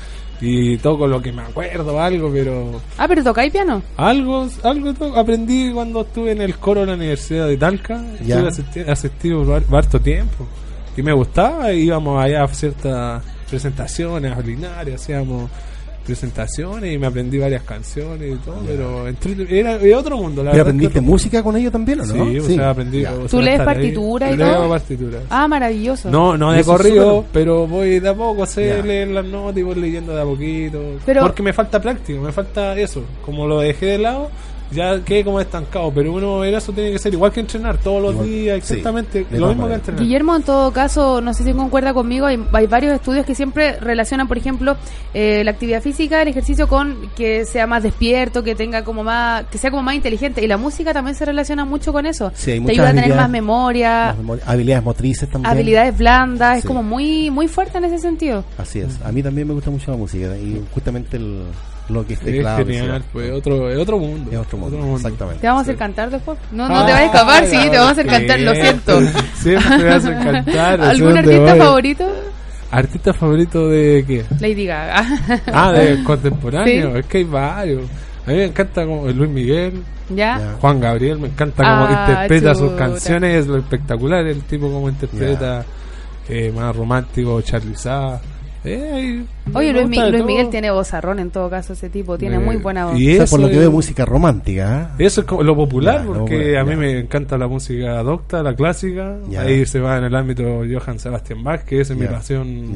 y 0.40 0.76
toco 0.76 1.08
lo 1.08 1.20
que 1.20 1.32
me 1.32 1.42
acuerdo, 1.42 2.00
algo, 2.00 2.30
pero 2.32 2.80
ah, 2.98 3.06
pero 3.08 3.24
tocáis 3.24 3.50
piano. 3.50 3.82
algo, 3.96 4.46
algo 4.62 4.94
to- 4.94 5.16
aprendí 5.16 5.72
cuando 5.72 6.02
estuve 6.02 6.30
en 6.30 6.40
el 6.42 6.54
coro 6.56 6.82
de 6.82 6.86
la 6.86 6.94
Universidad 6.94 7.48
de 7.48 7.56
Talca, 7.56 8.00
Ya. 8.24 8.36
estuve 8.36 8.50
asisti- 8.84 8.88
asistido 8.88 9.44
por 9.44 9.76
harto 9.76 9.98
tiempo 9.98 10.46
y 10.96 11.02
me 11.02 11.12
gustaba, 11.12 11.72
íbamos 11.72 12.22
allá 12.24 12.44
a 12.44 12.48
ciertas 12.48 13.24
presentaciones, 13.50 14.32
a 14.32 14.38
ordinarias, 14.38 15.02
hacíamos 15.02 15.50
presentaciones 16.06 16.94
y 16.94 16.98
me 16.98 17.06
aprendí 17.06 17.38
varias 17.38 17.62
canciones 17.62 18.32
y 18.34 18.36
todo, 18.44 18.56
pero 18.66 19.08
entre- 19.08 19.58
era, 19.58 19.74
era 19.76 19.98
otro 19.98 20.16
mundo. 20.16 20.42
La 20.42 20.52
¿Pero 20.52 20.64
verdad 20.64 20.74
aprendiste 20.76 21.00
música 21.00 21.42
con 21.42 21.56
ellos 21.56 21.72
también 21.72 22.00
o 22.00 22.06
no? 22.06 22.24
Sí, 22.30 22.38
o 22.38 22.44
sea, 22.44 22.70
aprendí. 22.70 23.02
ya. 23.02 23.12
o 23.12 23.16
sea, 23.20 23.28
¿Tú 23.28 23.40
lees 23.40 23.58
estar 23.60 23.68
ahí. 23.68 23.74
partitura 23.74 24.30
y 24.32 24.36
Leo 24.36 24.54
todo? 24.54 24.68
partitura. 24.70 25.18
Ah, 25.30 25.48
maravilloso. 25.48 26.10
No, 26.10 26.38
no 26.38 26.52
de 26.52 26.64
corrido, 26.64 27.24
pero 27.32 27.66
voy 27.66 28.00
de 28.00 28.08
a 28.08 28.14
poco, 28.14 28.46
sé 28.46 28.82
leer 28.82 29.08
las 29.08 29.24
notas 29.24 29.58
y 29.58 29.62
voy 29.62 29.74
leyendo 29.74 30.14
de 30.14 30.22
a 30.22 30.24
poquito. 30.24 30.80
Pero- 31.04 31.22
Porque 31.22 31.42
me 31.42 31.52
falta 31.52 31.80
práctica, 31.80 32.20
me 32.20 32.32
falta 32.32 32.78
eso. 32.78 33.02
Como 33.24 33.46
lo 33.46 33.60
dejé 33.60 33.86
de 33.86 33.98
lado, 33.98 34.30
ya 34.70 35.00
quedé 35.04 35.24
como 35.24 35.40
estancado. 35.40 35.92
Pero 35.94 36.12
uno 36.12 36.44
en 36.44 36.54
eso 36.54 36.72
tiene 36.72 36.92
que 36.92 36.98
ser 36.98 37.12
igual 37.12 37.32
que 37.32 37.40
entrenar 37.40 37.78
todos 37.78 38.02
los 38.02 38.12
Igual, 38.12 38.28
días, 38.28 38.56
exactamente 38.58 39.26
lo 39.30 39.48
mismo 39.48 39.68
que 39.68 39.74
entrenar. 39.74 40.02
Guillermo, 40.02 40.36
en 40.36 40.42
todo 40.42 40.72
caso, 40.72 41.20
no 41.20 41.34
sé 41.34 41.44
si 41.44 41.52
concuerda 41.52 41.94
conmigo, 41.94 42.26
hay, 42.26 42.42
hay 42.52 42.66
varios 42.66 42.94
estudios 42.94 43.26
que 43.26 43.34
siempre 43.34 43.78
relacionan, 43.80 44.28
por 44.28 44.38
ejemplo, 44.38 44.76
eh, 45.14 45.42
la 45.44 45.52
actividad 45.52 45.82
física, 45.82 46.22
el 46.22 46.28
ejercicio 46.28 46.68
con 46.68 47.10
que 47.16 47.44
sea 47.44 47.66
más 47.66 47.82
despierto, 47.82 48.42
que 48.42 48.54
tenga 48.54 48.84
como 48.84 49.04
más, 49.04 49.44
que 49.46 49.58
sea 49.58 49.70
como 49.70 49.82
más 49.82 49.94
inteligente. 49.94 50.44
Y 50.44 50.46
la 50.46 50.56
música 50.56 50.92
también 50.92 51.14
se 51.14 51.24
relaciona 51.24 51.64
mucho 51.64 51.92
con 51.92 52.06
eso. 52.06 52.32
Sí, 52.34 52.52
hay 52.52 52.60
Te 52.60 52.72
ayuda 52.72 52.90
a 52.90 52.94
tener 52.94 53.14
más 53.14 53.30
memoria, 53.30 54.14
Más 54.22 54.40
habilidades 54.46 54.84
motrices 54.84 55.28
también. 55.30 55.50
habilidades 55.52 55.96
blandas, 55.96 56.58
es 56.58 56.64
como 56.64 56.82
muy, 56.82 57.30
muy 57.30 57.48
fuerte 57.48 57.78
en 57.78 57.84
ese 57.84 57.98
sentido. 57.98 58.44
Así 58.58 58.80
es. 58.80 59.00
A 59.04 59.12
mí 59.12 59.22
también 59.22 59.46
me 59.48 59.54
gusta 59.54 59.70
mucho 59.70 59.90
la 59.90 59.96
música 59.96 60.36
y 60.36 60.62
justamente 60.72 61.16
el, 61.16 61.42
lo 61.88 62.06
que 62.06 62.14
es 62.14 62.18
Es 62.20 62.24
teclado. 62.24 62.58
genial, 62.58 63.04
pues 63.12 63.30
otro, 63.32 63.70
es 63.70 63.78
otro 63.78 63.98
mundo. 63.98 64.30
Es 64.30 64.38
otro 64.38 64.58
mundo, 64.58 64.96
exactamente. 64.96 65.40
¿Te 65.40 65.46
vamos 65.46 65.62
a 65.62 65.64
Sí. 65.64 65.70
hacer 65.70 65.78
cantar 65.78 66.10
después? 66.10 66.38
No, 66.52 66.68
no 66.68 66.74
Ah, 66.76 66.86
te 66.86 66.92
vayas 66.92 67.00
a 67.00 67.12
escapar, 67.14 67.46
sí, 67.46 67.56
te 67.70 67.76
vamos 67.78 67.88
a 67.88 67.90
hacer 67.92 68.06
cantar, 68.06 68.40
lo 68.40 68.54
siento. 68.54 69.00
Siempre 69.34 69.78
me 69.78 69.90
hacen 69.90 70.14
cantar. 70.22 70.80
¿Algún 70.80 71.16
artista 71.18 71.50
voy. 71.54 71.58
favorito? 71.60 72.06
¿Artista 72.70 73.12
favorito 73.14 73.68
de 73.68 74.04
qué? 74.06 74.24
Lady 74.40 74.66
Gaga. 74.66 75.04
Ah, 75.52 75.72
de 75.72 76.02
contemporáneo. 76.04 76.92
Sí. 76.94 76.98
Es 76.98 77.06
que 77.06 77.18
hay 77.18 77.24
varios. 77.24 77.82
A 78.26 78.30
mí 78.30 78.36
me 78.38 78.44
encanta 78.46 78.84
como 78.84 79.06
Luis 79.08 79.30
Miguel, 79.30 79.82
¿Ya? 80.08 80.56
Juan 80.60 80.80
Gabriel, 80.80 81.18
me 81.20 81.28
encanta 81.28 81.62
cómo 81.62 81.86
Ah, 81.88 82.06
interpreta 82.08 82.54
sus 82.56 82.72
canciones, 82.72 83.36
es 83.36 83.46
lo 83.46 83.58
espectacular 83.58 84.26
el 84.26 84.42
tipo 84.42 84.68
como 84.70 84.88
interpreta, 84.88 85.64
eh, 86.28 86.52
más 86.54 86.74
romántico, 86.74 87.40
Charlie 87.42 87.76
Sa. 87.76 88.20
Eh, 88.66 89.24
Oye, 89.54 89.72
Luis, 89.72 89.88
Mi-. 89.88 90.22
Miguel 90.24 90.48
tiene 90.50 90.70
vozarrón 90.70 91.18
en 91.20 91.30
todo 91.30 91.48
caso, 91.48 91.72
ese 91.74 91.88
tipo, 91.88 92.18
tiene 92.18 92.36
Eh, 92.36 92.40
muy 92.40 92.56
buena 92.56 92.86
voz. 92.86 92.98
y 92.98 93.14
O 93.14 93.16
sea, 93.18 93.26
por 93.26 93.40
lo 93.40 93.46
eso 93.46 93.52
que 93.54 93.58
veo 93.60 93.70
música 93.70 94.04
romántica. 94.04 94.90
¿eh? 94.98 95.04
Eso 95.06 95.20
es 95.20 95.26
como 95.26 95.42
lo 95.42 95.54
popular, 95.54 95.98
Ya, 96.00 96.04
lo 96.04 96.12
porque 96.18 96.36
popular, 96.38 96.56
a 96.60 96.64
mí 96.64 96.70
ya. 96.70 96.76
me 96.76 96.98
encanta 96.98 97.38
la 97.38 97.46
música 97.48 98.02
docta, 98.02 98.42
la 98.42 98.54
clásica. 98.54 99.16
Ya. 99.28 99.42
Ahí 99.42 99.64
se 99.66 99.78
va 99.80 99.98
en 99.98 100.04
el 100.04 100.14
ámbito 100.14 100.62
Johann 100.70 100.98
Sebastian 100.98 101.44
Bach, 101.44 101.62
que 101.64 101.80
esa 101.80 101.92
es 101.94 101.98
mi 101.98 102.06
pasión. 102.06 102.72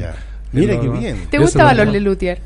Mira 0.53 0.75
lo- 0.75 0.81
qué 0.81 0.89
bien. 0.89 1.17
¿Te 1.31 1.37
eso 1.37 1.45
gustaban 1.47 1.77
lo- 1.77 1.85
los 1.85 1.93
Lelutier? 1.93 2.39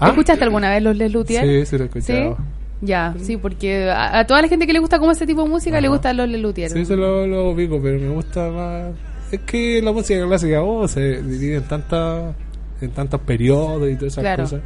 ¿Ah? 0.00 0.08
¿Escuchaste 0.10 0.44
alguna 0.44 0.70
vez 0.70 0.82
los 0.82 0.96
Lelutier? 0.96 1.44
Sí, 1.44 1.66
sí 1.66 1.76
lo 1.78 1.84
he 1.84 1.86
escuchado. 1.86 2.36
¿Sí? 2.36 2.42
Ya, 2.80 3.12
sí, 3.20 3.36
porque 3.36 3.90
a, 3.90 4.20
a 4.20 4.26
toda 4.28 4.40
la 4.42 4.46
gente 4.48 4.64
que 4.64 4.72
le 4.72 4.78
gusta 4.78 5.00
como 5.00 5.10
ese 5.10 5.26
tipo 5.26 5.42
de 5.42 5.48
música 5.48 5.80
le 5.80 5.88
gustan 5.88 6.16
los 6.16 6.28
Lelutier. 6.28 6.70
Sí, 6.70 6.84
se 6.84 6.94
lo, 6.94 7.26
lo 7.26 7.50
ubico, 7.50 7.80
pero 7.82 7.98
me 7.98 8.08
gusta 8.10 8.48
más. 8.50 8.92
Es 9.32 9.40
que 9.40 9.82
la 9.82 9.90
música 9.92 10.24
clásica 10.24 10.62
oh, 10.62 10.86
se 10.86 11.20
divide 11.22 11.56
en 11.56 11.64
tantas 11.64 12.34
en 12.80 12.90
tantos 12.90 13.20
periodos 13.20 13.90
y 13.90 13.94
todas 13.96 14.12
esas 14.12 14.22
Claro. 14.22 14.42
cosas. 14.44 14.60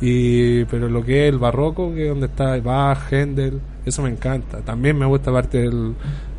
Y, 0.00 0.64
pero 0.66 0.88
lo 0.88 1.02
que 1.02 1.26
es 1.26 1.32
el 1.32 1.38
barroco, 1.38 1.94
que 1.94 2.02
es 2.02 2.08
donde 2.10 2.26
está 2.26 2.58
Bach, 2.60 3.10
Händel, 3.10 3.60
eso 3.84 4.02
me 4.02 4.10
encanta. 4.10 4.58
También 4.58 4.98
me 4.98 5.06
gusta 5.06 5.32
parte 5.32 5.58
del, 5.58 5.94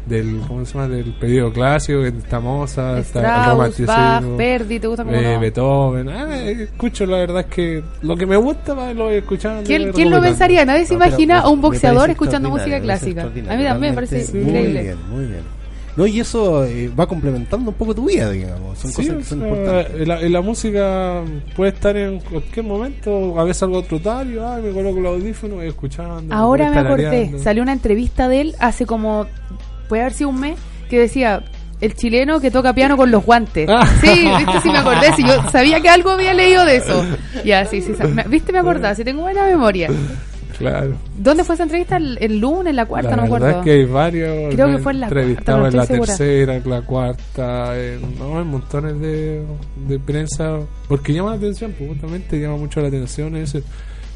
del 0.06 0.42
¿cómo 0.48 0.64
se 0.64 0.74
llama? 0.76 0.88
Del 0.88 1.12
periodo 1.16 1.52
clásico, 1.52 2.02
que 2.02 2.10
está 2.10 2.40
Mozart, 2.40 3.00
está 3.00 3.50
romanticismo. 3.50 3.88
Bach, 3.96 4.24
Verdi, 4.38 4.80
¿te 4.80 4.88
gusta 4.88 5.04
como 5.04 5.16
eh, 5.16 5.34
no? 5.34 5.40
Beethoven, 5.40 6.10
ah, 6.10 6.38
escucho 6.38 7.08
la 7.08 7.18
verdad 7.18 7.40
es 7.42 7.46
que 7.48 7.84
lo 8.04 8.16
que 8.16 8.28
me 8.28 8.38
gusta 8.38 8.76
va, 8.76 8.94
lo 8.94 9.06
voy 9.06 9.16
escuchando. 9.16 9.64
¿Quién, 9.64 9.92
quién 9.92 10.12
lo 10.12 10.22
pensaría? 10.22 10.64
Nadie 10.64 10.86
se 10.86 10.94
No, 10.94 11.00
pero 11.00 11.10
imagina 11.10 11.40
a 11.40 11.50
un 11.50 11.60
boxeador 11.60 12.12
escuchando 12.12 12.50
música 12.52 12.80
clásica. 12.80 13.24
A 13.24 13.30
mí 13.30 13.42
también 13.42 13.80
me 13.80 13.94
parece 13.94 14.20
increíble. 14.20 14.54
Muy 14.54 14.84
bien, 14.84 14.98
muy 15.10 15.26
bien. 15.26 15.57
No, 15.98 16.06
y 16.06 16.20
eso 16.20 16.64
eh, 16.64 16.90
va 16.98 17.08
complementando 17.08 17.72
un 17.72 17.76
poco 17.76 17.96
tu 17.96 18.06
vida, 18.06 18.30
digamos. 18.30 18.78
Son 18.78 18.92
Sí, 18.92 18.98
cosas 19.08 19.18
que 19.18 19.24
son 19.24 19.40
sea, 19.40 19.48
importantes. 19.50 20.08
La, 20.08 20.22
la 20.22 20.42
música 20.42 21.24
puede 21.56 21.72
estar 21.72 21.98
en 21.98 22.20
cualquier 22.20 22.66
momento. 22.66 23.40
A 23.40 23.44
veces 23.44 23.64
algo 23.64 23.82
trotario, 23.82 24.48
ay, 24.48 24.62
me 24.62 24.72
coloco 24.72 25.00
los 25.00 25.16
audífonos 25.20 25.56
y 25.56 25.58
voy 25.58 25.68
escuchando. 25.68 26.34
Ahora 26.36 26.68
voy 26.68 26.76
me 26.76 26.82
acordé, 26.82 27.40
salió 27.40 27.64
una 27.64 27.74
entrevista 27.74 28.30
de 28.30 28.42
él 28.42 28.56
hace 28.60 28.86
como, 28.86 29.26
puede 29.90 30.04
haber 30.04 30.14
sido 30.14 30.30
un 30.30 30.40
mes, 30.40 30.56
que 30.88 31.00
decía, 31.00 31.44
el 31.82 31.96
chileno 31.96 32.40
que 32.40 32.50
toca 32.52 32.74
piano 32.74 32.96
con 32.96 33.10
los 33.12 33.26
guantes. 33.26 33.68
Ah. 33.68 33.88
Sí, 34.02 34.08
viste, 34.38 34.62
sí 34.62 34.70
me 34.70 34.78
acordé, 34.78 35.12
sí, 35.16 35.24
yo 35.24 35.50
sabía 35.52 35.80
que 35.82 35.90
algo 35.90 36.12
había 36.12 36.34
leído 36.36 36.64
de 36.66 36.76
eso. 36.78 37.04
Ya, 37.44 37.66
sí, 37.66 37.82
sí, 37.82 37.92
me- 38.14 38.24
viste, 38.24 38.52
me 38.52 38.60
acordaba, 38.60 38.94
sí 38.96 39.04
tengo 39.04 39.22
buena 39.24 39.46
memoria. 39.46 39.90
Claro. 40.58 40.96
¿Dónde 41.18 41.44
fue 41.44 41.56
esa 41.56 41.64
entrevista? 41.64 41.98
¿El, 41.98 42.18
el 42.20 42.40
lunes, 42.40 42.74
la 42.74 42.86
cuarta? 42.86 43.12
la 43.12 43.16
no 43.18 43.22
me 43.24 43.30
verdad 43.30 43.50
acuerdo. 43.50 43.60
es 43.60 43.66
que 43.66 43.72
hay 43.82 43.86
varios. 43.86 44.54
Creo 44.56 44.68
que 44.68 44.78
fue 44.80 44.92
en 44.94 45.00
la 45.02 45.06
entrevistaba 45.08 45.60
cuarta, 45.60 45.62
no 45.62 45.68
en 45.68 45.78
la 45.78 45.86
segura. 45.86 46.18
tercera, 46.18 46.56
en 46.56 46.70
la 46.70 46.82
cuarta. 46.82 47.80
en- 47.80 48.20
no, 48.20 48.40
hay 48.40 48.46
montones 48.46 49.00
de, 49.00 49.44
de 49.88 50.00
prensa. 50.00 50.60
Porque 50.88 51.14
llama 51.14 51.32
la 51.32 51.36
atención, 51.38 51.74
pues 51.78 51.92
justamente 51.92 52.40
llama 52.40 52.58
mucho 52.58 52.82
la 52.82 52.88
atención 52.88 53.36
ese. 53.36 53.62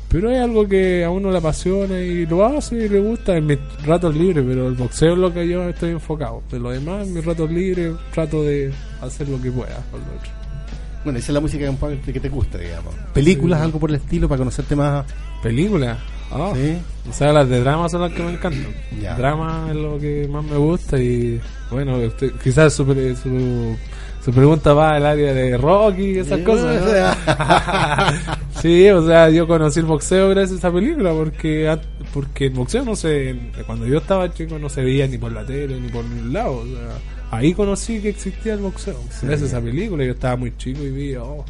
Pero 0.09 0.29
hay 0.29 0.37
algo 0.37 0.67
que 0.67 1.05
a 1.05 1.09
uno 1.09 1.31
le 1.31 1.37
apasiona 1.37 1.99
y 2.01 2.25
lo 2.25 2.45
hace 2.45 2.75
y 2.85 2.89
le 2.89 2.99
gusta 2.99 3.37
en 3.37 3.45
mis 3.45 3.59
ratos 3.85 4.13
libres. 4.15 4.43
Pero 4.47 4.67
el 4.67 4.73
boxeo 4.75 5.13
es 5.13 5.19
lo 5.19 5.33
que 5.33 5.47
yo 5.47 5.69
estoy 5.69 5.91
enfocado. 5.91 6.41
De 6.51 6.59
lo 6.59 6.71
demás, 6.71 7.07
en 7.07 7.13
mis 7.13 7.23
ratos 7.23 7.49
libres, 7.49 7.93
trato 8.13 8.43
de 8.43 8.73
hacer 9.01 9.29
lo 9.29 9.41
que 9.41 9.51
pueda 9.51 9.77
con 9.89 9.99
lo 10.01 10.07
otro. 10.07 10.31
Bueno, 11.03 11.17
esa 11.17 11.29
es 11.31 11.33
la 11.33 11.39
música 11.39 11.65
que, 12.13 12.19
te 12.19 12.29
gusta, 12.29 12.57
digamos. 12.59 12.93
Películas, 13.13 13.59
Sí. 13.59 13.65
algo 13.65 13.79
por 13.79 13.89
el 13.89 13.95
estilo, 13.95 14.27
para 14.29 14.37
conocerte 14.39 14.75
más. 14.75 15.05
¿Película? 15.41 15.97
Ah, 16.32 16.51
Sí. 16.55 16.77
O 17.09 17.13
sea, 17.13 17.34
las 17.34 17.49
de 17.49 17.59
drama 17.61 17.89
son 17.89 18.01
las 18.01 18.13
que 18.13 18.21
me 18.23 18.34
encantan. 18.34 18.67
Drama 19.17 19.67
es 19.69 19.75
lo 19.75 19.97
que 19.99 20.27
más 20.32 20.43
me 20.45 20.55
gusta 20.57 20.97
y 20.99 21.39
bueno, 21.71 21.97
usted- 21.97 22.32
quizás 22.43 22.73
su, 22.73 22.86
su, 22.86 23.75
su 24.23 24.32
pregunta 24.32 24.73
va 24.73 24.95
al 24.95 25.05
área 25.05 25.34
de 25.34 25.57
Rocky 25.57 26.03
y 26.11 26.17
esas 26.19 26.39
cosas. 26.41 26.79
o 26.82 26.86
¿no? 26.86 26.91
sea. 26.91 28.38
sí, 28.61 28.88
o 28.89 29.05
sea, 29.05 29.29
yo 29.29 29.47
conocí 29.47 29.79
el 29.79 29.86
boxeo 29.88 30.29
gracias 30.29 30.51
a 30.63 30.67
esa 30.67 30.71
película 30.71 31.11
porque 31.11 31.75
porque 32.13 32.45
el 32.47 32.51
boxeo 32.53 32.84
no 32.86 32.95
se 32.95 33.36
cuando 33.65 33.88
yo 33.88 33.97
estaba 33.97 34.32
chico 34.34 34.59
no 34.59 34.69
se 34.69 34.84
veía 34.84 35.07
ni 35.07 35.17
por 35.17 35.32
la 35.32 35.43
tele 35.45 35.79
ni 35.79 35.88
por 35.89 36.05
ningún 36.05 36.34
lado. 36.34 36.57
O 36.59 36.65
sea, 36.65 37.38
ahí 37.38 37.53
conocí 37.53 37.99
que 37.99 38.09
existía 38.09 38.53
el 38.53 38.59
boxeo 38.59 38.95
gracias 39.23 39.41
a 39.41 39.45
esa 39.57 39.61
película. 39.61 40.03
Yo 40.05 40.11
estaba 40.11 40.36
muy 40.36 40.55
chico 40.55 40.84
y 40.84 40.91
vi, 40.91 41.15
oh, 41.15 41.43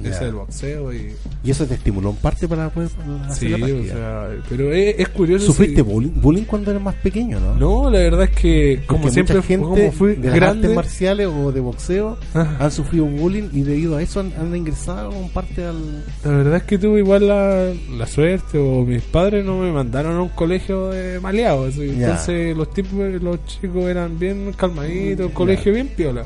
ese 0.00 0.10
Ya. 0.10 0.16
es 0.16 0.22
el 0.22 0.32
boxeo 0.34 0.92
y 0.92 1.12
Y 1.44 1.50
eso 1.50 1.66
te 1.66 1.74
estimuló 1.74 2.10
en 2.10 2.16
parte 2.16 2.48
para 2.48 2.68
poder 2.70 2.88
hacer 3.28 3.36
Sí, 3.36 3.48
la 3.56 3.66
o 3.66 3.84
sea, 3.84 4.28
pero 4.48 4.72
es, 4.72 4.96
es 4.98 5.08
curioso. 5.08 5.46
¿Sufriste 5.46 5.76
si- 5.76 5.82
bullying, 5.82 6.10
bullying 6.20 6.42
cuando 6.44 6.70
eras 6.70 6.82
más 6.82 6.94
pequeño, 6.96 7.38
no? 7.40 7.54
No, 7.54 7.90
la 7.90 7.98
verdad 7.98 8.24
es 8.24 8.30
que 8.30 8.82
como 8.86 9.02
Porque 9.02 9.14
siempre 9.14 9.36
mucha 9.36 9.46
gente 9.48 9.64
como 9.64 9.92
fui 9.92 10.14
de 10.16 10.26
las 10.28 10.34
grande, 10.36 10.66
artes 10.66 10.76
marciales 10.76 11.26
o 11.28 11.52
de 11.52 11.60
boxeo 11.60 12.18
Ah. 12.34 12.56
han 12.60 12.70
sufrido 12.70 13.04
bullying 13.06 13.48
y 13.52 13.62
debido 13.62 13.96
a 13.96 14.02
eso 14.02 14.20
han, 14.20 14.32
han 14.38 14.54
ingresado 14.56 15.12
en 15.12 15.28
parte 15.28 15.64
al... 15.64 16.04
la 16.24 16.30
verdad 16.30 16.56
es 16.56 16.62
que 16.64 16.78
tuve 16.78 16.98
igual 17.00 17.28
la, 17.28 17.72
la 17.96 18.06
suerte 18.06 18.58
o 18.58 18.84
mis 18.84 19.02
padres 19.02 19.44
no 19.44 19.58
me 19.60 19.70
mandaron 19.70 20.16
a 20.16 20.22
un 20.22 20.28
colegio 20.30 20.88
de 20.88 21.20
maleados, 21.20 21.76
entonces 21.78 22.56
los 22.56 22.72
tipos, 22.72 22.92
los 23.22 23.44
chicos 23.46 23.84
eran 23.84 24.18
bien 24.18 24.52
calmaditos, 24.56 25.30
colegio 25.32 25.72
bien 25.72 25.88
piola. 25.88 26.24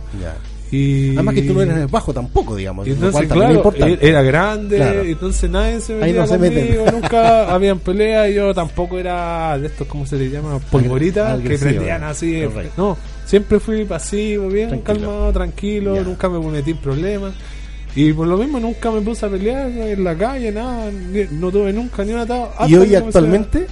Y 0.70 1.14
Además 1.14 1.34
que 1.34 1.42
tú 1.42 1.54
no 1.54 1.62
eres 1.62 1.90
bajo 1.90 2.12
tampoco, 2.12 2.54
digamos. 2.54 2.86
entonces, 2.86 3.26
claro, 3.28 3.72
e- 3.74 3.98
era 4.02 4.22
grande, 4.22 4.76
Claro. 4.76 5.02
entonces 5.02 5.48
nadie 5.50 5.80
se 5.80 5.94
metía 5.94 6.22
no 6.22 6.28
conmigo, 6.28 6.84
nunca 6.92 7.50
habían 7.54 7.78
peleas, 7.78 8.30
yo 8.34 8.52
tampoco 8.52 8.98
era 8.98 9.56
de 9.58 9.68
estos, 9.68 9.86
¿cómo 9.86 10.04
se 10.06 10.16
le 10.16 10.28
llama? 10.28 10.58
Polvoritas, 10.70 11.40
que 11.40 11.56
prendían 11.58 12.04
así. 12.04 12.42
correcto. 12.42 12.72
No, 12.76 12.98
siempre 13.24 13.58
fui 13.60 13.84
pasivo, 13.86 14.48
bien 14.48 14.68
Tranquilo. 14.68 14.98
calmado, 15.08 15.32
tranquilo, 15.32 15.94
Ya. 15.96 16.02
nunca 16.02 16.28
me 16.28 16.38
metí 16.50 16.72
en 16.72 16.76
problemas. 16.78 17.32
Y 17.96 18.12
por 18.12 18.26
lo 18.28 18.36
mismo 18.36 18.60
nunca 18.60 18.90
me 18.90 19.00
puse 19.00 19.24
a 19.24 19.28
pelear 19.30 19.68
en 19.70 20.04
la 20.04 20.14
calle, 20.14 20.52
nada, 20.52 20.90
no 21.32 21.50
tuve 21.50 21.72
nunca 21.72 22.04
ni 22.04 22.12
un 22.12 22.18
atado. 22.20 22.52
¿Y 22.68 22.74
hoy 22.76 22.94
actualmente? 22.94 23.66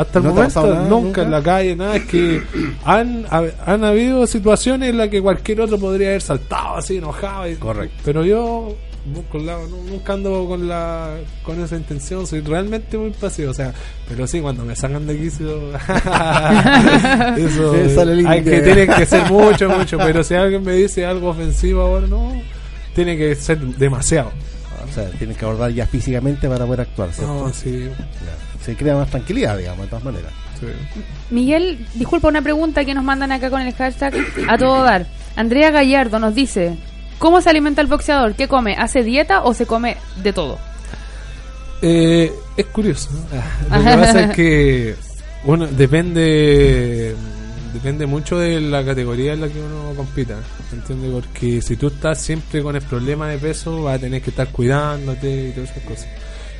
Hasta 0.00 0.18
el 0.20 0.24
¿No 0.24 0.34
momento, 0.34 0.62
nada 0.66 0.80
nunca, 0.84 0.88
nunca? 0.90 1.22
en 1.22 1.30
la 1.30 1.42
calle, 1.42 1.76
nada. 1.76 1.96
Es 1.96 2.04
que 2.04 2.42
han, 2.84 3.26
ha- 3.30 3.44
han 3.66 3.84
habido 3.84 4.26
situaciones 4.26 4.90
en 4.90 4.98
las 4.98 5.08
que 5.08 5.20
cualquier 5.20 5.60
otro 5.60 5.78
podría 5.78 6.08
haber 6.08 6.22
saltado 6.22 6.76
así, 6.76 6.96
enojado. 6.98 7.48
y- 7.48 7.56
Correcto. 7.56 7.96
Pero 8.04 8.24
yo 8.24 8.74
no- 9.06 9.66
nunca 9.90 10.12
ando 10.12 10.46
con 10.46 10.68
la 10.68 11.16
con 11.42 11.62
esa 11.62 11.76
intención, 11.76 12.26
soy 12.26 12.40
realmente 12.42 12.96
muy 12.98 13.10
pasivo. 13.10 13.50
O 13.50 13.54
sea, 13.54 13.72
pero 14.08 14.26
sí, 14.26 14.40
cuando 14.40 14.64
me 14.64 14.76
sacan 14.76 15.06
de 15.06 15.16
quicio, 15.18 15.72
eso 17.36 17.74
Sí, 17.74 17.94
sale 17.94 18.28
hay 18.28 18.42
que, 18.42 18.60
tiene 18.60 18.86
que 18.86 19.06
ser 19.06 19.30
mucho, 19.30 19.68
mucho. 19.68 19.98
Pero 19.98 20.22
si 20.24 20.34
alguien 20.34 20.62
me 20.64 20.72
dice 20.72 21.04
algo 21.06 21.30
ofensivo 21.30 21.82
ahora, 21.82 22.06
no, 22.06 22.32
tiene 22.94 23.16
que 23.16 23.34
ser 23.34 23.58
demasiado. 23.58 24.30
O 24.88 24.92
sea, 24.92 25.04
tienes 25.10 25.36
que 25.36 25.44
abordar 25.44 25.70
ya 25.72 25.86
físicamente 25.86 26.48
para 26.48 26.64
poder 26.64 26.82
actuar, 26.82 27.12
¿cierto? 27.12 27.32
No, 27.46 27.52
sí, 27.52 27.84
Ya. 27.90 28.36
Se 28.68 28.76
crea 28.76 28.96
más 28.96 29.08
tranquilidad, 29.08 29.56
digamos, 29.56 29.86
de 29.86 29.88
todas 29.88 30.04
maneras. 30.04 30.30
sí. 30.60 30.66
Miguel, 31.30 31.86
disculpa 31.94 32.28
una 32.28 32.42
pregunta 32.42 32.84
que 32.84 32.92
nos 32.92 33.02
mandan 33.02 33.32
acá 33.32 33.48
con 33.48 33.62
el 33.62 33.72
hashtag 33.72 34.12
a 34.46 34.58
todo 34.58 34.82
dar. 34.82 35.06
Andrea 35.36 35.70
Gallardo 35.70 36.18
nos 36.18 36.34
dice, 36.34 36.76
¿cómo 37.18 37.40
se 37.40 37.48
alimenta 37.48 37.80
el 37.80 37.86
boxeador? 37.86 38.34
¿Qué 38.34 38.46
come? 38.46 38.74
¿Hace 38.76 39.02
dieta 39.02 39.42
o 39.42 39.54
se 39.54 39.64
come 39.64 39.96
de 40.22 40.34
todo? 40.34 40.58
Eh, 41.80 42.30
es 42.58 42.66
curioso. 42.66 43.08
Lo 43.70 43.78
que 43.78 43.84
pasa 43.84 44.20
es 44.24 44.36
que 44.36 44.96
uno 45.44 45.66
depende 45.66 47.16
depende 47.72 48.04
mucho 48.04 48.38
de 48.38 48.60
la 48.60 48.84
categoría 48.84 49.32
en 49.32 49.40
la 49.40 49.48
que 49.48 49.60
uno 49.60 49.94
compita, 49.96 50.36
¿entiendes? 50.74 51.10
Porque 51.10 51.62
si 51.62 51.76
tú 51.76 51.86
estás 51.86 52.20
siempre 52.20 52.62
con 52.62 52.76
el 52.76 52.82
problema 52.82 53.28
de 53.28 53.38
peso, 53.38 53.84
vas 53.84 53.96
a 53.96 53.98
tener 53.98 54.20
que 54.20 54.28
estar 54.28 54.48
cuidándote 54.48 55.48
y 55.48 55.52
todas 55.52 55.70
esas 55.70 55.84
cosas. 55.84 56.08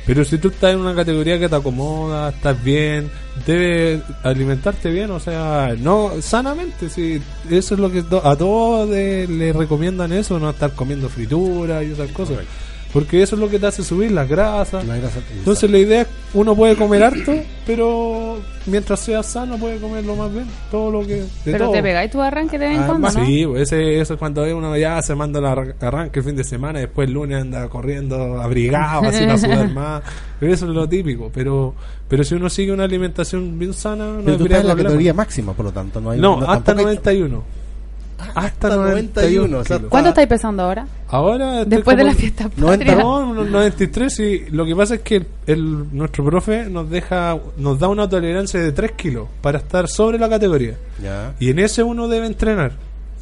Pero 0.05 0.25
si 0.25 0.37
tú 0.39 0.47
estás 0.47 0.73
en 0.73 0.79
una 0.79 0.95
categoría 0.95 1.37
que 1.39 1.47
te 1.49 1.55
acomoda, 1.55 2.29
estás 2.29 2.63
bien, 2.63 3.11
debes 3.45 4.01
alimentarte 4.23 4.89
bien, 4.89 5.11
o 5.11 5.19
sea, 5.19 5.75
no 5.77 6.13
sanamente, 6.21 6.89
si 6.89 7.21
eso 7.49 7.73
es 7.75 7.79
lo 7.79 7.91
que 7.91 7.99
a 8.23 8.35
todos 8.35 8.89
de- 8.89 9.27
le 9.27 9.53
recomiendan 9.53 10.11
eso, 10.11 10.39
no 10.39 10.49
estar 10.49 10.71
comiendo 10.71 11.09
fritura 11.09 11.83
y 11.83 11.91
esas 11.91 12.09
cosas. 12.11 12.37
Porque 12.91 13.21
eso 13.21 13.35
es 13.35 13.41
lo 13.41 13.47
que 13.49 13.59
te 13.59 13.67
hace 13.67 13.83
subir 13.83 14.11
las 14.11 14.27
grasas. 14.27 14.83
La 14.85 14.97
grasa- 14.97 15.19
Entonces 15.37 15.69
la 15.69 15.77
idea 15.77 16.01
es 16.01 16.07
uno 16.33 16.55
puede 16.55 16.75
comer 16.75 17.03
harto, 17.03 17.33
pero 17.67 18.39
mientras 18.65 18.99
sea 18.99 19.21
sano 19.21 19.57
puede 19.57 19.77
comer 19.77 20.03
lo 20.05 20.15
más 20.15 20.33
bien, 20.33 20.45
todo 20.71 20.89
lo 20.89 21.01
que 21.05 21.17
de 21.17 21.27
Pero 21.45 21.65
todo. 21.65 21.71
te 21.73 21.83
pegáis 21.83 22.09
tu 22.09 22.19
arranque 22.19 22.57
de 22.57 22.67
vez 22.67 22.77
en 22.77 22.83
Ah, 22.83 22.87
cuando, 22.87 23.11
¿no? 23.11 23.25
Sí, 23.25 23.45
ese, 23.57 23.99
eso 24.01 24.13
es 24.15 24.19
cuando 24.19 24.41
uno 24.57 24.75
ya 24.75 24.99
se 25.03 25.13
manda 25.13 25.37
el 25.39 25.45
arra- 25.45 25.75
arranque 25.79 26.17
el 26.19 26.25
fin 26.25 26.35
de 26.35 26.43
semana, 26.43 26.79
después 26.79 27.07
el 27.07 27.13
lunes 27.13 27.39
anda 27.41 27.69
corriendo 27.69 28.41
abrigado, 28.41 29.03
así 29.07 29.23
para 29.23 29.37
sudar 29.37 29.69
más. 29.73 30.01
Pero 30.39 30.51
eso 30.53 30.65
es 30.65 30.71
lo 30.71 30.89
típico. 30.89 31.29
Pero 31.31 31.75
pero 32.07 32.23
si 32.23 32.33
uno 32.33 32.49
sigue 32.49 32.71
una 32.71 32.85
alimentación 32.85 33.59
bien 33.59 33.73
sana, 33.73 34.05
no 34.07 34.21
Pero 34.23 34.37
tú 34.37 34.43
debería 34.45 34.57
estás 34.57 34.71
en 34.71 34.77
la 34.77 34.83
categoría 34.83 35.13
máxima, 35.13 35.53
por 35.53 35.65
lo 35.65 35.71
tanto. 35.71 36.01
No, 36.01 36.09
hay, 36.09 36.19
No, 36.19 36.39
hasta 36.41 36.73
tampoco 36.73 36.89
hay- 36.89 36.95
91. 36.95 37.43
Hasta, 38.19 38.39
hasta 38.39 38.69
91. 38.75 39.47
91, 39.47 39.57
o 39.59 39.63
sea, 39.63 39.77
kilos. 39.77 39.89
¿Cuánto 39.89 40.09
estáis 40.09 40.27
pesando 40.27 40.63
ahora? 40.63 40.87
Ahora 41.09 41.65
Después 41.65 41.97
de 41.97 42.03
la 42.03 42.13
fiesta 42.13 42.49
90, 42.57 42.85
patria. 42.85 42.95
No, 43.03 43.17
unos 43.29 43.49
93 43.49 44.19
y 44.19 44.45
lo 44.51 44.65
que 44.65 44.75
pasa 44.75 44.95
es 44.95 45.01
que 45.01 45.15
el, 45.17 45.27
el- 45.47 45.87
nuestro 45.97 46.23
profe 46.25 46.65
nos 46.69 46.89
deja 46.89 47.37
nos 47.57 47.79
da 47.79 47.87
una 47.87 48.07
tolerancia 48.09 48.59
de 48.59 48.71
3 48.71 48.91
kilos 48.93 49.27
para 49.41 49.57
estar 49.59 49.87
sobre 49.87 50.19
la 50.19 50.29
categoría. 50.29 50.75
Ya. 51.01 51.33
Y 51.39 51.49
en 51.49 51.59
ese 51.59 51.81
uno 51.83 52.07
debe 52.07 52.25
entrenar 52.27 52.73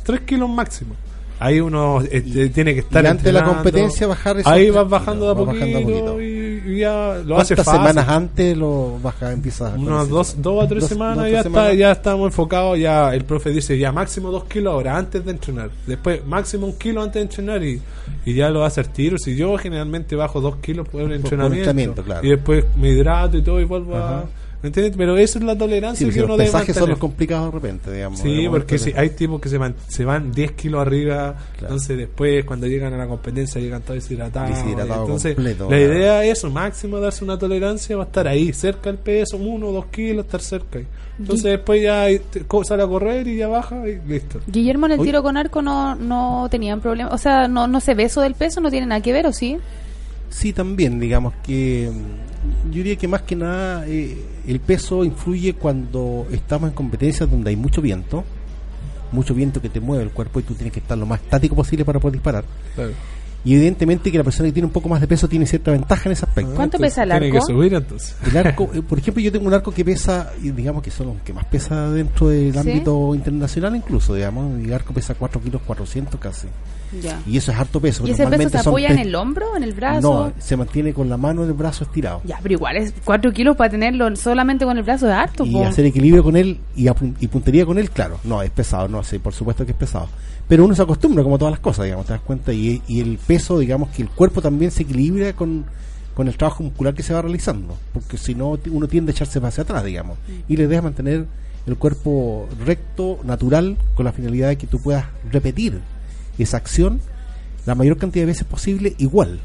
3 0.04 0.22
kilos 0.22 0.50
máximo. 0.50 0.96
Ahí 1.40 1.60
uno 1.60 2.02
este, 2.02 2.50
tiene 2.50 2.74
que 2.74 2.80
estar 2.80 3.04
y 3.04 3.08
antes 3.08 3.24
de 3.26 3.32
la 3.32 3.44
competencia 3.46 4.08
bajar 4.08 4.38
Ahí 4.46 4.70
vas 4.72 4.90
bajando 4.90 5.26
de 5.26 5.32
a 5.32 5.36
poquito, 5.36 5.54
bajando 5.60 5.78
a 5.78 5.82
poquito. 5.82 6.22
Y, 6.22 6.64
y 6.66 6.80
ya 6.80 7.22
lo 7.24 7.38
hace 7.40 7.54
¿Cuántas 7.56 7.66
fácil. 7.66 7.80
semanas 7.82 8.10
antes 8.10 8.58
lo 8.58 8.98
baja, 9.02 9.32
empiezas 9.32 9.78
Unas 9.78 10.10
dos, 10.10 10.36
dos 10.42 10.64
a 10.64 10.68
tres 10.68 10.82
Dos- 10.82 10.90
semanas 10.90 11.18
dos, 11.18 11.26
ya 11.26 11.30
tres 11.32 11.46
está, 11.46 11.60
semanas. 11.60 11.78
ya 11.78 11.92
estamos 11.92 12.26
enfocados, 12.28 12.80
ya 12.80 13.14
el 13.14 13.24
profe 13.26 13.52
dice 13.52 13.78
ya 13.78 13.92
máximo 13.92 14.32
dos 14.32 14.46
kilos 14.46 14.74
ahora 14.74 14.98
antes 14.98 15.24
de 15.24 15.32
entrenar, 15.32 15.70
después 15.86 16.26
máximo 16.26 16.66
un 16.66 16.74
kilo 16.78 17.02
antes 17.04 17.16
de 17.16 17.22
entrenar 17.22 17.64
y, 17.64 17.80
y 18.26 18.34
ya 18.34 18.50
lo 18.50 18.64
a 18.64 18.68
hacer 18.68 18.88
tiro. 18.88 19.18
Si 19.20 19.36
yo 19.36 19.58
generalmente 19.58 20.16
bajo 20.16 20.42
dos 20.42 20.56
kilos 20.58 20.88
por 20.88 21.04
por 21.04 21.14
entrenamiento, 21.14 21.70
entrenamiento, 21.70 22.04
claro. 22.04 22.26
y 22.26 22.30
después 22.32 22.66
me 22.76 22.90
hidrato 22.90 23.38
y 23.38 23.44
todo 23.44 23.62
y 23.62 23.66
vuelvo 23.66 23.96
Ajá. 23.96 24.20
a... 24.20 24.26
¿Me 24.64 24.68
entiendes? 24.68 24.96
Pero 24.98 25.16
esa 25.18 25.38
es 25.38 25.46
la 25.46 25.56
tolerancia 25.56 26.10
que 26.10 26.20
uno 26.20 26.36
los 26.36 26.52
debe 26.52 26.74
son 26.74 26.90
los 26.90 26.98
complicados 26.98 27.46
de 27.54 27.60
repente, 27.60 27.94
digamos. 27.94 28.20
Sí, 28.20 28.48
porque 28.50 28.80
si 28.80 28.92
hay 28.94 29.12
tipos 29.12 29.40
que 29.40 29.50
se, 29.50 29.58
van, 29.60 29.76
se 29.88 30.04
van 30.04 30.32
10 30.32 30.52
kilos 30.54 30.82
arriba, 30.82 31.36
Claro. 31.58 31.74
entonces 31.76 31.98
después 31.98 32.44
cuando 32.44 32.66
llegan 32.66 32.92
a 32.94 32.98
la 32.98 33.08
competencia 33.08 33.62
llegan 33.62 33.84
todos 33.84 33.96
deshidratados. 34.02 34.58
Deshidratado 34.58 35.02
entonces 35.02 35.36
completo, 35.36 35.64
la 35.66 35.78
claro. 35.78 35.94
idea 35.94 36.26
es 36.26 36.38
eso, 36.40 36.50
máximo 36.50 37.00
darse 37.00 37.24
una 37.24 37.38
tolerancia, 37.38 37.96
va 37.98 38.04
a 38.04 38.06
estar 38.08 38.28
ahí, 38.28 38.52
cerca 38.52 38.90
del 38.90 38.98
peso, 39.00 39.38
uno 39.38 39.68
o 39.68 39.72
dos 39.72 39.86
kilos, 39.88 40.26
estar 40.26 40.42
cerca. 40.42 40.80
ahí. 40.80 40.88
Entonces 41.20 41.46
después 41.52 41.82
ya 41.82 42.08
sale 42.64 42.84
a 42.84 42.88
correr 42.88 43.28
y 43.28 43.38
ya 43.38 43.48
baja 43.48 43.88
y 43.88 44.00
listo. 44.08 44.40
Guillermo 44.48 44.86
en 44.88 44.94
el 44.94 45.00
Oye. 45.00 45.10
tiro 45.10 45.24
con 45.24 45.38
arco 45.38 45.62
no, 45.62 45.96
no 45.96 46.48
tenían 46.50 46.82
problema, 46.82 47.10
o 47.12 47.18
sea, 47.18 47.48
no, 47.48 47.68
no 47.68 47.80
se 47.80 47.94
ve 47.96 48.04
eso 48.04 48.22
del 48.22 48.34
peso, 48.36 48.60
no 48.60 48.70
tiene 48.72 48.88
nada 48.88 49.02
que 49.02 49.14
ver, 49.14 49.28
¿o 49.28 49.34
sí? 49.34 49.58
Sí, 50.30 50.52
también, 50.52 51.00
digamos 51.00 51.34
que 51.44 51.90
yo 52.66 52.72
diría 52.72 52.96
que 52.96 53.08
más 53.08 53.22
que 53.24 53.36
nada 53.36 53.86
eh, 53.88 54.18
el 54.48 54.60
peso 54.60 55.04
influye 55.04 55.54
cuando 55.54 56.28
estamos 56.32 56.70
en 56.70 56.76
competencias 56.76 57.30
donde 57.30 57.50
hay 57.50 57.56
mucho 57.56 57.82
viento, 57.82 58.24
mucho 59.12 59.34
viento 59.34 59.62
que 59.62 59.70
te 59.70 59.80
mueve 59.80 60.04
el 60.04 60.12
cuerpo 60.12 60.40
y 60.40 60.44
tú 60.44 60.54
tienes 60.54 60.74
que 60.74 60.80
estar 60.80 60.98
lo 60.98 61.06
más 61.06 61.22
estático 61.22 61.56
posible 61.56 61.86
para 61.86 62.00
poder 62.00 62.14
disparar. 62.14 62.46
Y 63.46 63.56
evidentemente 63.56 64.12
que 64.12 64.18
la 64.18 64.24
persona 64.26 64.50
que 64.50 64.54
tiene 64.54 64.66
un 64.66 64.74
poco 64.74 64.90
más 64.90 65.00
de 65.00 65.08
peso 65.08 65.30
tiene 65.30 65.46
cierta 65.46 65.72
ventaja 65.72 66.10
en 66.10 66.14
ese 66.14 66.26
aspecto. 66.26 66.54
¿Cuánto 66.54 66.78
Entonces, 66.78 66.96
pesa 66.96 67.04
el 67.04 67.10
Tiene 67.12 67.32
que 67.32 67.38
arco? 67.38 67.48
subir 67.48 67.74
entonces. 67.74 68.16
El 68.30 68.38
arco, 68.38 68.70
eh, 68.74 68.82
por 68.82 69.00
ejemplo, 69.00 69.24
yo 69.24 69.32
tengo 69.32 69.48
un 69.48 69.54
arco 69.54 69.72
que 69.72 69.86
pesa, 69.86 70.34
y 70.42 70.52
digamos 70.52 70.84
que 70.84 70.92
son 70.92 71.08
los 71.08 71.22
que 71.22 71.32
más 71.32 71.46
pesa 71.46 71.90
dentro 71.92 72.28
del 72.30 72.52
¿Sí? 72.52 72.60
ámbito 72.60 73.16
internacional 73.16 73.76
incluso, 73.76 74.16
digamos, 74.16 74.52
mi 74.52 74.72
arco 74.74 74.94
pesa 74.94 75.14
4 75.14 75.42
kilos 75.42 75.62
400 75.66 76.20
casi. 76.20 76.48
Ya. 77.02 77.22
Y 77.28 77.38
eso 77.38 77.52
es 77.52 77.58
harto 77.58 77.80
peso. 77.80 78.08
¿Y 78.08 78.12
ese 78.12 78.28
peso 78.28 78.50
se 78.50 78.58
apoya 78.58 78.90
en 78.90 79.00
el 79.00 79.16
hombro, 79.16 79.56
en 79.56 79.64
el 79.64 79.74
brazo? 79.74 80.02
No, 80.02 80.34
se 80.40 80.56
mantiene 80.56 80.94
con 80.94 81.10
la 81.10 81.18
mano 81.18 81.44
en 81.44 81.50
el 81.50 81.54
brazo 81.54 81.84
estirado. 81.84 82.22
Ya, 82.24 82.40
pero 82.42 82.54
igual 82.54 82.78
es 82.78 82.94
4 83.04 83.32
kilos 83.32 83.56
para 83.56 83.70
tenerlo 83.70 84.16
solamente 84.16 84.66
con 84.66 84.78
el 84.78 84.84
brazo 84.84 85.08
de 85.08 85.14
harto. 85.14 85.46
y 85.46 85.52
po. 85.52 85.66
hacer 85.66 85.86
equilibrio 85.86 86.24
con 86.24 86.36
él 86.36 86.60
y, 86.76 86.88
y 86.88 87.28
puntería 87.28 87.66
con 87.66 87.78
él, 87.78 87.90
claro, 87.90 88.20
no, 88.24 88.42
es 88.42 88.50
pesado, 88.52 88.88
no, 88.88 89.04
sí, 89.04 89.20
por 89.20 89.34
supuesto 89.34 89.66
que 89.66 89.72
es 89.72 89.78
pesado. 89.78 90.08
Pero 90.48 90.64
uno 90.64 90.76
se 90.76 90.82
acostumbra, 90.82 91.24
como 91.24 91.38
todas 91.38 91.52
las 91.52 91.60
cosas, 91.60 91.86
digamos, 91.86 92.06
te 92.06 92.14
das 92.14 92.22
cuenta, 92.22 92.54
y, 92.54 92.82
y 92.88 93.02
el 93.02 93.18
peso, 93.18 93.60
digamos, 93.60 93.90
que 93.90 94.02
el 94.02 94.10
cuerpo 94.10 94.42
también 94.42 94.72
se 94.72 94.84
equilibra 94.84 95.34
con, 95.34 95.66
con 96.14 96.28
el 96.28 96.38
trabajo 96.38 96.64
muscular 96.64 96.94
que 96.94 97.04
se 97.04 97.14
va 97.14 97.22
realizando, 97.22 97.78
porque 97.94 98.18
si 98.18 98.34
no, 98.34 98.58
uno 98.72 98.88
tiende 98.88 99.12
a 99.12 99.14
echarse 99.14 99.40
hacia 99.40 99.64
atrás, 99.64 99.84
digamos, 99.84 100.18
y 100.48 100.56
le 100.56 100.68
deja 100.68 100.82
mantener 100.82 101.26
el 101.68 101.78
cuerpo 101.78 102.48
recto, 102.66 103.20
natural, 103.24 103.78
con 103.94 104.06
la 104.06 104.14
finalidad 104.14 104.48
de 104.48 104.58
que 104.58 104.68
tú 104.68 104.80
puedas 104.80 105.06
repetir 105.30 105.82
esa 106.44 106.58
acción 106.58 107.00
la 107.66 107.76
mayor 107.76 107.98
cantidad 107.98 108.24
de 108.24 108.28
veces 108.28 108.46
posible 108.46 108.96
igual. 108.98 109.40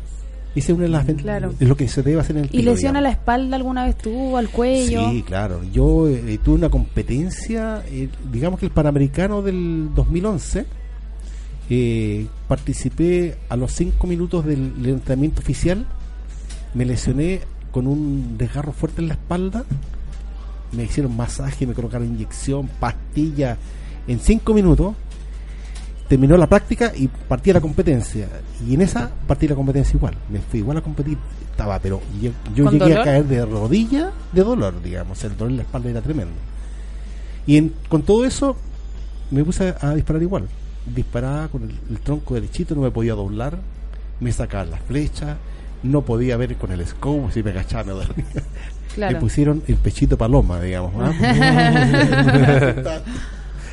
Esa 0.55 0.72
es 0.72 0.76
una 0.76 0.82
de 0.84 0.90
las 0.90 1.05
Claro. 1.07 1.55
es 1.59 1.68
lo 1.68 1.76
que 1.76 1.88
se 1.88 2.03
debe 2.03 2.20
hacer 2.20 2.36
en 2.36 2.45
el 2.45 2.49
¿Y 2.53 2.59
tiro, 2.59 2.72
lesión 2.72 2.97
a 2.97 3.01
digamos. 3.01 3.03
la 3.03 3.11
espalda 3.11 3.57
alguna 3.57 3.84
vez 3.84 3.97
tuvo, 3.97 4.36
al 4.36 4.49
cuello? 4.51 5.11
Sí, 5.11 5.22
claro. 5.22 5.62
Yo 5.72 6.09
eh, 6.09 6.38
tuve 6.43 6.57
una 6.57 6.68
competencia, 6.68 7.82
eh, 7.88 8.09
digamos 8.30 8.61
que 8.61 8.66
el 8.66 8.72
Panamericano 8.72 9.43
del 9.43 9.88
2011, 9.95 10.66
eh, 11.70 12.26
participé 12.49 13.38
a 13.49 13.57
los 13.57 13.72
5 13.72 14.07
minutos 14.07 14.45
del, 14.45 14.72
entrenamiento 14.84 15.40
oficial, 15.40 15.86
me 16.74 16.84
lesioné 16.84 17.40
con 17.70 17.86
un 17.86 18.36
desgarro 18.36 18.72
fuerte 18.72 19.01
en 19.01 19.09
la 19.09 19.14
espalda, 19.14 19.64
me 20.72 20.84
hicieron 20.84 21.16
masaje, 21.16 21.66
me 21.66 21.72
colocaron 21.74 22.07
inyección, 22.07 22.68
pastilla, 22.78 23.57
en 24.07 24.20
5 24.20 24.55
minutos. 24.55 24.95
Terminó 26.12 26.36
la 26.36 26.46
práctica 26.46 26.92
y 26.94 27.08
partí 27.08 27.52
a 27.52 27.54
la 27.54 27.62
competencia. 27.62 28.28
Y 28.68 28.74
en 28.74 28.82
esa 28.82 29.10
partí 29.26 29.46
a 29.46 29.48
la 29.48 29.54
competencia 29.54 29.96
igual. 29.96 30.14
Me 30.28 30.40
fui 30.40 30.58
igual 30.58 30.76
a 30.76 30.82
competir. 30.82 31.16
Estaba, 31.50 31.78
pero 31.78 32.02
yo, 32.20 32.32
yo 32.54 32.64
¿Con 32.64 32.74
llegué 32.74 32.84
dolor? 32.90 32.98
a 33.00 33.04
caer 33.04 33.24
de 33.24 33.46
rodilla 33.46 34.10
de 34.30 34.42
dolor, 34.44 34.82
digamos. 34.82 35.24
El 35.24 35.38
dolor 35.38 35.52
en 35.52 35.56
la 35.56 35.62
espalda 35.62 35.88
era 35.88 36.02
tremendo. 36.02 36.34
Y 37.46 37.56
en- 37.56 37.72
con 37.88 38.02
todo 38.02 38.26
eso 38.26 38.58
me 39.30 39.42
puse 39.42 39.70
a, 39.70 39.88
a 39.88 39.94
disparar 39.94 40.20
igual. 40.20 40.48
Disparaba 40.84 41.48
con 41.48 41.62
el, 41.62 41.70
el 41.88 41.98
tronco 42.00 42.34
derechito, 42.34 42.74
no 42.74 42.82
me 42.82 42.90
podía 42.90 43.14
doblar. 43.14 43.56
Me 44.20 44.32
sacaban 44.32 44.70
las 44.70 44.82
flechas. 44.82 45.38
No 45.82 46.02
podía 46.02 46.36
ver 46.36 46.56
con 46.56 46.72
el 46.72 46.86
scope, 46.86 47.32
si 47.32 47.42
me 47.42 47.52
agachaba 47.52 47.84
me. 47.84 48.04
Claro. 48.94 49.14
Me 49.14 49.18
pusieron 49.20 49.62
el 49.66 49.76
pechito 49.76 50.18
paloma, 50.18 50.60
digamos. 50.60 50.92
¿ah? 50.98 51.10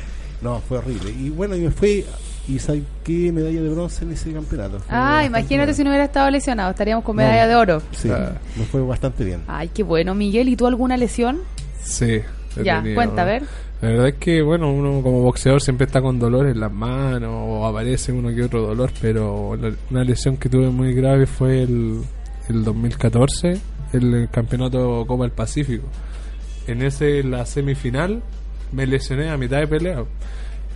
no, 0.40 0.60
fue 0.60 0.78
horrible. 0.78 1.10
Y 1.10 1.28
bueno, 1.28 1.54
y 1.54 1.60
me 1.60 1.70
fui 1.70 2.06
y 2.54 2.58
saqué 2.58 3.32
medalla 3.32 3.60
de 3.62 3.68
bronce 3.68 4.04
en 4.04 4.12
ese 4.12 4.32
campeonato. 4.32 4.78
Fue 4.80 4.86
Ah, 4.90 5.24
imagínate 5.24 5.74
si 5.74 5.82
no 5.84 5.90
hubiera 5.90 6.04
estado 6.04 6.30
lesionado, 6.30 6.70
estaríamos 6.70 7.04
con 7.04 7.16
No, 7.16 7.22
medalla 7.22 7.46
de 7.46 7.54
oro. 7.54 7.82
Sí, 7.92 8.08
me 8.08 8.64
fue 8.64 8.80
bastante 8.82 9.24
bien. 9.24 9.42
Ay, 9.46 9.68
qué 9.72 9.82
bueno, 9.82 10.14
Miguel. 10.14 10.48
¿Y 10.48 10.56
tú 10.56 10.66
alguna 10.66 10.96
lesión? 10.96 11.38
Sí. 11.82 12.20
Ya, 12.62 12.78
tenido- 12.78 12.96
cuenta, 12.96 13.22
a 13.22 13.24
ver. 13.24 13.42
La 13.80 13.88
verdad 13.88 14.08
es 14.08 14.14
que, 14.16 14.42
bueno, 14.42 14.70
uno 14.70 15.00
como 15.02 15.22
boxeador 15.22 15.62
siempre 15.62 15.86
está 15.86 16.02
con 16.02 16.18
dolor 16.18 16.46
en 16.48 16.60
las 16.60 16.70
manos 16.72 17.30
o 17.32 17.66
aparece 17.66 18.12
uno 18.12 18.28
que 18.34 18.42
otro 18.42 18.60
dolor, 18.66 18.90
pero 19.00 19.56
la- 19.56 19.72
una 19.90 20.04
lesión 20.04 20.36
que 20.36 20.48
tuve 20.50 20.68
muy 20.68 20.92
grave 20.92 21.26
fue 21.26 21.62
el, 21.62 22.02
el 22.48 22.62
2014, 22.64 23.58
el, 23.94 24.28
campeonato 24.30 25.04
Copa 25.06 25.22
del 25.24 25.32
Pacífico. 25.32 25.86
En 26.66 26.82
ese, 26.82 27.22
la 27.22 27.46
semifinal, 27.46 28.22
me 28.72 28.86
lesioné 28.86 29.30
a 29.30 29.36
mitad 29.38 29.58
de 29.60 29.66
pelea. 29.66 30.04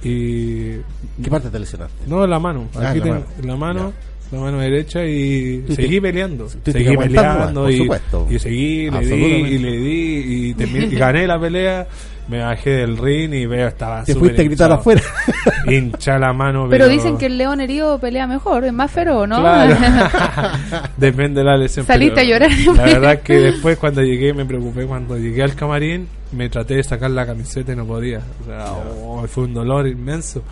Y. 0.04 0.80
¿Qué 1.22 1.30
parte 1.30 1.50
te 1.50 1.58
lesionaste? 1.58 2.04
No, 2.06 2.26
la 2.26 2.38
mano. 2.38 2.68
Ah, 2.74 2.90
Aquí 2.90 2.98
la 2.98 3.04
tengo- 3.04 3.14
mano. 3.20 3.26
la 3.42 3.56
mano. 3.56 3.92
La 4.32 4.40
mano 4.40 4.58
derecha 4.58 5.04
y 5.04 5.58
te- 5.66 5.76
seguí 5.76 6.00
peleando. 6.00 6.46
te 6.62 6.72
Seguí 6.72 6.96
peleando 6.96 7.62
por 7.62 7.70
y, 7.70 7.76
supuesto. 7.78 8.26
y 8.30 8.38
seguí, 8.38 8.90
le 8.90 9.00
di 9.00 9.14
y 9.24 9.58
le 9.58 9.70
di 9.76 10.24
y, 10.50 10.54
terminé- 10.54 10.86
y 10.92 10.96
gané 10.96 11.26
la 11.26 11.38
pelea. 11.38 11.86
Me 12.26 12.38
bajé 12.38 12.70
del 12.70 12.96
ring 12.96 13.34
y 13.34 13.44
veo 13.44 13.68
estaba 13.68 14.02
Te 14.02 14.14
fuiste 14.14 14.40
a 14.40 14.44
gritar 14.46 14.72
afuera. 14.72 15.02
Hincha 15.68 16.18
la 16.18 16.32
mano, 16.32 16.66
Pero 16.70 16.88
dicen 16.88 17.18
que 17.18 17.26
el 17.26 17.36
león 17.36 17.60
herido 17.60 17.98
pelea 18.00 18.26
mejor, 18.26 18.64
es 18.64 18.72
más 18.72 18.90
feroz, 18.90 19.28
¿no? 19.28 19.40
Claro. 19.40 19.76
Depende 20.96 21.40
de 21.40 21.44
la 21.44 21.56
lesión. 21.58 21.84
Saliste 21.86 22.20
a 22.20 22.24
llorar. 22.24 22.50
La 22.76 22.82
verdad 22.84 23.12
es 23.12 23.20
que 23.20 23.34
después 23.34 23.76
cuando 23.76 24.02
llegué 24.02 24.32
me 24.32 24.46
preocupé. 24.46 24.86
Cuando 24.86 25.18
llegué 25.18 25.42
al 25.42 25.54
camarín 25.54 26.08
me 26.32 26.48
traté 26.48 26.76
de 26.76 26.82
sacar 26.82 27.10
la 27.10 27.26
camiseta 27.26 27.72
y 27.72 27.76
no 27.76 27.84
podía. 27.86 28.20
O 28.42 28.44
sea, 28.46 28.72
oh, 28.72 29.26
fue 29.28 29.44
un 29.44 29.52
dolor 29.54 29.86
inmenso. 29.86 30.42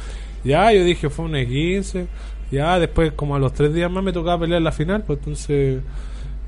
Ya, 0.45 0.73
yo 0.73 0.85
dije, 0.85 1.09
fue 1.09 1.25
un 1.25 1.37
esguince. 1.37 2.07
Ya, 2.53 2.79
después 2.79 3.13
como 3.15 3.35
a 3.35 3.39
los 3.41 3.53
tres 3.53 3.75
días 3.75 3.91
más 3.91 4.05
me 4.05 4.13
tocaba 4.13 4.41
pelear 4.41 4.63
la 4.63 4.71
final. 4.73 5.03
Pues 5.05 5.19
entonces... 5.19 5.81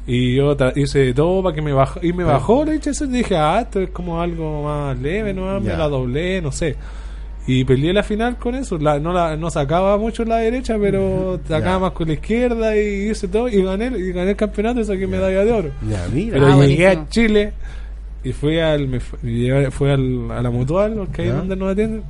Y 0.07 0.35
yo 0.37 0.55
hice 0.77 1.15
todo 1.15 1.43
para 1.43 1.55
que 1.55 1.63
me 1.63 1.73
bajó. 1.73 1.99
Y 2.03 2.13
me 2.13 2.25
bajó 2.25 2.63
la 2.67 2.75
hinchazón. 2.75 3.11
Dije, 3.11 3.37
ah, 3.37 3.61
esto 3.63 3.81
es 3.81 3.89
como 3.89 4.21
algo 4.21 4.63
más 4.63 4.99
leve, 5.01 5.33
¿no? 5.33 5.59
Me 5.61 5.75
la 5.75 5.89
doblé, 5.89 6.43
no 6.43 6.53
sé. 6.53 6.77
Y 7.47 7.65
peleé 7.65 7.93
la 7.95 8.03
final 8.03 8.37
con 8.37 8.55
eso. 8.55 8.77
La, 8.79 8.99
no, 8.99 9.15
la, 9.15 9.35
no 9.39 9.49
sacaba 9.51 9.97
mucho 9.97 10.25
la 10.27 10.37
derecha, 10.37 10.77
pero 10.79 11.41
sacaba 11.49 11.79
más 11.79 11.93
con 11.93 12.09
la 12.09 12.15
izquierda 12.15 12.77
y 12.77 13.09
hice 13.11 13.29
todo. 13.29 13.49
Y 13.49 13.63
gané, 13.63 13.87
y 13.99 14.13
gané 14.13 14.33
el 14.33 14.37
campeonato 14.37 14.81
y 14.81 14.85
saqué 14.85 15.07
medalla 15.07 15.43
de 15.43 15.53
oro. 15.53 15.71
Ya, 15.89 16.07
mira. 16.13 16.35
Pero 16.35 16.47
Ah, 16.49 16.51
llegué 16.67 16.85
buenísimo. 16.85 17.03
a 17.03 17.09
Chile 17.09 17.53
y 18.25 18.33
fui 18.33 18.59
al 18.59 18.89
me 18.89 19.01
fu- 19.01 19.17
y 19.23 19.47
llegué- 19.49 19.71
fui 19.71 19.89
al, 19.91 20.31
a 20.33 20.43
la 20.43 20.51
mutual, 20.51 20.93
porque 20.97 21.23
ahí 21.23 21.29
donde 21.29 21.57
nos 21.57 21.73
atienden. 21.73 22.03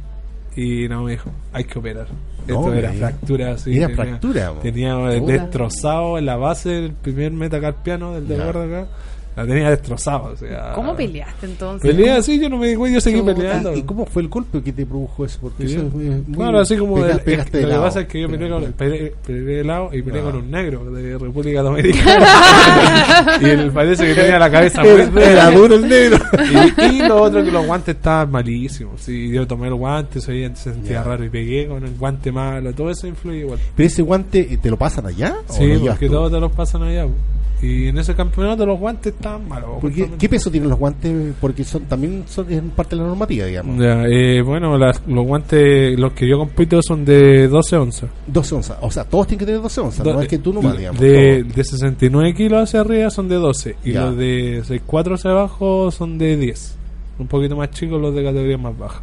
Y 0.56 0.88
no 0.88 1.02
me 1.02 1.12
dijo, 1.12 1.30
hay 1.52 1.64
que 1.64 1.78
operar. 1.78 2.06
No, 2.46 2.60
Esto 2.60 2.74
era 2.74 2.92
fractura 2.92 3.52
así. 3.52 3.76
era 3.76 3.88
tenía- 3.88 4.04
fractura. 4.04 4.52
Tenía 4.60 4.94
Puta. 5.18 5.32
destrozado 5.32 6.18
en 6.18 6.26
la 6.26 6.36
base 6.36 6.68
del 6.68 6.92
primer 6.92 7.32
metacarpiano 7.32 8.12
del 8.14 8.28
de 8.28 8.36
acá. 8.76 8.88
La 9.36 9.44
tenía 9.46 9.70
destrozado. 9.70 10.30
O 10.32 10.36
sea, 10.36 10.72
¿Cómo 10.74 10.94
peleaste 10.94 11.46
entonces? 11.46 11.90
Peleé 11.90 12.12
así, 12.12 12.38
yo 12.38 12.48
no 12.48 12.56
me 12.56 12.68
di 12.68 12.76
cuenta, 12.76 12.94
yo 12.94 13.00
seguí 13.00 13.20
peleando. 13.22 13.74
¿Y 13.74 13.82
cómo 13.82 14.06
fue 14.06 14.22
el 14.22 14.28
golpe 14.28 14.62
que 14.62 14.72
te 14.72 14.86
produjo 14.86 15.24
eso? 15.24 15.38
Porque 15.42 15.64
eso 15.64 15.90
Claro, 16.34 16.60
así 16.60 16.76
como 16.76 16.96
pega- 16.98 17.18
pegaste 17.18 17.62
lo 17.62 17.68
que 17.68 17.74
pasa 17.76 18.00
es 18.02 18.06
que 18.06 18.20
yo 18.20 18.28
peleé, 18.28 18.48
con, 18.50 18.72
peleé, 18.74 19.12
peleé 19.26 19.42
de 19.58 19.64
lado 19.64 19.90
y 19.92 20.02
peleé 20.02 20.20
Ah. 20.20 20.24
con 20.24 20.36
un 20.36 20.50
negro 20.50 20.84
de 20.92 21.18
República 21.18 21.62
Dominicana. 21.62 22.26
y 23.40 23.44
él 23.46 23.70
parece 23.72 24.06
que 24.06 24.14
tenía 24.14 24.38
la 24.38 24.50
cabeza 24.50 24.82
muy 24.82 25.22
Era 25.22 25.50
duro 25.50 25.74
el 25.74 25.88
negro. 25.88 26.18
y, 26.80 26.84
y 26.84 26.98
lo 27.08 27.20
otro 27.22 27.42
que 27.44 27.50
los 27.50 27.66
guantes 27.66 27.96
estaban 27.96 28.30
malísimos. 28.30 29.00
Sí, 29.00 29.30
yo 29.30 29.46
tomé 29.46 29.66
el 29.68 29.74
guante, 29.74 30.20
se 30.20 30.54
sentía 30.54 31.02
raro 31.02 31.24
y 31.24 31.28
pegué 31.28 31.66
con 31.66 31.84
el 31.84 31.94
guante 31.96 32.30
malo. 32.30 32.72
Todo 32.72 32.90
eso 32.90 33.06
influye 33.08 33.38
igual. 33.40 33.58
Pero 33.74 33.86
ese 33.86 34.02
guante, 34.02 34.40
eh, 34.54 34.58
¿te 34.62 34.70
lo 34.70 34.76
pasan 34.76 35.06
allá? 35.06 35.34
Sí, 35.48 35.74
porque 35.84 36.08
todos 36.08 36.30
te 36.30 36.38
los 36.38 36.52
pasan 36.52 36.82
allá. 36.84 37.06
Y 37.64 37.88
en 37.88 37.98
ese 37.98 38.14
campeonato 38.14 38.66
los 38.66 38.78
guantes 38.78 39.14
estaban 39.14 39.48
malos. 39.48 39.70
¿Qué 40.18 40.28
peso 40.28 40.50
tienen 40.50 40.68
los 40.70 40.78
guantes? 40.78 41.32
Porque 41.40 41.64
son 41.64 41.84
también 41.84 42.24
son 42.28 42.52
es 42.52 42.62
parte 42.76 42.94
de 42.96 43.02
la 43.02 43.08
normativa, 43.08 43.46
digamos. 43.46 43.78
Ya, 43.80 44.04
eh, 44.06 44.42
bueno, 44.42 44.76
las- 44.76 45.00
los 45.06 45.24
guantes, 45.26 45.98
los 45.98 46.12
que 46.12 46.28
yo 46.28 46.38
compito 46.38 46.80
son 46.82 47.04
de 47.04 47.48
12 47.48 47.76
onzas. 47.76 48.10
12 48.26 48.54
onzas. 48.56 48.78
O 48.80 48.90
sea, 48.90 49.04
todos 49.04 49.26
tienen 49.26 49.38
que 49.40 49.46
tener 49.46 49.62
12 49.62 49.80
onzas. 49.80 50.04
no 50.06 50.20
es 50.20 50.28
que 50.28 50.38
tú 50.38 50.52
nomás, 50.52 50.76
digamos. 50.76 51.00
de, 51.00 51.42
todos. 51.42 51.54
de 51.56 51.64
69 51.64 52.34
kilos 52.34 52.62
hacia 52.62 52.80
arriba 52.80 53.10
son 53.10 53.28
de 53.28 53.36
12 53.36 53.76
y 53.84 53.92
Ya. 53.92 54.06
los 54.06 54.16
de 54.16 54.58
64 54.62 55.14
hacia 55.14 55.30
abajo 55.30 55.90
son 55.90 56.18
de 56.18 56.36
10. 56.36 56.76
Un 57.18 57.28
poquito 57.28 57.56
más 57.56 57.70
chicos 57.70 58.00
los 58.00 58.14
de 58.14 58.24
categoría 58.24 58.58
más 58.58 58.76
baja. 58.76 59.00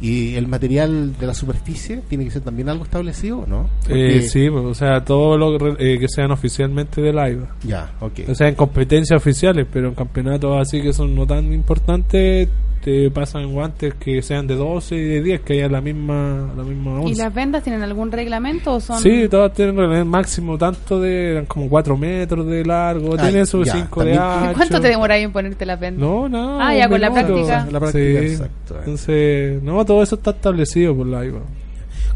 ¿Y 0.00 0.34
el 0.36 0.48
material 0.48 1.16
de 1.18 1.26
la 1.26 1.34
superficie 1.34 2.02
tiene 2.08 2.24
que 2.24 2.30
ser 2.30 2.42
también 2.42 2.70
algo 2.70 2.84
establecido, 2.84 3.44
no? 3.46 3.68
Eh, 3.88 4.22
sí, 4.22 4.48
o 4.48 4.74
sea, 4.74 5.04
todo 5.04 5.36
lo 5.36 5.58
que, 5.58 5.94
eh, 5.94 5.98
que 5.98 6.08
sean 6.08 6.30
oficialmente 6.30 7.02
de 7.02 7.12
la 7.12 7.28
IVA. 7.30 7.54
Ya, 7.64 7.92
ok. 8.00 8.20
O 8.28 8.34
sea, 8.34 8.48
en 8.48 8.54
competencias 8.54 9.16
oficiales, 9.16 9.66
pero 9.70 9.88
en 9.88 9.94
campeonatos 9.94 10.56
así 10.58 10.80
que 10.80 10.94
son 10.94 11.14
no 11.14 11.26
tan 11.26 11.52
importantes, 11.52 12.48
te 12.82 13.10
pasan 13.10 13.52
guantes 13.52 13.94
que 13.94 14.22
sean 14.22 14.46
de 14.46 14.54
12 14.54 14.96
y 14.96 15.00
de 15.04 15.22
10, 15.22 15.40
que 15.42 15.52
haya 15.54 15.68
la 15.68 15.80
misma, 15.80 16.50
la 16.56 16.62
misma 16.62 16.92
¿Y 17.02 17.04
onza. 17.10 17.24
las 17.24 17.34
vendas 17.34 17.62
tienen 17.62 17.82
algún 17.82 18.10
reglamento 18.10 18.74
o 18.74 18.80
son...? 18.80 18.98
Sí, 19.00 19.28
todas 19.28 19.52
tienen 19.52 19.78
el 19.78 20.04
máximo 20.06 20.56
tanto 20.56 20.98
de 21.00 21.32
eran 21.32 21.46
como 21.46 21.68
4 21.68 21.96
metros 21.96 22.46
de 22.46 22.64
largo, 22.64 23.14
Ah, 23.18 23.22
tienen 23.22 23.46
sus 23.46 23.66
ya, 23.66 23.72
5 23.74 24.04
de 24.04 24.16
ancho. 24.16 24.52
¿Cuánto 24.56 24.80
te 24.80 24.88
demoráis 24.88 25.24
en 25.24 25.32
ponerte 25.32 25.66
las 25.66 25.78
vendas? 25.78 26.00
No, 26.00 26.28
no. 26.28 26.60
Ah, 26.60 26.74
ya 26.74 26.88
con 26.88 27.00
la 27.00 27.12
práctica. 27.12 27.66
La 27.70 27.80
práctica, 27.80 28.20
Sí. 28.20 28.26
exacto. 28.26 28.76
Entonces, 28.78 29.62
no, 29.62 29.84
todo 29.84 30.02
eso 30.02 30.14
está 30.16 30.30
establecido 30.30 30.96
por 30.96 31.06
la 31.06 31.24
IVA. 31.24 31.40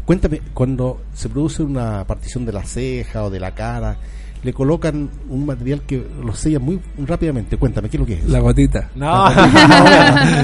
Cuéntame, 0.05 0.41
cuando 0.53 1.01
se 1.13 1.29
produce 1.29 1.63
una 1.63 2.03
partición 2.05 2.45
de 2.45 2.53
la 2.53 2.63
ceja 2.63 3.23
o 3.23 3.29
de 3.29 3.39
la 3.39 3.51
cara, 3.55 3.97
le 4.43 4.53
colocan 4.53 5.09
un 5.29 5.45
material 5.45 5.81
que 5.87 6.03
lo 6.23 6.33
sella 6.35 6.59
muy 6.59 6.79
rápidamente. 6.99 7.57
Cuéntame, 7.57 7.89
¿qué 7.89 7.97
es 7.97 7.99
lo 8.01 8.05
que 8.05 8.13
es? 8.13 8.25
La 8.29 8.39
gotita. 8.39 8.89
No, 8.95 9.05
La 9.29 9.47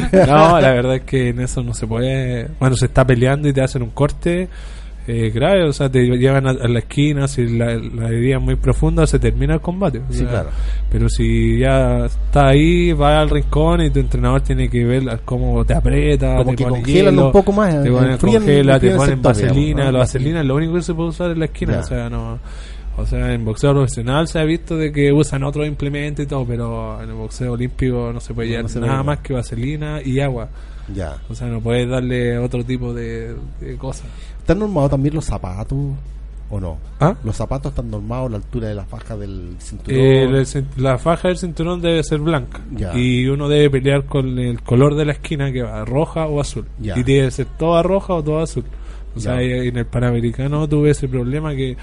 gotita. 0.10 0.26
no, 0.28 0.60
la 0.60 0.72
verdad 0.72 0.96
es 0.96 1.02
que 1.04 1.30
en 1.30 1.40
eso 1.42 1.62
no 1.62 1.74
se 1.74 1.86
puede. 1.88 2.48
Bueno, 2.60 2.76
se 2.76 2.86
está 2.88 3.06
peleando 3.06 3.48
y 3.48 3.54
te 3.54 3.62
hacen 3.62 3.84
un 3.84 3.92
corte 3.92 4.50
eh, 5.08 5.32
grave, 5.34 5.64
o 5.68 5.74
sea, 5.74 5.90
te 5.90 6.04
llevan 6.18 6.48
a, 6.48 6.52
a 6.52 6.68
la 6.68 6.80
esquina. 6.80 7.28
Si 7.28 7.46
la, 7.48 7.76
la 7.76 8.08
herida 8.10 8.38
es 8.38 8.42
muy 8.42 8.56
profunda, 8.56 9.06
se 9.06 9.20
termina 9.20 9.56
el 9.56 9.62
combate. 9.62 10.00
o 10.00 10.12
Sí, 10.12 10.20
sea, 10.20 10.30
claro. 10.30 10.50
Pero 10.92 11.08
si 11.10 11.60
ya 11.60 12.06
está 12.06 12.48
ahí, 12.50 12.94
va 12.94 13.20
al 13.22 13.30
rincón 13.30 13.82
y 13.82 13.90
tu 13.92 14.00
entrenador 14.00 14.42
tiene 14.42 14.68
que 14.70 14.84
ver 14.84 15.04
cómo 15.26 15.64
te 15.66 15.74
aprieta, 15.76 16.38
Como 16.38 16.52
te 16.52 16.56
que 16.58 16.64
pone 16.64 16.76
congelan 16.82 17.14
hielo, 17.14 17.26
un 17.28 17.32
poco 17.32 17.52
más, 17.52 17.84
te 17.84 17.92
ponen 17.92 18.18
congela, 18.18 18.80
te 18.80 18.90
ponen 18.96 19.10
sector, 19.16 19.22
vaselina. 19.32 19.56
digamos, 19.60 19.86
¿no? 19.86 19.92
La 19.92 20.00
vaselina 20.00 20.40
es 20.42 20.46
lo 20.48 20.56
único 20.56 20.74
que 20.74 20.82
se 20.82 20.94
puede 20.96 21.10
usar 21.10 21.32
en 21.32 21.40
la 21.40 21.46
esquina, 21.46 21.74
Ya. 21.74 21.80
o 21.80 21.84
sea, 21.84 22.10
no. 22.10 22.40
O 22.98 23.06
sea, 23.06 23.34
en 23.34 23.46
boxeo 23.46 23.72
profesional 23.74 24.28
se 24.28 24.40
ha 24.40 24.44
visto 24.44 24.76
de 24.78 24.92
que 24.92 25.12
usan 25.14 25.44
otros 25.44 25.66
implementos 25.68 26.26
y 26.26 26.28
todo, 26.28 26.46
pero 26.46 27.02
en 27.02 27.10
el 27.10 27.16
boxeo 27.16 27.54
olímpico 27.54 28.12
no 28.14 28.20
se 28.20 28.34
puede 28.34 28.50
llevar 28.50 28.66
no 28.66 28.82
nada 28.82 28.94
puede. 28.96 29.04
más 29.06 29.20
que 29.20 29.34
vaselina 29.34 30.02
y 30.04 30.20
agua. 30.20 30.50
Ya. 30.94 31.16
O 31.30 31.36
sea, 31.36 31.48
no 31.48 31.62
puedes 31.62 31.88
darle 31.90 32.38
otro 32.38 32.64
tipo 32.66 32.94
de, 32.94 33.36
de 33.62 33.78
cosas. 33.78 34.06
¿Están 34.40 34.60
normados 34.60 34.92
también 34.92 35.16
los 35.16 35.24
zapatos 35.26 35.78
o 36.50 36.60
no? 36.60 36.78
¿Ah? 37.00 37.16
Los 37.24 37.38
zapatos 37.38 37.72
están 37.72 37.90
normados 37.90 38.30
la 38.30 38.38
altura 38.38 38.68
de 38.68 38.76
la 38.76 38.84
faja 38.86 39.16
del 39.16 39.56
cinturón. 39.60 40.00
Eh, 40.00 40.24
el 40.26 40.66
la 40.78 40.98
faja 40.98 41.30
del 41.30 41.38
cinturón 41.38 41.82
debe 41.82 42.04
ser 42.04 42.20
blanca 42.20 42.60
Ya. 42.76 42.92
y 42.98 43.26
uno 43.28 43.48
debe 43.48 43.70
pelear 43.70 44.04
con 44.04 44.38
el 44.38 44.62
color 44.64 44.96
de 44.96 45.06
la 45.06 45.14
esquina 45.14 45.50
que 45.52 45.62
va 45.62 45.86
roja 45.86 46.26
o 46.28 46.42
azul 46.42 46.66
Ya. 46.80 47.00
y 47.00 47.04
tiene 47.06 47.26
que 47.28 47.32
ser 47.32 47.46
toda 47.58 47.82
roja 47.84 48.16
o 48.16 48.22
toda 48.24 48.44
azul 48.44 48.66
o 49.16 49.20
Ya. 49.20 49.22
sea 49.22 49.42
en 49.42 49.78
el 49.78 49.86
panamericano 49.86 50.68
tuve 50.68 50.90
ese 50.90 51.08
problema 51.08 51.56
que 51.56 51.78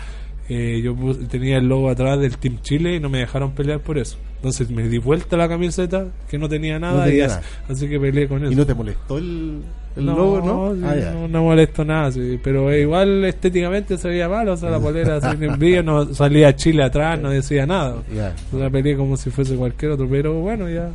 eh, 0.48 0.80
yo 0.82 0.94
tenía 1.28 1.58
el 1.58 1.68
logo 1.68 1.90
atrás 1.90 2.18
del 2.18 2.38
Team 2.38 2.58
Chile 2.62 2.96
y 2.96 3.00
no 3.00 3.08
me 3.08 3.18
dejaron 3.18 3.52
pelear 3.52 3.80
por 3.80 3.98
eso. 3.98 4.16
Entonces 4.36 4.70
me 4.70 4.88
di 4.88 4.98
vuelta 4.98 5.36
la 5.36 5.48
camiseta 5.48 6.06
que 6.28 6.38
no 6.38 6.48
tenía 6.48 6.78
nada, 6.78 7.04
tenía 7.04 7.24
y 7.24 7.28
nada. 7.28 7.42
así 7.68 7.88
que 7.88 8.00
peleé 8.00 8.28
con 8.28 8.42
eso. 8.42 8.52
¿Y 8.52 8.56
no 8.56 8.64
te 8.64 8.72
molestó 8.72 9.18
el, 9.18 9.60
el 9.96 10.06
no, 10.06 10.16
logo, 10.16 10.40
no? 10.40 10.74
sí, 10.74 10.82
Ah, 10.84 11.12
no, 11.12 11.28
no 11.28 11.42
molesto 11.42 11.84
nada, 11.84 12.12
sí, 12.12 12.40
pero 12.42 12.70
eh, 12.70 12.82
igual 12.82 13.24
estéticamente 13.24 13.98
se 13.98 14.08
veía 14.08 14.28
mal, 14.28 14.48
o 14.48 14.56
sea, 14.56 14.70
la 14.70 14.78
polera 14.78 15.20
sin 15.30 15.42
envío, 15.42 15.82
no 15.82 16.14
salía 16.14 16.54
Chile 16.56 16.84
atrás, 16.84 17.20
no 17.20 17.30
decía 17.30 17.66
nada. 17.66 17.96
Ya. 18.14 18.34
O 18.52 18.58
sea, 18.58 18.70
peleé 18.70 18.96
como 18.96 19.16
si 19.16 19.30
fuese 19.30 19.54
cualquier 19.56 19.92
otro, 19.92 20.08
pero 20.08 20.40
bueno, 20.40 20.68
ya 20.70 20.90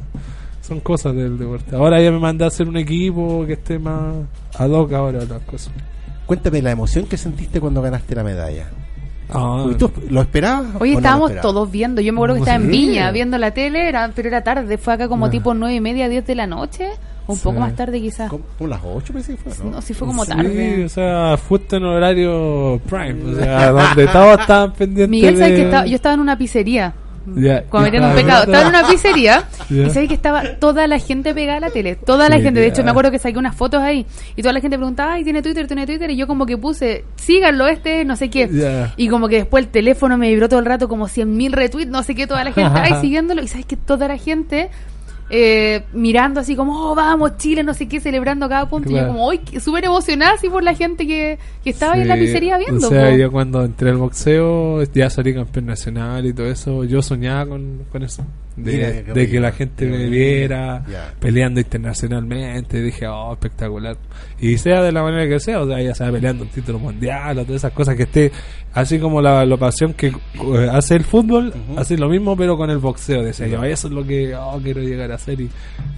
son 0.62 0.80
cosas 0.80 1.14
del 1.16 1.38
deporte. 1.38 1.76
Ahora 1.76 2.02
ya 2.02 2.12
me 2.12 2.20
mandé 2.20 2.46
a 2.46 2.48
hacer 2.48 2.68
un 2.68 2.78
equipo 2.78 3.46
que 3.46 3.54
esté 3.54 3.78
más 3.78 4.16
ad 4.56 4.70
hoc 4.70 4.94
ahora 4.94 5.20
las 5.26 5.42
cosas. 5.44 5.74
Cuéntame 6.26 6.62
la 6.62 6.72
emoción 6.72 7.06
que 7.06 7.18
sentiste 7.18 7.60
cuando 7.60 7.82
ganaste 7.82 8.16
la 8.16 8.24
medalla. 8.24 8.70
Ah, 9.32 9.62
Porque 9.64 9.78
¿Tú 9.78 9.92
lo 10.10 10.22
esperabas? 10.22 10.76
o 10.76 10.80
Hoy 10.80 10.90
no 10.90 10.94
lo 10.94 11.00
estábamos 11.00 11.42
todos 11.42 11.72
viendo. 11.72 12.02
Yo 12.02 12.14
me 12.14 12.18
acuerdo 12.20 12.36
que 12.36 12.40
¿En 12.40 12.44
estaba 12.48 12.64
en? 12.64 12.70
Viña 12.72 13.12
viendo 13.12 13.38
la 13.38 13.52
tele, 13.52 13.88
era, 13.88 14.12
pero 14.16 14.28
era 14.28 14.44
tarde. 14.44 14.78
Fue 14.78 14.94
acá 14.94 15.08
como 15.08 15.26
Ah. 15.28 15.30
tipo 15.30 15.54
nueve 15.54 15.76
y 15.76 15.82
media, 15.82 16.10
diez 16.10 16.26
de 16.26 16.36
la 16.36 16.48
noche. 16.48 16.88
O 17.26 17.32
un 17.32 17.38
Sí. 17.38 17.44
poco 17.46 17.60
más 17.62 17.74
tarde 17.74 18.02
quizás. 18.02 18.30
Como 18.30 18.44
las 18.68 18.82
8 18.84 19.14
parece 19.14 19.36
que 19.38 19.50
fue, 19.50 19.66
¿no? 19.66 19.72
No, 19.72 19.82
sí 19.82 19.94
fue 19.94 20.08
como 20.08 20.26
Sí, 20.26 20.32
tarde. 20.32 20.84
o 20.84 20.90
sea, 20.90 21.38
justo 21.48 21.78
en 21.78 21.86
horario 21.86 22.82
prime, 22.90 23.32
o 23.32 23.36
sea, 23.38 23.72
donde 23.72 24.08
todos 24.08 24.40
estaban 24.42 24.74
pendientes 24.74 25.10
Miguel, 25.10 25.38
¿sabes 25.38 25.54
que 25.54 25.64
estaba, 25.64 25.86
yo 25.86 25.96
estaba 25.96 26.16
en 26.16 26.20
una 26.20 26.38
pizzería? 26.38 26.94
Ya, 27.36 27.64
cometiendo 27.64 28.10
un 28.10 28.16
pecado. 28.16 28.44
Estaba 28.44 28.62
en 28.62 28.68
una 28.68 28.88
pizzería 28.88 29.46
y 29.70 29.90
sabes 29.90 30.08
que 30.10 30.16
estaba 30.16 30.56
toda 30.56 30.88
la 30.88 31.00
gente 31.00 31.34
pegada 31.34 31.58
a 31.58 31.62
la 31.62 31.70
tele. 31.70 31.96
Toda 31.96 32.30
la 32.30 32.40
gente. 32.40 32.60
De 32.60 32.68
hecho, 32.68 32.84
me 32.84 32.92
acuerdo 32.92 33.12
que 33.12 33.20
saqué 33.20 33.38
unas 33.38 33.56
fotos 33.56 33.82
ahí 33.82 34.06
y 34.36 34.42
toda 34.42 34.54
la 34.54 34.62
gente 34.62 34.78
preguntaba, 34.78 35.14
ay, 35.14 35.24
¿tiene 35.24 35.42
Twitter? 35.42 35.68
¿Tiene 35.68 35.86
Twitter? 35.86 36.12
Y 36.12 36.18
yo 36.18 36.28
como 36.28 36.46
que 36.46 36.58
puse, 36.58 37.06
síganlo, 37.16 37.68
este, 37.68 38.06
no 38.06 38.16
sé 38.16 38.30
qué. 38.30 38.90
Y 38.98 39.08
como 39.08 39.28
que 39.28 39.38
después 39.38 39.66
el 39.66 39.72
teléfono 39.72 40.18
me 40.18 40.30
vibró 40.30 40.50
todo 40.50 40.60
el 40.60 40.66
rato 40.66 40.88
como 40.88 41.08
100.000 41.08 41.52
retweets, 41.52 41.92
no 41.92 42.04
sé 42.04 42.16
qué, 42.16 42.28
toda 42.28 42.44
la 42.44 42.52
gente 42.52 42.80
ahí 42.80 43.00
siguiéndolo. 43.02 43.42
Y 43.42 43.48
sabes 43.48 43.66
que 43.66 43.78
toda 43.78 44.08
la 44.08 44.18
gente 44.18 44.70
eh, 45.30 45.84
mirando 45.94 46.40
así 46.40 46.56
como, 46.56 46.92
oh, 46.92 46.96
vamos, 46.96 47.38
Chile, 47.38 47.64
no 47.64 47.74
sé 47.74 47.88
qué, 47.88 48.00
celebrando 48.00 48.48
cada 48.50 48.68
punto. 48.68 48.90
Y 48.92 48.96
yo 48.96 49.08
como, 49.08 49.30
súper 49.60 49.86
emocionada 49.86 50.34
así 50.34 50.50
por 50.50 50.64
la 50.64 50.76
gente 50.76 51.08
que, 51.08 51.40
que 51.64 51.70
estaba 51.70 51.94
ahí 51.94 52.02
en 52.02 52.08
la 52.08 52.16
Sí, 52.16 52.22
pizzería 52.22 52.58
viendo. 52.58 52.88
O 52.88 52.90
sea, 52.90 53.10
po. 53.10 53.16
yo 53.16 53.32
cuando 53.32 53.64
entré 53.64 53.90
al 53.90 53.98
boxeo, 53.98 54.84
ya 54.94 55.10
salí 55.10 55.34
campeón 55.34 55.66
nacional 55.66 56.26
y 56.26 56.34
todo 56.34 56.48
eso, 56.48 56.84
yo 56.84 57.02
soñaba 57.02 57.48
con, 57.48 57.86
con 57.92 58.04
eso. 58.04 58.26
De, 58.56 58.72
Mira, 58.74 59.04
qué 59.04 59.14
de 59.14 59.30
que 59.30 59.40
la 59.40 59.52
gente 59.52 59.86
me 59.88 60.10
viera 60.10 60.84
peleando 61.20 61.60
internacionalmente. 61.60 62.82
Dije, 62.82 63.08
oh, 63.08 63.34
espectacular. 63.34 63.98
Y 64.40 64.58
sea 64.58 64.84
de 64.84 64.92
la 64.92 65.02
manera 65.02 65.28
que 65.28 65.40
sea, 65.40 65.62
o 65.62 65.68
sea, 65.68 65.82
ya 65.82 65.96
sea 65.96 66.12
peleando 66.12 66.44
un 66.44 66.50
título 66.50 66.78
mundial 66.78 67.40
o 67.40 67.46
todas 67.46 67.62
esas 67.62 67.72
cosas 67.72 67.96
que 67.96 68.04
esté, 68.04 68.32
así 68.74 69.00
como 69.00 69.22
la, 69.22 69.46
la 69.46 69.58
pasión 69.58 69.94
que 69.94 70.08
eh, 70.08 70.70
hace 70.72 70.96
el 70.96 71.04
fútbol, 71.04 71.54
así 71.78 71.98
lo 71.98 72.10
mismo, 72.10 72.38
pero 72.38 72.56
con 72.56 72.70
el 72.70 72.78
boxeo. 72.78 73.24
Decía 73.24 73.48
yo, 73.48 73.64
eso 73.64 73.88
es 73.88 73.94
lo 73.94 74.06
que 74.06 74.36
oh, 74.36 74.60
quiero 74.62 74.82
llegar 74.82 75.12
a 75.12 75.16
hacer 75.16 75.42
y 75.42 75.50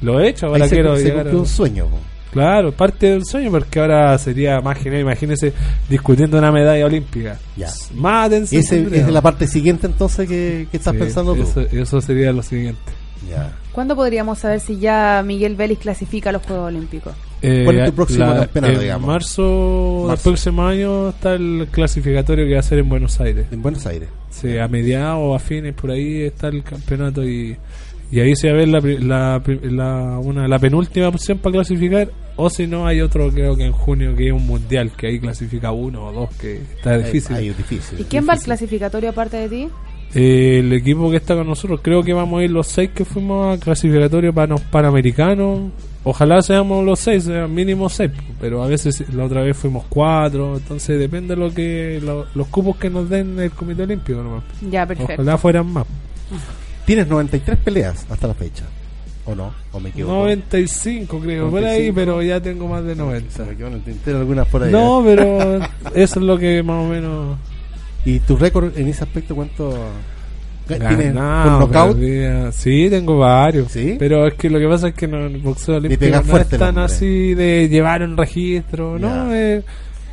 lo 0.02 0.20
he 0.20 0.30
hecho. 0.30 0.48
Ahora 0.48 0.68
se, 0.68 0.76
quiero 0.76 0.96
se 0.96 1.04
llegar 1.04 1.28
a. 1.28 1.32
un 1.32 1.46
sueño. 1.46 1.88
po. 1.88 2.15
Claro, 2.36 2.74
parte 2.74 3.12
del 3.12 3.26
sueño, 3.26 3.50
porque 3.50 3.80
ahora 3.80 4.18
sería 4.18 4.60
más 4.60 4.78
genial. 4.78 5.04
Imagínese 5.04 5.54
discutiendo 5.90 6.38
una 6.38 6.52
medalla 6.52 6.86
olímpica. 6.86 7.40
Ya. 7.56 7.70
Más 7.94 8.28
atención. 8.28 8.62
Ese 8.62 8.82
es 9.00 9.08
la 9.10 9.22
parte 9.22 9.48
siguiente 9.48 9.88
entonces 9.88 10.28
que, 10.28 10.68
que 10.70 10.76
estás 10.76 10.92
Sí, 10.94 11.00
pensando 11.00 11.34
tú. 11.34 11.44
Eso, 11.44 11.62
eso 11.62 12.02
sería 12.02 12.34
lo 12.34 12.44
siguiente. 12.44 12.82
Ya. 13.30 13.54
¿Cuándo 13.72 13.96
podríamos 13.96 14.40
saber 14.40 14.60
si 14.60 14.78
ya 14.80 15.24
Miguel 15.26 15.56
Vélez 15.56 15.80
clasifica 15.80 16.30
a 16.30 16.34
los 16.34 16.44
Juegos 16.46 16.68
Olímpicos? 16.68 17.14
Eh, 17.42 17.62
¿Cuál 17.64 17.80
es 17.80 17.86
tu 17.86 17.94
próximo 17.96 18.26
campeonato, 18.36 18.74
en 18.74 18.80
digamos? 18.82 19.08
Marzo, 19.08 19.98
del 20.00 20.08
Marzo. 20.10 20.24
próximo 20.24 20.68
año 20.68 21.10
está 21.10 21.34
el 21.36 21.68
clasificatorio 21.72 22.46
que 22.48 22.54
va 22.54 22.60
a 22.60 22.64
ser 22.64 22.80
en 22.80 22.90
Buenos 22.90 23.18
Aires. 23.22 23.46
En 23.52 23.62
Buenos 23.62 23.86
Aires. 23.86 24.10
Sí, 24.30 24.58
a 24.58 24.68
mediados 24.68 25.20
o 25.22 25.36
a 25.36 25.40
fines 25.40 25.74
por 25.74 25.92
ahí 25.92 26.24
está 26.24 26.50
el 26.50 26.64
campeonato 26.64 27.24
y, 27.24 27.56
y 28.12 28.20
ahí 28.20 28.36
se 28.36 28.50
va 28.50 28.56
a 28.56 28.58
ver 28.58 28.68
la, 28.68 28.80
la, 28.82 29.42
la, 29.64 30.20
una, 30.20 30.48
la 30.50 30.60
penúltima 30.60 31.08
opción 31.08 31.38
para 31.38 31.54
clasificar 31.54 32.10
o 32.38 32.50
si 32.50 32.68
no 32.68 32.86
hay 32.88 33.02
otro 33.02 33.30
creo 33.32 33.56
que 33.56 33.66
en 33.66 33.72
junio 33.72 34.16
que 34.16 34.28
es 34.28 34.34
un 34.34 34.46
mundial 34.46 34.92
que 34.98 35.08
ahí 35.08 35.20
clasifica 35.20 35.72
uno 35.72 36.08
o 36.08 36.12
dos 36.12 36.30
que 36.36 36.58
está 36.78 36.98
difícil. 36.98 37.36
Ahí 37.36 37.48
es 37.50 37.58
difícil. 37.58 38.00
¿Y 38.00 38.04
quién 38.06 38.28
va 38.28 38.34
al 38.34 38.40
clasificatorio 38.42 39.10
aparte 39.12 39.38
de 39.38 39.50
ti? 39.50 39.68
Eh, 40.14 40.60
el 40.60 40.72
equipo 40.74 41.10
que 41.12 41.18
está 41.18 41.36
con 41.36 41.48
nosotros, 41.48 41.80
creo 41.84 42.02
que 42.04 42.14
vamos 42.14 42.40
a 42.40 42.44
ir 42.44 42.52
los 42.52 42.68
seis 42.68 42.92
que 42.94 43.04
fuimos 43.06 43.58
a 43.58 43.60
clasificatorio 43.60 44.34
para 44.34 44.48
los 44.48 44.62
panamericanos. 44.62 45.72
Ojalá 46.04 46.42
seamos 46.42 46.86
los 46.86 47.00
seis, 47.00 47.24
sean 47.24 47.54
mínimo 47.54 47.90
seis, 47.90 48.12
pero 48.40 48.64
a 48.64 48.68
veces 48.68 49.04
la 49.14 49.26
otra 49.26 49.42
vez 49.42 49.58
fuimos 49.58 49.86
cuatro, 49.90 50.58
entonces 50.58 51.00
depende 51.00 51.36
de 51.36 51.42
lo 51.42 51.54
que 51.54 52.00
lo- 52.02 52.28
los 52.36 52.48
cupos 52.48 52.78
que 52.78 52.90
nos 52.90 53.10
den 53.10 53.40
el 53.40 53.52
Comité 53.52 53.84
Olímpico. 53.84 54.22
nomás. 54.22 54.44
Ya, 54.70 54.86
perfecto. 54.86 55.14
Ojalá 55.14 55.38
fueran 55.38 55.68
más. 55.68 55.86
Tienes 56.86 57.08
93 57.08 57.58
peleas 57.58 58.06
hasta 58.10 58.28
la 58.28 58.34
fecha. 58.36 58.64
¿O 59.26 59.34
no? 59.36 59.54
¿O 59.72 59.80
me 59.80 59.90
equivoco? 59.90 60.14
95 60.14 61.20
creo, 61.20 61.50
por 61.50 61.60
ahí, 61.64 61.90
95. 61.92 61.96
pero 61.96 62.22
ya 62.22 62.40
tengo 62.42 62.68
más 62.68 62.84
de 62.84 62.94
Se 62.94 63.00
90. 63.02 63.46
me 63.46 63.56
quedó 63.56 63.68
en 63.68 63.74
el 63.74 63.82
tintero 63.82 64.20
algunas 64.20 64.48
por 64.48 64.64
ahí. 64.64 64.72
No, 64.72 65.02
¿eh? 65.02 65.16
pero 65.16 65.56
eso 65.96 66.20
es 66.20 66.26
lo 66.26 66.38
que 66.38 66.62
más 66.64 66.86
o 66.86 66.88
menos... 66.88 67.38
¿Y 68.06 68.20
tu 68.20 68.36
récord 68.38 68.78
en 68.78 68.88
ese 68.88 69.04
aspecto 69.04 69.34
cuánto? 69.36 69.76
¿Tienes 70.68 71.14
knockout? 71.14 71.98
Sí, 72.54 72.88
tengo 72.90 73.18
varios. 73.20 73.72
¿Sí? 73.72 73.96
Pero 73.98 74.28
es 74.28 74.36
que 74.36 74.50
lo 74.50 74.60
que 74.60 74.68
pasa 74.68 74.90
es 74.90 74.94
que 74.96 75.08
no, 75.08 75.26
el 75.26 75.38
boxeo 75.38 75.78
olímpico 75.78 76.16
no 76.16 76.24
fuerte 76.24 76.48
es 76.48 76.54
el 76.54 76.60
tan 76.60 76.70
hombre. 76.70 76.84
así 76.86 77.34
de 77.34 77.68
llevar 77.70 78.04
un 78.04 78.16
registro, 78.18 78.98
¿no? 79.00 79.34
Eh, 79.34 79.64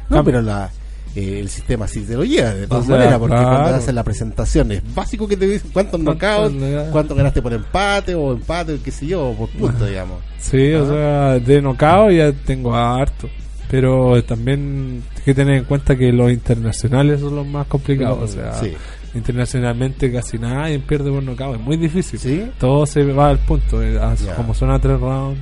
No, 0.09 0.19
cam- 0.19 0.25
pero 0.25 0.41
la, 0.43 0.71
eh, 1.15 1.41
el 1.41 1.49
sistema 1.49 1.87
sí 1.87 2.01
te 2.03 2.15
lo 2.15 2.25
lleva 2.25 2.55
de 2.55 2.67
todas 2.67 2.85
O 2.85 2.87
sea, 2.87 2.97
maneras, 2.97 3.19
porque 3.19 3.35
claro. 3.37 3.49
cuando 3.59 3.75
hacen 3.77 3.95
la 3.95 4.05
presentación 4.05 4.73
es 4.73 4.95
básico 4.95 5.29
que 5.29 5.37
te 5.37 5.47
dicen 5.47 5.71
cuántos 5.73 6.01
¿Cuántos 6.03 6.53
knockouts, 6.53 6.91
cuánto 6.91 7.15
ganaste 7.15 7.43
por 7.43 7.53
empate 7.53 8.15
o 8.15 8.33
empate, 8.33 8.79
qué 8.85 8.91
sé 8.91 9.07
yo, 9.07 9.29
o 9.29 9.35
por 9.37 9.49
punto, 9.51 9.87
digamos. 9.87 10.21
Sí, 10.39 10.73
o 10.73 10.87
sea, 10.89 11.39
de 11.39 11.61
knockout 11.63 12.13
ya 12.13 12.33
tengo 12.33 12.75
harto. 12.75 13.29
Pero 13.71 14.23
también 14.25 15.03
hay 15.17 15.23
que 15.25 15.33
tener 15.35 15.55
en 15.57 15.65
cuenta 15.65 15.97
que 15.97 16.13
los 16.13 16.31
internacionales 16.31 17.21
son 17.21 17.37
los 17.37 17.47
más 17.47 17.67
complicados. 17.69 18.19
O 18.19 18.27
sea, 18.33 18.53
Sí. 18.61 18.75
internacionalmente 19.15 20.13
casi 20.13 20.39
nadie 20.39 20.79
pierde 20.79 21.11
por 21.11 21.23
knockout. 21.23 21.57
Es 21.57 21.61
muy 21.63 21.77
difícil. 21.79 22.19
¿Sí? 22.19 22.51
Todo 22.59 22.85
se 22.87 23.03
va 23.05 23.31
al 23.31 23.39
punto. 23.39 23.83
eh. 23.83 23.99
Como 24.37 24.53
son 24.55 24.71
a 24.71 24.79
tres 24.79 25.01
rounds, 25.01 25.39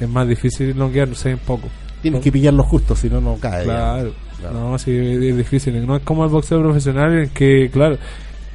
es 0.00 0.08
más 0.08 0.26
difícil 0.26 0.76
noquear, 0.78 1.08
no 1.08 1.14
sé, 1.14 1.30
en 1.32 1.38
poco. 1.38 1.68
Tienes 2.02 2.22
que 2.22 2.30
pillarlo 2.32 2.62
justo, 2.62 2.94
si 2.96 3.08
no, 3.08 3.20
no 3.20 3.36
cae. 3.40 3.64
Claro, 3.64 4.12
Claro. 4.38 4.54
no, 4.70 4.78
sí, 4.78 4.92
es 4.96 5.36
difícil. 5.36 5.84
No 5.86 5.96
es 5.96 6.02
como 6.02 6.24
el 6.24 6.30
boxeo 6.30 6.60
profesional 6.62 7.18
en 7.24 7.28
que, 7.30 7.68
claro, 7.72 7.98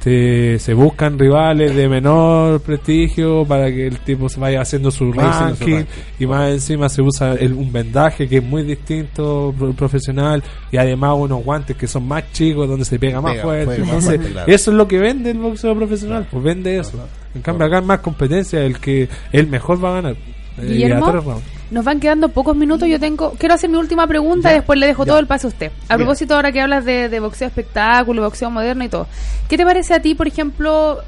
te- 0.02 0.58
se 0.58 0.74
buscan 0.74 1.18
rivales 1.18 1.74
de 1.74 1.88
menor 1.88 2.60
prestigio 2.60 3.44
para 3.46 3.70
que 3.70 3.86
el 3.86 3.98
tipo 4.00 4.28
se 4.28 4.38
vaya 4.38 4.60
haciendo 4.60 4.90
su 4.90 5.10
Vaya 5.12 5.30
haciendo 5.30 5.56
su 5.56 5.60
ranking 5.64 5.76
ranking. 5.76 5.92
y 6.18 6.26
más 6.26 6.50
encima 6.52 6.88
se 6.90 7.00
usa 7.00 7.32
el- 7.34 7.54
un 7.54 7.72
vendaje 7.72 8.28
que 8.28 8.38
es 8.38 8.44
muy 8.44 8.62
distinto 8.64 9.54
pro- 9.58 9.72
profesional 9.72 10.42
y 10.70 10.76
además 10.76 11.14
unos 11.18 11.42
guantes 11.42 11.76
que 11.76 11.86
son 11.86 12.06
más 12.06 12.30
chicos 12.32 12.68
donde 12.68 12.84
se 12.84 12.98
pega 12.98 13.20
más 13.22 13.32
Pega, 13.32 13.44
fuerte. 13.44 13.66
más 13.66 13.78
Entonces, 13.78 14.14
fuerte, 14.16 14.32
claro. 14.32 14.52
eso 14.52 14.70
es 14.70 14.76
lo 14.76 14.88
que 14.88 14.98
vende 14.98 15.30
el 15.30 15.38
boxeo 15.38 15.74
profesional, 15.74 16.26
pues 16.30 16.44
vende 16.44 16.78
eso. 16.78 17.08
En 17.34 17.40
cambio, 17.42 17.66
acá 17.66 17.78
hay 17.78 17.84
más 17.84 18.00
competencia, 18.00 18.60
el 18.62 18.78
que 18.78 19.08
el 19.32 19.46
mejor 19.48 19.82
va 19.82 19.90
a 19.90 19.94
ganar. 20.02 20.12
Eh, 20.12 20.18
y 20.60 20.62
a 20.62 20.98
Guillermo. 20.98 21.40
Nos 21.70 21.84
van 21.84 22.00
quedando 22.00 22.28
pocos 22.28 22.56
minutos. 22.56 22.88
Yo 22.88 23.00
tengo, 23.00 23.32
quiero 23.38 23.54
hacer 23.54 23.70
mi 23.70 23.76
última 23.76 24.06
pregunta 24.06 24.50
y 24.50 24.54
después 24.54 24.78
le 24.78 24.86
dejo 24.86 25.04
ya. 25.04 25.12
todo 25.12 25.18
el 25.18 25.26
pase 25.26 25.46
a 25.46 25.50
usted. 25.50 25.72
A 25.88 25.96
Bien. 25.96 26.06
propósito, 26.06 26.34
ahora 26.34 26.52
que 26.52 26.60
hablas 26.60 26.84
de, 26.84 27.08
de 27.08 27.20
boxeo 27.20 27.48
espectáculo, 27.48 28.22
boxeo 28.22 28.50
moderno 28.50 28.84
y 28.84 28.88
todo, 28.88 29.06
¿qué 29.48 29.56
te 29.56 29.64
parece 29.64 29.94
a 29.94 30.00
ti, 30.00 30.14
por 30.14 30.28
ejemplo, 30.28 30.98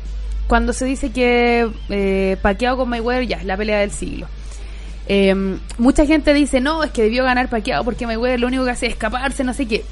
cuando 0.46 0.72
se 0.72 0.84
dice 0.84 1.10
que 1.10 1.68
eh, 1.88 2.36
Pacquiao 2.42 2.76
con 2.76 2.88
Mayweather 2.88 3.26
ya 3.26 3.36
es 3.36 3.44
la 3.44 3.56
pelea 3.56 3.80
del 3.80 3.90
siglo? 3.90 4.26
Eh, 5.08 5.34
mucha 5.78 6.04
gente 6.04 6.34
dice, 6.34 6.60
no, 6.60 6.82
es 6.82 6.90
que 6.90 7.02
debió 7.02 7.22
ganar 7.24 7.48
Pacquiao 7.48 7.84
porque 7.84 8.06
Mayweather 8.06 8.40
lo 8.40 8.48
único 8.48 8.64
que 8.64 8.70
hace 8.72 8.86
es 8.86 8.92
escaparse, 8.94 9.44
no 9.44 9.54
sé 9.54 9.66
qué. 9.66 9.84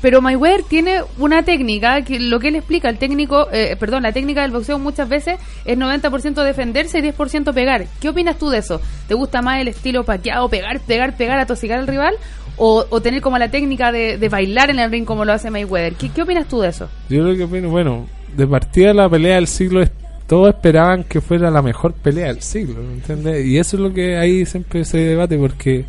Pero 0.00 0.22
Mayweather 0.22 0.62
tiene 0.62 1.02
una 1.18 1.42
técnica 1.42 2.02
que 2.02 2.18
lo 2.18 2.40
que 2.40 2.48
él 2.48 2.56
explica, 2.56 2.88
el 2.88 2.98
técnico, 2.98 3.48
eh, 3.52 3.76
perdón, 3.78 4.02
la 4.02 4.12
técnica 4.12 4.42
del 4.42 4.50
boxeo 4.50 4.78
muchas 4.78 5.08
veces 5.08 5.38
es 5.64 5.78
90% 5.78 6.42
defenderse 6.42 6.98
y 6.98 7.02
10% 7.02 7.52
pegar. 7.52 7.86
¿Qué 8.00 8.08
opinas 8.08 8.38
tú 8.38 8.48
de 8.48 8.58
eso? 8.58 8.80
¿Te 9.08 9.14
gusta 9.14 9.42
más 9.42 9.60
el 9.60 9.68
estilo 9.68 10.04
paqueado, 10.04 10.48
pegar, 10.48 10.80
pegar, 10.80 11.16
pegar, 11.16 11.38
atosigar 11.38 11.78
al 11.78 11.86
rival? 11.86 12.14
O, 12.56 12.84
o 12.90 13.00
tener 13.00 13.22
como 13.22 13.38
la 13.38 13.50
técnica 13.50 13.90
de, 13.90 14.18
de 14.18 14.28
bailar 14.28 14.68
en 14.68 14.80
el 14.80 14.90
ring 14.90 15.06
como 15.06 15.24
lo 15.24 15.32
hace 15.32 15.50
Mayweather. 15.50 15.94
¿Qué, 15.94 16.22
opinas 16.22 16.46
tú 16.46 16.60
de 16.60 16.68
eso? 16.68 16.88
Yo 17.08 17.22
lo 17.22 17.34
que 17.34 17.44
opino, 17.44 17.70
bueno, 17.70 18.06
de 18.36 18.46
partida 18.46 18.92
la 18.92 19.08
pelea 19.08 19.36
del 19.36 19.46
siglo, 19.46 19.82
todos 20.26 20.50
esperaban 20.50 21.04
que 21.04 21.22
fuera 21.22 21.50
la 21.50 21.62
mejor 21.62 21.94
pelea 21.94 22.26
del 22.26 22.42
siglo, 22.42 22.82
¿entiendes? 22.82 23.46
Y 23.46 23.56
eso 23.56 23.76
es 23.76 23.82
lo 23.82 23.94
que 23.94 24.18
ahí 24.18 24.44
siempre 24.44 24.84
se 24.84 24.98
debate 24.98 25.38
porque 25.38 25.86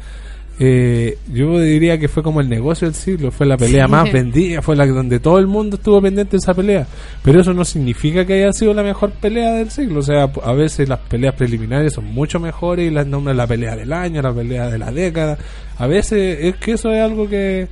eh, 0.64 1.18
yo 1.34 1.60
diría 1.60 1.98
que 1.98 2.08
fue 2.08 2.22
como 2.22 2.40
el 2.40 2.48
negocio 2.48 2.86
del 2.88 2.94
siglo, 2.94 3.32
fue 3.32 3.48
la 3.48 3.58
pelea 3.58 3.86
Sí. 3.88 3.92
más 3.92 4.14
vendida, 4.14 4.62
fue 4.62 4.76
la 4.76 4.86
donde 4.86 5.20
todo 5.20 5.40
el 5.40 5.48
mundo 5.48 5.78
estuvo 5.78 6.00
pendiente 6.00 6.32
de 6.34 6.38
esa 6.38 6.54
pelea. 6.54 6.86
Pero 7.24 7.42
eso 7.42 7.52
no 7.52 7.66
significa 7.66 8.26
que 8.26 8.34
haya 8.36 8.54
sido 8.54 8.72
la 8.76 8.84
mejor 8.84 9.10
pelea 9.14 9.54
del 9.54 9.72
siglo, 9.72 10.02
o 10.02 10.04
sea, 10.04 10.32
a 10.44 10.54
veces 10.54 10.88
las 10.88 11.00
peleas 11.00 11.34
preliminares 11.34 11.94
son 11.94 12.06
mucho 12.06 12.40
mejores 12.40 12.92
y 12.92 12.94
las 12.94 13.08
nombran 13.08 13.38
la 13.38 13.48
pelea 13.48 13.76
del 13.76 13.92
año, 13.92 14.22
la 14.22 14.32
pelea 14.32 14.70
de 14.70 14.78
la 14.78 14.92
década. 14.92 15.36
A 15.80 15.88
veces 15.88 16.38
es 16.42 16.56
que 16.58 16.74
eso 16.74 16.92
es 16.92 17.02
algo 17.02 17.28
que 17.28 17.68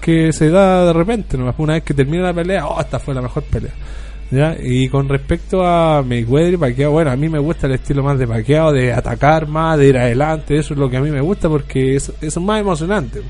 que 0.00 0.32
se 0.32 0.48
da 0.48 0.86
de 0.86 0.92
repente, 0.92 1.36
¿no? 1.36 1.52
una 1.58 1.72
vez 1.72 1.82
que 1.82 1.92
termina 1.92 2.22
la 2.22 2.32
pelea, 2.32 2.68
oh, 2.68 2.80
esta 2.80 3.00
fue 3.00 3.14
la 3.14 3.20
mejor 3.20 3.42
pelea. 3.42 3.72
¿Ya? 4.30 4.56
Y 4.62 4.88
con 4.90 5.08
respecto 5.08 5.64
a 5.66 6.02
Mayweather 6.02 6.54
y 6.54 6.56
Pacquiao, 6.58 6.90
bueno, 6.92 7.10
a 7.10 7.16
mí 7.16 7.28
me 7.30 7.38
gusta 7.38 7.66
el 7.66 7.72
estilo 7.74 8.02
más 8.02 8.18
de 8.18 8.26
Pacquiao, 8.26 8.72
de 8.72 8.92
atacar 8.92 9.48
más, 9.48 9.78
de 9.78 9.88
ir 9.88 9.96
adelante, 9.96 10.56
eso 10.58 10.74
es 10.74 10.78
lo 10.80 10.90
que 10.90 10.98
a 10.98 11.00
mí 11.00 11.10
me 11.10 11.22
gusta 11.22 11.48
porque 11.48 11.96
es, 11.96 12.12
es 12.20 12.36
más 12.38 12.60
emocionante. 12.60 13.22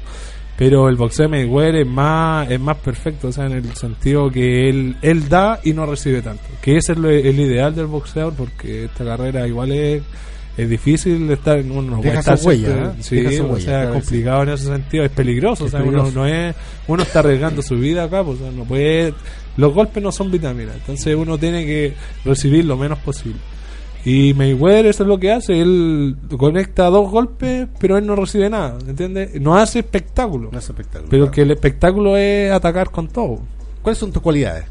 Pero 0.56 0.88
el 0.88 0.96
boxeo 0.96 1.26
de 1.28 1.36
Mayweather 1.44 1.76
es 1.82 1.86
más, 1.86 2.50
es 2.50 2.58
más 2.58 2.76
perfecto, 2.78 3.28
o 3.28 3.32
sea, 3.32 3.46
en 3.46 3.52
el 3.52 3.74
sentido 3.76 4.28
que 4.28 4.68
él, 4.68 4.96
él 5.02 5.28
da 5.28 5.60
y 5.62 5.72
no 5.72 5.86
recibe 5.86 6.20
tanto. 6.20 6.42
Que 6.60 6.78
ese 6.78 6.92
es 6.92 6.98
lo- 6.98 7.08
el 7.10 7.38
ideal 7.38 7.72
del 7.76 7.86
boxeador 7.86 8.32
porque 8.34 8.86
esta 8.86 9.04
carrera 9.04 9.46
igual 9.46 9.70
es, 9.70 10.02
es 10.56 10.68
difícil 10.68 11.30
estar 11.30 11.58
en 11.58 11.70
uno 11.70 12.00
Deja 12.02 12.18
estar 12.18 12.36
su 12.36 12.48
huella, 12.48 12.68
¿eh? 12.76 12.90
sí, 13.02 13.20
Deja 13.20 13.36
su 13.36 13.48
o 13.52 13.60
sea, 13.60 13.84
es 13.84 13.90
complicado 13.90 14.42
en 14.42 14.48
ese 14.48 14.64
sentido, 14.64 15.04
es 15.04 15.12
peligroso, 15.12 15.66
Es 15.66 15.74
o 15.74 15.76
sea, 15.78 15.86
uno 15.86 16.10
no 16.10 16.26
es, 16.26 16.56
uno 16.88 17.04
está 17.04 17.20
arriesgando 17.20 17.62
su 17.62 17.76
vida 17.76 18.02
acá, 18.02 18.24
pues, 18.24 18.40
o 18.40 18.42
sea, 18.42 18.50
no 18.50 18.64
puede, 18.64 19.14
los 19.58 19.74
golpes 19.74 20.02
no 20.02 20.10
son 20.12 20.30
vitaminas, 20.30 20.76
entonces 20.76 21.14
uno 21.14 21.36
tiene 21.36 21.66
que 21.66 21.92
recibir 22.24 22.64
lo 22.64 22.76
menos 22.76 22.98
posible. 23.00 23.38
Y 24.04 24.32
Mayweather 24.32 24.86
eso 24.86 25.02
es 25.02 25.08
lo 25.08 25.18
que 25.18 25.32
hace, 25.32 25.60
él 25.60 26.16
conecta 26.38 26.86
dos 26.86 27.10
golpes, 27.10 27.68
pero 27.78 27.98
él 27.98 28.06
no 28.06 28.16
recibe 28.16 28.48
nada, 28.48 28.78
¿entiendes? 28.86 29.38
No 29.40 29.56
hace 29.56 29.80
espectáculo. 29.80 30.48
No 30.50 30.58
hace 30.58 30.72
espectáculo, 30.72 31.10
Pero 31.10 31.24
claro. 31.24 31.34
que 31.34 31.42
el 31.42 31.50
espectáculo 31.50 32.16
es 32.16 32.50
atacar 32.52 32.90
con 32.90 33.08
todo. 33.08 33.40
¿Cuáles 33.82 33.98
son 33.98 34.12
tus 34.12 34.22
cualidades? 34.22 34.64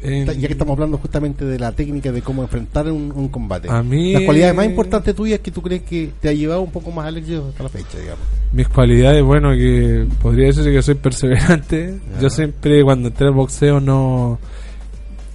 En- 0.00 0.26
Ya 0.26 0.46
que 0.46 0.52
estamos 0.52 0.74
hablando 0.74 0.96
justamente 0.98 1.44
de 1.44 1.58
la 1.58 1.72
técnica 1.72 2.12
de 2.12 2.22
cómo 2.22 2.42
enfrentar 2.42 2.90
un, 2.90 3.12
un 3.14 3.28
combate. 3.28 3.68
A 3.70 3.82
mí- 3.82 4.12
Las 4.12 4.22
cualidades 4.22 4.54
más 4.54 4.66
importantes 4.66 5.14
tuyas 5.14 5.40
que 5.40 5.50
tú 5.50 5.60
crees 5.62 5.82
que 5.82 6.10
te 6.20 6.28
ha 6.28 6.32
llevado 6.32 6.60
un 6.62 6.70
poco 6.70 6.90
más 6.92 7.06
al 7.06 7.16
éxito 7.16 7.46
hasta 7.48 7.62
la 7.64 7.68
fecha, 7.68 7.98
digamos. 7.98 8.20
Mis 8.52 8.68
cualidades, 8.68 9.22
bueno, 9.24 9.50
que 9.52 10.06
podría 10.22 10.46
decirse 10.46 10.70
que 10.72 10.82
soy 10.82 10.94
perseverante. 10.94 11.98
Ya. 12.14 12.20
Yo 12.22 12.30
siempre 12.30 12.82
cuando 12.84 13.08
entré 13.08 13.26
al 13.26 13.34
boxeo 13.34 13.80
no 13.80 14.38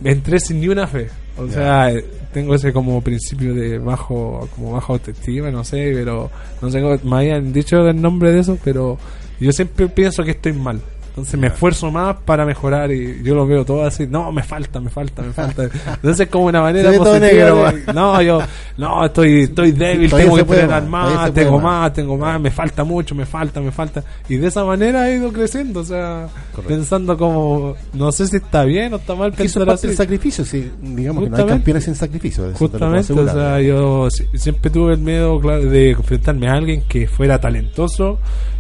entré 0.04 0.40
sin 0.40 0.60
ni 0.62 0.68
una 0.70 0.88
fe. 0.88 1.08
O 1.38 1.46
Ya. 1.48 1.54
sea, 1.54 1.92
eh, 1.92 2.06
tengo 2.32 2.56
ese 2.56 2.72
como 2.72 3.02
principio 3.02 3.54
de 3.54 3.80
bajo 3.80 4.48
como 4.56 4.72
baja 4.74 4.94
autoestima, 4.94 5.52
no 5.52 5.64
sé, 5.64 5.92
pero 5.94 6.30
no 6.62 6.70
sé 6.70 6.82
cómo 6.82 6.98
me 7.04 7.18
habían 7.18 7.52
dicho 7.52 7.78
el 7.88 8.02
nombre 8.02 8.32
de 8.32 8.40
eso, 8.40 8.58
pero 8.64 8.98
yo 9.40 9.52
siempre 9.52 9.88
pienso 9.90 10.24
que 10.24 10.32
estoy 10.32 10.54
mal. 10.54 10.80
Entonces 11.14 11.40
me 11.40 11.46
esfuerzo 11.46 11.92
más 11.92 12.16
para 12.26 12.44
mejorar 12.44 12.92
y 12.92 13.22
yo 13.22 13.36
lo 13.36 13.46
veo 13.46 13.64
todo 13.64 13.86
así, 13.86 14.08
no, 14.08 14.32
me 14.32 14.42
falta, 14.42 14.80
me 14.80 14.90
falta, 14.90 15.22
me 15.22 15.32
falta. 15.32 15.66
Entonces 15.66 16.22
es 16.22 16.28
como 16.28 16.46
una 16.46 16.60
manera 16.62 16.92
positiva 16.98 17.20
negro, 17.20 17.72
de- 17.72 17.94
no, 17.94 18.20
yo 18.24 18.40
no, 18.78 19.06
estoy 19.06 19.42
estoy 19.44 19.74
débil, 19.74 20.10
Todavía 20.10 20.26
tengo 20.32 20.36
que 20.48 20.54
entrenar 20.54 20.84
más, 20.88 21.32
tengo 21.32 21.60
más. 21.60 21.64
más, 21.82 21.94
tengo 21.94 22.18
más, 22.18 22.42
me 22.42 22.50
falta 22.50 22.84
mucho, 22.84 23.14
me 23.14 23.28
falta, 23.28 23.62
me 23.62 23.72
falta. 23.72 24.04
Y 24.28 24.38
de 24.38 24.48
esa 24.48 24.66
manera 24.66 25.08
he 25.08 25.18
ido 25.18 25.32
creciendo, 25.32 25.82
o 25.82 25.84
sea, 25.84 26.30
pensando 26.68 27.16
como, 27.16 27.76
no 27.94 28.12
sé 28.12 28.26
si 28.26 28.38
está 28.38 28.64
bien 28.64 28.92
o 28.94 28.96
está 28.96 29.14
mal 29.14 29.32
pensar 29.34 29.62
es 29.62 29.68
parte 29.68 29.74
así. 29.74 29.88
del 29.90 29.96
sacrificio, 29.98 30.44
sí. 30.44 30.72
Digamos 30.82 31.26
que 31.26 31.30
no 31.30 31.38
hay 31.38 31.46
campeones 31.46 31.84
sin 31.84 31.94
sacrificio. 31.94 32.48
eso 32.50 32.58
Justamente, 32.58 33.14
o 33.14 33.28
sea, 33.32 33.62
yo 33.62 34.10
si- 34.10 34.26
siempre 34.36 34.72
tuve 34.72 34.94
el 34.94 35.00
miedo 35.00 35.40
claro, 35.40 35.62
de 35.64 35.92
enfrentarme 35.92 36.48
a 36.48 36.54
alguien 36.54 36.82
que 36.88 37.06
fuera 37.08 37.40
talentoso 37.40 38.18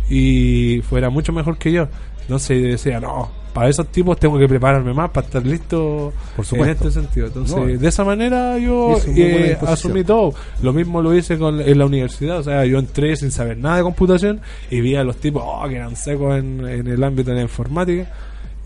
y 0.09 0.81
fuera 0.87 1.09
mucho 1.09 1.33
mejor 1.33 1.57
que 1.57 1.71
yo. 1.71 1.87
Entonces 2.23 2.61
yo 2.61 2.67
decía, 2.69 2.99
no, 2.99 3.29
para 3.53 3.69
esos 3.69 3.87
tipos 3.87 4.17
tengo 4.17 4.39
que 4.39 4.47
prepararme 4.47 4.93
más 4.93 5.11
para 5.11 5.27
estar 5.27 5.45
listo 5.45 6.11
Por 6.35 6.43
en 6.45 6.49
supuesto. 6.49 6.87
este 6.87 6.99
sentido. 7.01 7.27
Entonces, 7.27 7.55
No, 7.55 7.65
de 7.65 7.87
esa 7.87 8.03
manera 8.03 8.57
yo 8.57 8.97
eh, 9.15 9.57
asumí 9.67 10.03
todo. 10.03 10.33
Lo 10.61 10.73
mismo 10.73 11.01
lo 11.01 11.15
hice 11.15 11.37
con, 11.37 11.61
en 11.61 11.77
la 11.77 11.85
universidad, 11.85 12.39
o 12.39 12.43
sea, 12.43 12.65
yo 12.65 12.79
entré 12.79 13.15
sin 13.15 13.29
saber 13.31 13.57
nada 13.57 13.77
de 13.77 13.83
computación 13.83 14.41
y 14.71 14.81
vi 14.81 14.95
a 14.95 15.03
los 15.03 15.17
tipos 15.17 15.43
oh, 15.45 15.67
que 15.67 15.75
eran 15.75 15.95
secos 15.95 16.37
en, 16.39 16.67
en 16.67 16.87
el 16.87 17.03
ámbito 17.03 17.29
de 17.31 17.35
la 17.37 17.41
informática. 17.43 18.07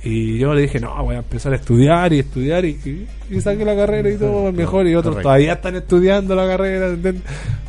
Y 0.03 0.37
yo 0.37 0.53
le 0.53 0.61
dije, 0.61 0.79
no, 0.79 1.03
voy 1.03 1.15
a 1.15 1.19
empezar 1.19 1.51
a 1.51 1.55
estudiar 1.55 2.13
y 2.13 2.19
estudiar 2.19 2.63
y, 2.63 2.69
y, 2.85 3.07
y 3.35 3.41
saqué 3.41 3.65
la 3.65 3.75
carrera 3.75 4.09
y 4.09 4.15
todo 4.15 4.53
mejor 4.53 4.87
y 4.87 4.93
otros 4.95 5.15
Correcto. 5.15 5.27
todavía 5.27 5.53
están 5.53 5.75
estudiando 5.75 6.35
la 6.35 6.45
carrera. 6.47 6.95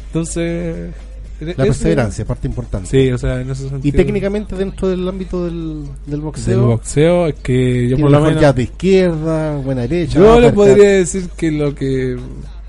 Entonces... 0.06 0.90
La 1.40 1.54
perseverancia, 1.54 2.24
parte 2.24 2.48
importante. 2.48 2.88
Sí, 2.88 3.12
o 3.12 3.18
sea, 3.18 3.40
en 3.40 3.50
ese 3.50 3.68
sentido. 3.68 3.80
Y 3.84 3.92
técnicamente 3.92 4.56
dentro 4.56 4.88
del 4.88 5.06
ámbito 5.06 5.44
del, 5.44 5.84
del 6.06 6.20
boxeo, 6.20 6.58
Del 6.58 6.66
boxeo 6.66 7.26
es 7.28 7.34
que 7.36 7.88
yo 7.88 7.96
por 7.96 8.10
lo 8.10 8.20
menos... 8.20 8.42
jab 8.42 8.54
de 8.56 8.64
izquierda, 8.64 9.56
buena 9.58 9.82
derecha. 9.82 10.18
Yo 10.18 10.40
le 10.40 10.52
podría 10.52 10.90
decir 10.94 11.28
que 11.36 11.52
lo 11.52 11.74
que 11.74 12.16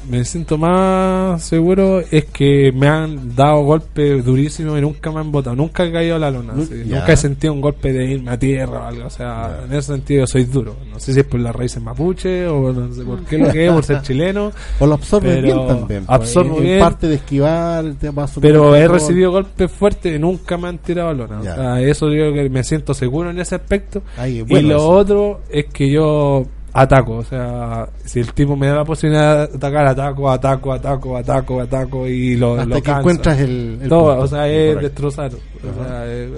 me 0.08 0.24
siento 0.24 0.58
más 0.58 1.43
seguro 1.43 2.00
es 2.12 2.26
que 2.26 2.72
me 2.74 2.88
han 2.88 3.36
dado 3.36 3.64
golpes 3.64 4.24
durísimos 4.24 4.78
y 4.78 4.82
nunca 4.82 5.12
me 5.12 5.20
han 5.20 5.32
botado. 5.32 5.56
Nunca 5.56 5.84
he 5.86 5.91
caído 5.91 6.16
a 6.16 6.20
la 6.20 6.32
lona. 6.32 6.54
Así. 6.54 6.84
ya. 6.86 7.00
Nunca 7.00 7.14
he 7.14 7.18
sentido 7.18 7.54
un 7.54 7.62
golpe 7.62 7.91
de 7.91 8.06
irme 8.06 8.32
a 8.32 8.39
tierra 8.39 8.80
o 8.80 8.84
algo. 8.86 9.08
O 9.08 9.10
sea, 9.10 9.62
en 9.66 9.74
ese 9.74 9.93
sentido 9.93 10.26
soy 10.26 10.45
duro. 10.45 10.76
No 10.91 11.00
sé 11.00 11.14
si 11.14 11.20
es 11.20 11.26
por 11.26 11.39
las 11.39 11.56
raíces 11.56 11.82
mapuche 11.82 12.47
o 12.47 12.72
no 12.72 12.93
sé 12.93 13.04
por 13.04 13.24
qué 13.26 13.38
lo 13.38 13.52
que 13.52 13.66
es, 13.68 13.72
por 13.72 13.84
ser 13.84 14.02
chileno. 14.04 14.52
O 14.80 14.88
lo 14.88 14.93
absorbes 14.95 15.36
pero 15.36 15.45
bien 15.56 15.68
también. 15.68 16.06
pues, 16.06 16.20
Absorbo 16.22 16.52
en, 16.58 16.58
en 16.58 16.64
bien. 16.64 16.80
parte 16.80 17.08
de 17.08 17.16
esquivar, 17.16 17.86
te 18.00 18.12
Pero 18.41 18.76
he 18.76 18.88
recibido 18.88 19.32
golpes 19.32 19.72
fuertes 19.72 20.16
y 20.16 20.20
nunca 20.20 20.58
me 20.58 20.70
han 20.70 20.78
tirado 20.78 21.10
a 21.10 21.14
lona. 21.14 21.41
Ya. 21.43 21.52
O 21.52 21.56
sea, 21.56 21.82
eso 21.82 22.10
yo 22.12 22.34
que 22.34 22.50
me 22.50 22.64
siento 22.64 22.93
seguro 22.93 23.30
en 23.30 23.39
ese 23.39 23.56
aspecto. 23.56 24.02
Ay, 24.18 24.43
y 24.47 24.62
lo 24.62 24.78
eso. 24.78 24.89
otro 24.89 25.41
es 25.50 25.66
que 25.66 25.89
yo 25.89 26.45
ataco. 26.74 27.17
O 27.17 27.24
sea, 27.24 27.88
si 28.05 28.20
el 28.20 28.34
tipo 28.34 28.55
me 28.55 28.67
da 28.67 28.76
la 28.76 28.86
posibilidad 28.86 29.49
de 29.49 29.55
atacar, 29.57 29.88
ataco, 29.88 30.30
ataco, 30.30 30.74
ataco, 30.74 31.17
ataco, 31.17 31.61
ataco 31.61 32.07
y 32.07 32.36
lo, 32.38 32.53
Hasta 32.53 32.65
lo 32.65 32.76
que 32.76 32.82
canso. 32.82 32.99
encuentras 32.99 33.39
el- 33.39 33.80
el 33.82 33.89
Todo, 33.89 34.09
punto. 34.11 34.22
o 34.24 34.28
sea, 34.28 34.47
es 34.47 34.74
Correcto. 34.76 34.82
destrozar. 34.89 35.32
O 35.34 35.84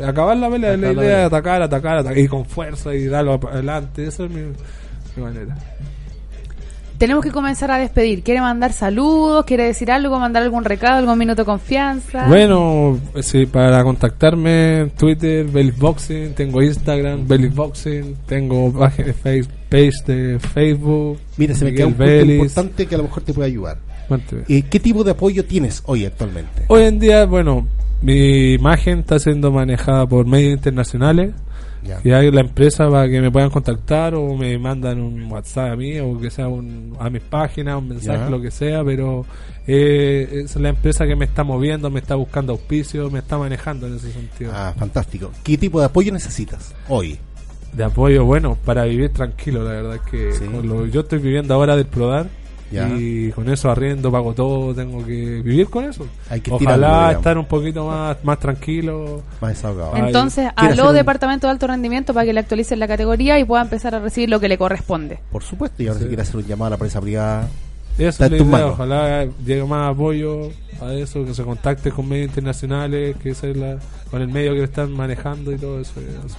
sea, 0.02 0.10
acabar 0.10 0.38
la 0.38 0.50
pelea. 0.50 0.72
La 0.72 0.78
Acabar 0.90 0.96
la 0.96 1.04
idea 1.04 1.20
es 1.22 1.26
atacar, 1.28 1.62
atacar, 1.62 1.98
atacar. 1.98 2.18
Y 2.18 2.28
con 2.28 2.46
fuerza 2.46 2.94
y 2.94 3.06
darlo 3.06 3.40
adelante. 3.52 4.06
Esa 4.08 4.24
es 4.26 4.30
mi, 4.32 4.42
mi 5.16 5.24
manera. 5.24 5.56
Tenemos 6.98 7.24
que 7.24 7.32
comenzar 7.32 7.72
a 7.72 7.80
despedir. 7.80 8.22
¿Quiere 8.22 8.42
mandar 8.42 8.74
saludos? 8.74 9.44
¿Quiere 9.46 9.64
decir 9.66 9.90
algo? 9.90 10.20
¿Mandar 10.20 10.44
algún 10.44 10.64
recado? 10.64 11.00
¿Algún 11.00 11.18
minuto 11.18 11.42
de 11.42 11.46
confianza? 11.48 12.28
Bueno, 12.28 13.00
sí, 13.22 13.48
para 13.48 13.84
contactarme, 13.84 14.92
Twitter, 14.96 15.46
Belly 15.48 15.72
Boxing, 15.72 16.36
tengo 16.36 16.62
Instagram, 16.62 17.28
Belly 17.28 17.48
Boxing, 17.48 18.18
tengo 18.28 18.72
página 18.72 19.08
de 19.08 19.14
face, 19.14 19.46
page 19.72 20.04
de 20.06 20.38
Facebook. 20.40 21.18
Mira, 21.38 21.56
se 21.56 21.64
me 21.66 21.74
queda 21.74 21.88
un 21.88 21.94
punto 21.94 22.14
importante 22.26 22.86
que 22.86 22.96
a 22.96 22.98
lo 22.98 23.06
mejor 23.06 23.24
te 23.24 23.34
puede 23.34 23.48
ayudar. 23.48 23.78
Eh, 24.50 24.64
¿Qué 24.70 24.80
tipo 24.82 25.04
de 25.06 25.12
apoyo 25.12 25.46
tienes 25.46 25.82
hoy 25.86 26.06
actualmente? 26.06 26.64
Hoy 26.68 26.84
en 26.84 27.00
día, 27.00 27.26
bueno, 27.26 27.66
mi 28.02 28.54
imagen 28.54 29.00
está 29.00 29.18
siendo 29.20 29.52
manejada 29.52 30.06
por 30.06 30.26
medios 30.28 30.54
internacionales. 30.54 31.32
Ya. 31.84 32.00
Y 32.04 32.12
hay 32.12 32.30
la 32.30 32.42
empresa 32.42 32.88
para 32.92 33.10
que 33.10 33.20
me 33.22 33.32
puedan 33.32 33.50
contactar 33.50 34.14
o 34.14 34.36
me 34.38 34.56
mandan 34.60 35.00
un 35.02 35.32
WhatsApp 35.32 35.72
a 35.72 35.76
mí 35.76 35.98
o 36.00 36.20
que 36.20 36.30
sea 36.30 36.48
un, 36.48 36.96
a 37.00 37.10
mis 37.10 37.24
páginas, 37.24 37.78
un 37.78 37.88
mensaje, 37.88 38.20
Ya. 38.20 38.30
lo 38.30 38.40
que 38.40 38.52
sea, 38.52 38.84
pero 38.84 39.26
eh, 39.66 40.42
es 40.44 40.56
la 40.58 40.70
empresa 40.70 41.08
que 41.08 41.16
me 41.16 41.26
está 41.26 41.44
moviendo, 41.44 41.90
me 41.90 42.00
está 42.00 42.14
buscando 42.14 42.52
auspicio, 42.54 43.10
me 43.10 43.18
está 43.20 43.38
manejando 43.40 43.88
en 43.88 43.96
ese 43.96 44.12
sentido. 44.12 44.52
Ah, 44.54 44.76
fantástico. 44.78 45.32
¿Qué 45.44 45.58
tipo 45.58 45.80
de 45.80 45.88
apoyo 45.88 46.12
necesitas 46.14 46.76
hoy? 46.88 47.18
De 47.74 47.84
apoyo, 47.84 48.26
bueno, 48.26 48.58
para 48.66 48.84
vivir 48.86 49.10
tranquilo, 49.12 49.64
la 49.64 49.72
verdad 49.72 49.96
es 49.96 50.02
que 50.02 50.34
Sí. 50.34 50.46
con 50.46 50.68
lo- 50.68 50.86
yo 50.88 51.02
estoy 51.02 51.20
viviendo 51.20 51.54
ahora 51.54 51.76
del 51.76 51.86
Prodar 51.86 52.28
Ya. 52.72 52.88
y 52.90 53.32
con 53.32 53.50
eso 53.50 53.70
arriendo, 53.70 54.12
pago 54.12 54.34
todo, 54.34 54.74
tengo 54.74 55.06
que 55.06 55.42
vivir 55.42 55.70
con 55.70 55.84
eso. 55.86 56.06
Hay 56.30 56.40
que 56.42 56.52
Ojalá 56.52 56.88
digamos. 56.88 57.16
estar 57.16 57.38
un 57.38 57.46
poquito 57.46 57.86
más, 57.88 58.18
más 58.24 58.40
tranquilo. 58.40 59.24
Más 59.42 59.62
Entonces, 59.96 60.50
¿quiere 60.56 60.74
aló 60.74 60.84
hacer 60.84 60.86
un- 60.92 60.96
Departamento 60.96 61.48
de 61.48 61.52
Alto 61.52 61.68
Rendimiento 61.68 62.14
para 62.14 62.26
que 62.26 62.34
le 62.34 62.40
actualicen 62.40 62.80
la 62.80 62.88
categoría 62.88 63.40
y 63.40 63.44
pueda 63.46 63.62
empezar 63.64 63.96
a 63.96 64.00
recibir 64.00 64.30
lo 64.30 64.40
que 64.40 64.48
le 64.48 64.58
corresponde. 64.58 65.20
Por 65.32 65.44
supuesto, 65.44 65.84
y 65.84 65.88
ahora 65.88 66.00
Sí. 66.00 66.04
si 66.06 66.08
quieres 66.10 66.28
hacer 66.30 66.42
un 66.42 66.48
llamado 66.48 66.68
a 66.68 66.70
la 66.72 66.78
prensa 66.78 67.02
privada, 67.02 67.48
Eso 67.98 68.08
está 68.10 68.26
es 68.28 68.32
en 68.32 68.32
la 68.32 68.38
tus 68.38 68.48
idea, 68.48 68.58
manos. 68.60 68.74
ojalá 68.74 69.26
llegue 69.46 69.64
más 69.66 69.92
apoyo 69.92 70.50
a 70.82 70.94
eso, 70.94 71.26
que 71.26 71.34
se 71.34 71.44
contacte 71.44 71.92
con 71.92 72.08
medios 72.08 72.30
internacionales, 72.30 73.16
que 73.22 73.32
es 73.32 73.44
la, 73.44 73.78
con 74.10 74.22
el 74.22 74.30
medio 74.30 74.54
que 74.54 74.64
están 74.64 74.92
manejando 74.94 75.52
y 75.52 75.58
todo 75.58 75.80
eso. 75.82 76.00
eso. 76.00 76.38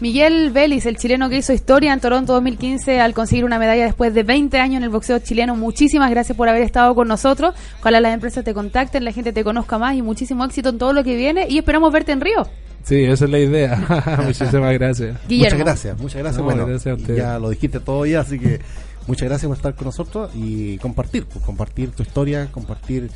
Miguel 0.00 0.50
Vélez, 0.50 0.86
el 0.86 0.96
chileno 0.96 1.28
que 1.28 1.36
hizo 1.36 1.52
historia 1.52 1.92
en 1.92 2.00
Toronto 2.00 2.32
2015 2.32 3.00
al 3.00 3.12
conseguir 3.12 3.44
una 3.44 3.58
medalla 3.58 3.84
después 3.84 4.14
de 4.14 4.22
20 4.22 4.58
años 4.58 4.78
en 4.78 4.84
el 4.84 4.88
boxeo 4.88 5.18
chileno. 5.18 5.56
Muchísimas 5.56 6.10
gracias 6.10 6.38
por 6.38 6.48
haber 6.48 6.62
estado 6.62 6.94
con 6.94 7.06
nosotros. 7.06 7.54
Ojalá 7.80 8.00
las 8.00 8.14
empresas 8.14 8.42
te 8.42 8.54
contacten, 8.54 9.04
la 9.04 9.12
gente 9.12 9.34
te 9.34 9.44
conozca 9.44 9.76
más 9.76 9.94
y 9.96 10.00
muchísimo 10.00 10.42
éxito 10.46 10.70
en 10.70 10.78
todo 10.78 10.94
lo 10.94 11.04
que 11.04 11.16
viene. 11.16 11.48
Y 11.50 11.58
esperamos 11.58 11.92
verte 11.92 12.12
en 12.12 12.22
Río. 12.22 12.48
Sí, 12.82 13.04
esa 13.04 13.26
es 13.26 13.30
la 13.30 13.40
idea. 13.40 14.18
Muchísimas 14.24 14.72
gracias. 14.72 15.18
Guillermo. 15.28 15.58
muchas 15.58 15.66
gracias, 15.66 15.98
muchas 15.98 16.18
gracias. 16.22 16.38
No, 16.38 16.44
bueno, 16.44 16.66
gracias 16.66 16.98
a 16.98 17.12
ya 17.12 17.38
lo 17.38 17.50
dijiste 17.50 17.78
todo 17.78 18.06
ya, 18.06 18.20
así 18.20 18.38
que 18.38 18.58
muchas 19.06 19.28
gracias 19.28 19.48
por 19.48 19.56
estar 19.58 19.74
con 19.74 19.84
nosotros 19.84 20.30
y 20.34 20.78
compartir, 20.78 21.26
pues, 21.26 21.44
compartir 21.44 21.90
tu 21.90 22.02
historia, 22.02 22.48
compartir 22.50 23.10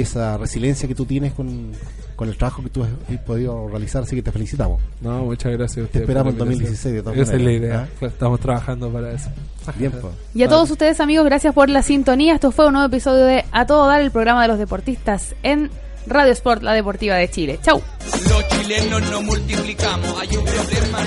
esa 0.00 0.36
resiliencia 0.36 0.88
que 0.88 0.94
tú 0.94 1.04
tienes 1.04 1.32
con, 1.32 1.72
con 2.14 2.28
el 2.28 2.36
trabajo 2.36 2.62
que 2.62 2.70
tú 2.70 2.82
has 2.82 2.90
has 3.08 3.18
podido 3.20 3.68
realizar, 3.68 4.02
así 4.02 4.16
que 4.16 4.22
te 4.22 4.32
felicitamos. 4.32 4.80
No, 5.00 5.24
muchas 5.24 5.52
gracias 5.52 5.86
a 5.86 5.90
Te 5.90 6.00
esperamos 6.00 6.32
en 6.32 6.38
la 6.38 6.44
invitación. 6.44 6.94
2016 6.94 6.94
de 6.94 7.02
todas 7.02 7.18
Esa 7.18 7.36
es 7.36 7.42
la 7.42 7.52
idea. 7.52 7.80
¿ah? 7.80 7.88
Pues 7.98 8.12
estamos 8.12 8.40
trabajando 8.40 8.90
para 8.90 9.12
eso. 9.12 9.30
Bien, 9.76 9.92
pues. 10.00 10.12
Y 10.34 10.42
a 10.42 10.48
todos 10.48 10.70
ustedes 10.70 11.00
amigos, 11.00 11.24
gracias 11.24 11.54
por 11.54 11.68
la 11.68 11.82
sintonía. 11.82 12.34
Esto 12.34 12.50
fue 12.50 12.66
un 12.66 12.74
nuevo 12.74 12.88
episodio 12.88 13.24
de 13.24 13.44
A 13.52 13.66
Todo 13.66 13.86
Dar, 13.86 14.00
el 14.00 14.10
programa 14.10 14.42
de 14.42 14.48
los 14.48 14.58
deportistas 14.58 15.34
en 15.42 15.70
Radio 16.06 16.32
Sport, 16.32 16.62
la 16.62 16.72
deportiva 16.72 17.16
de 17.16 17.28
Chile. 17.30 17.58
Chau. 17.62 17.82
Los 18.28 18.48
chilenos 18.48 19.10
no 19.10 19.22
multiplicamos, 19.22 20.20
hay 20.20 20.36
un 20.36 20.44
problema. 20.44 20.98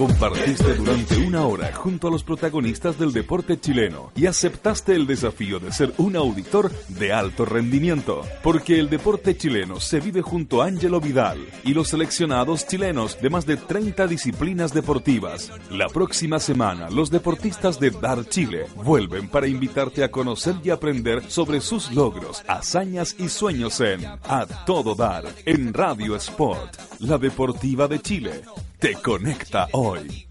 Compartiste 0.00 0.76
durante 0.76 1.18
una 1.18 1.44
hora 1.44 1.74
junto 1.74 2.08
a 2.08 2.10
los 2.10 2.24
protagonistas 2.24 2.98
del 2.98 3.12
deporte 3.12 3.60
chileno 3.60 4.12
y 4.16 4.24
aceptaste 4.24 4.94
el 4.94 5.06
desafío 5.06 5.60
de 5.60 5.72
ser 5.72 5.92
un 5.98 6.16
auditor 6.16 6.72
de 6.88 7.12
alto 7.12 7.44
rendimiento, 7.44 8.22
porque 8.42 8.80
el 8.80 8.88
deporte 8.88 9.36
chileno 9.36 9.78
se 9.78 10.00
vive 10.00 10.22
junto 10.22 10.62
a 10.62 10.68
Ángelo 10.68 11.02
Vidal 11.02 11.46
y 11.64 11.74
los 11.74 11.88
seleccionados 11.88 12.66
chilenos 12.66 13.20
de 13.20 13.28
más 13.28 13.44
de 13.44 13.58
30 13.58 14.06
disciplinas 14.06 14.72
deportivas. 14.72 15.52
La 15.70 15.88
próxima 15.88 16.38
semana, 16.38 16.88
los 16.88 17.10
deportistas 17.10 17.78
de 17.78 17.90
Dar 17.90 18.24
Chile 18.24 18.68
vuelven 18.76 19.28
para 19.28 19.48
invitarte 19.48 20.02
a 20.02 20.10
conocer 20.10 20.54
y 20.64 20.70
aprender 20.70 21.30
sobre 21.30 21.60
sus 21.60 21.92
logros, 21.92 22.42
hazañas 22.48 23.16
y 23.18 23.28
sueños 23.28 23.79
en 23.80 24.04
A 24.04 24.46
Todo 24.66 24.94
Dar, 24.94 25.24
en 25.46 25.72
Radio 25.72 26.16
Sport, 26.16 26.76
la 27.00 27.18
deportiva 27.18 27.88
de 27.88 28.00
Chile. 28.00 28.42
Te 28.78 28.94
conecta 28.94 29.68
hoy. 29.72 30.26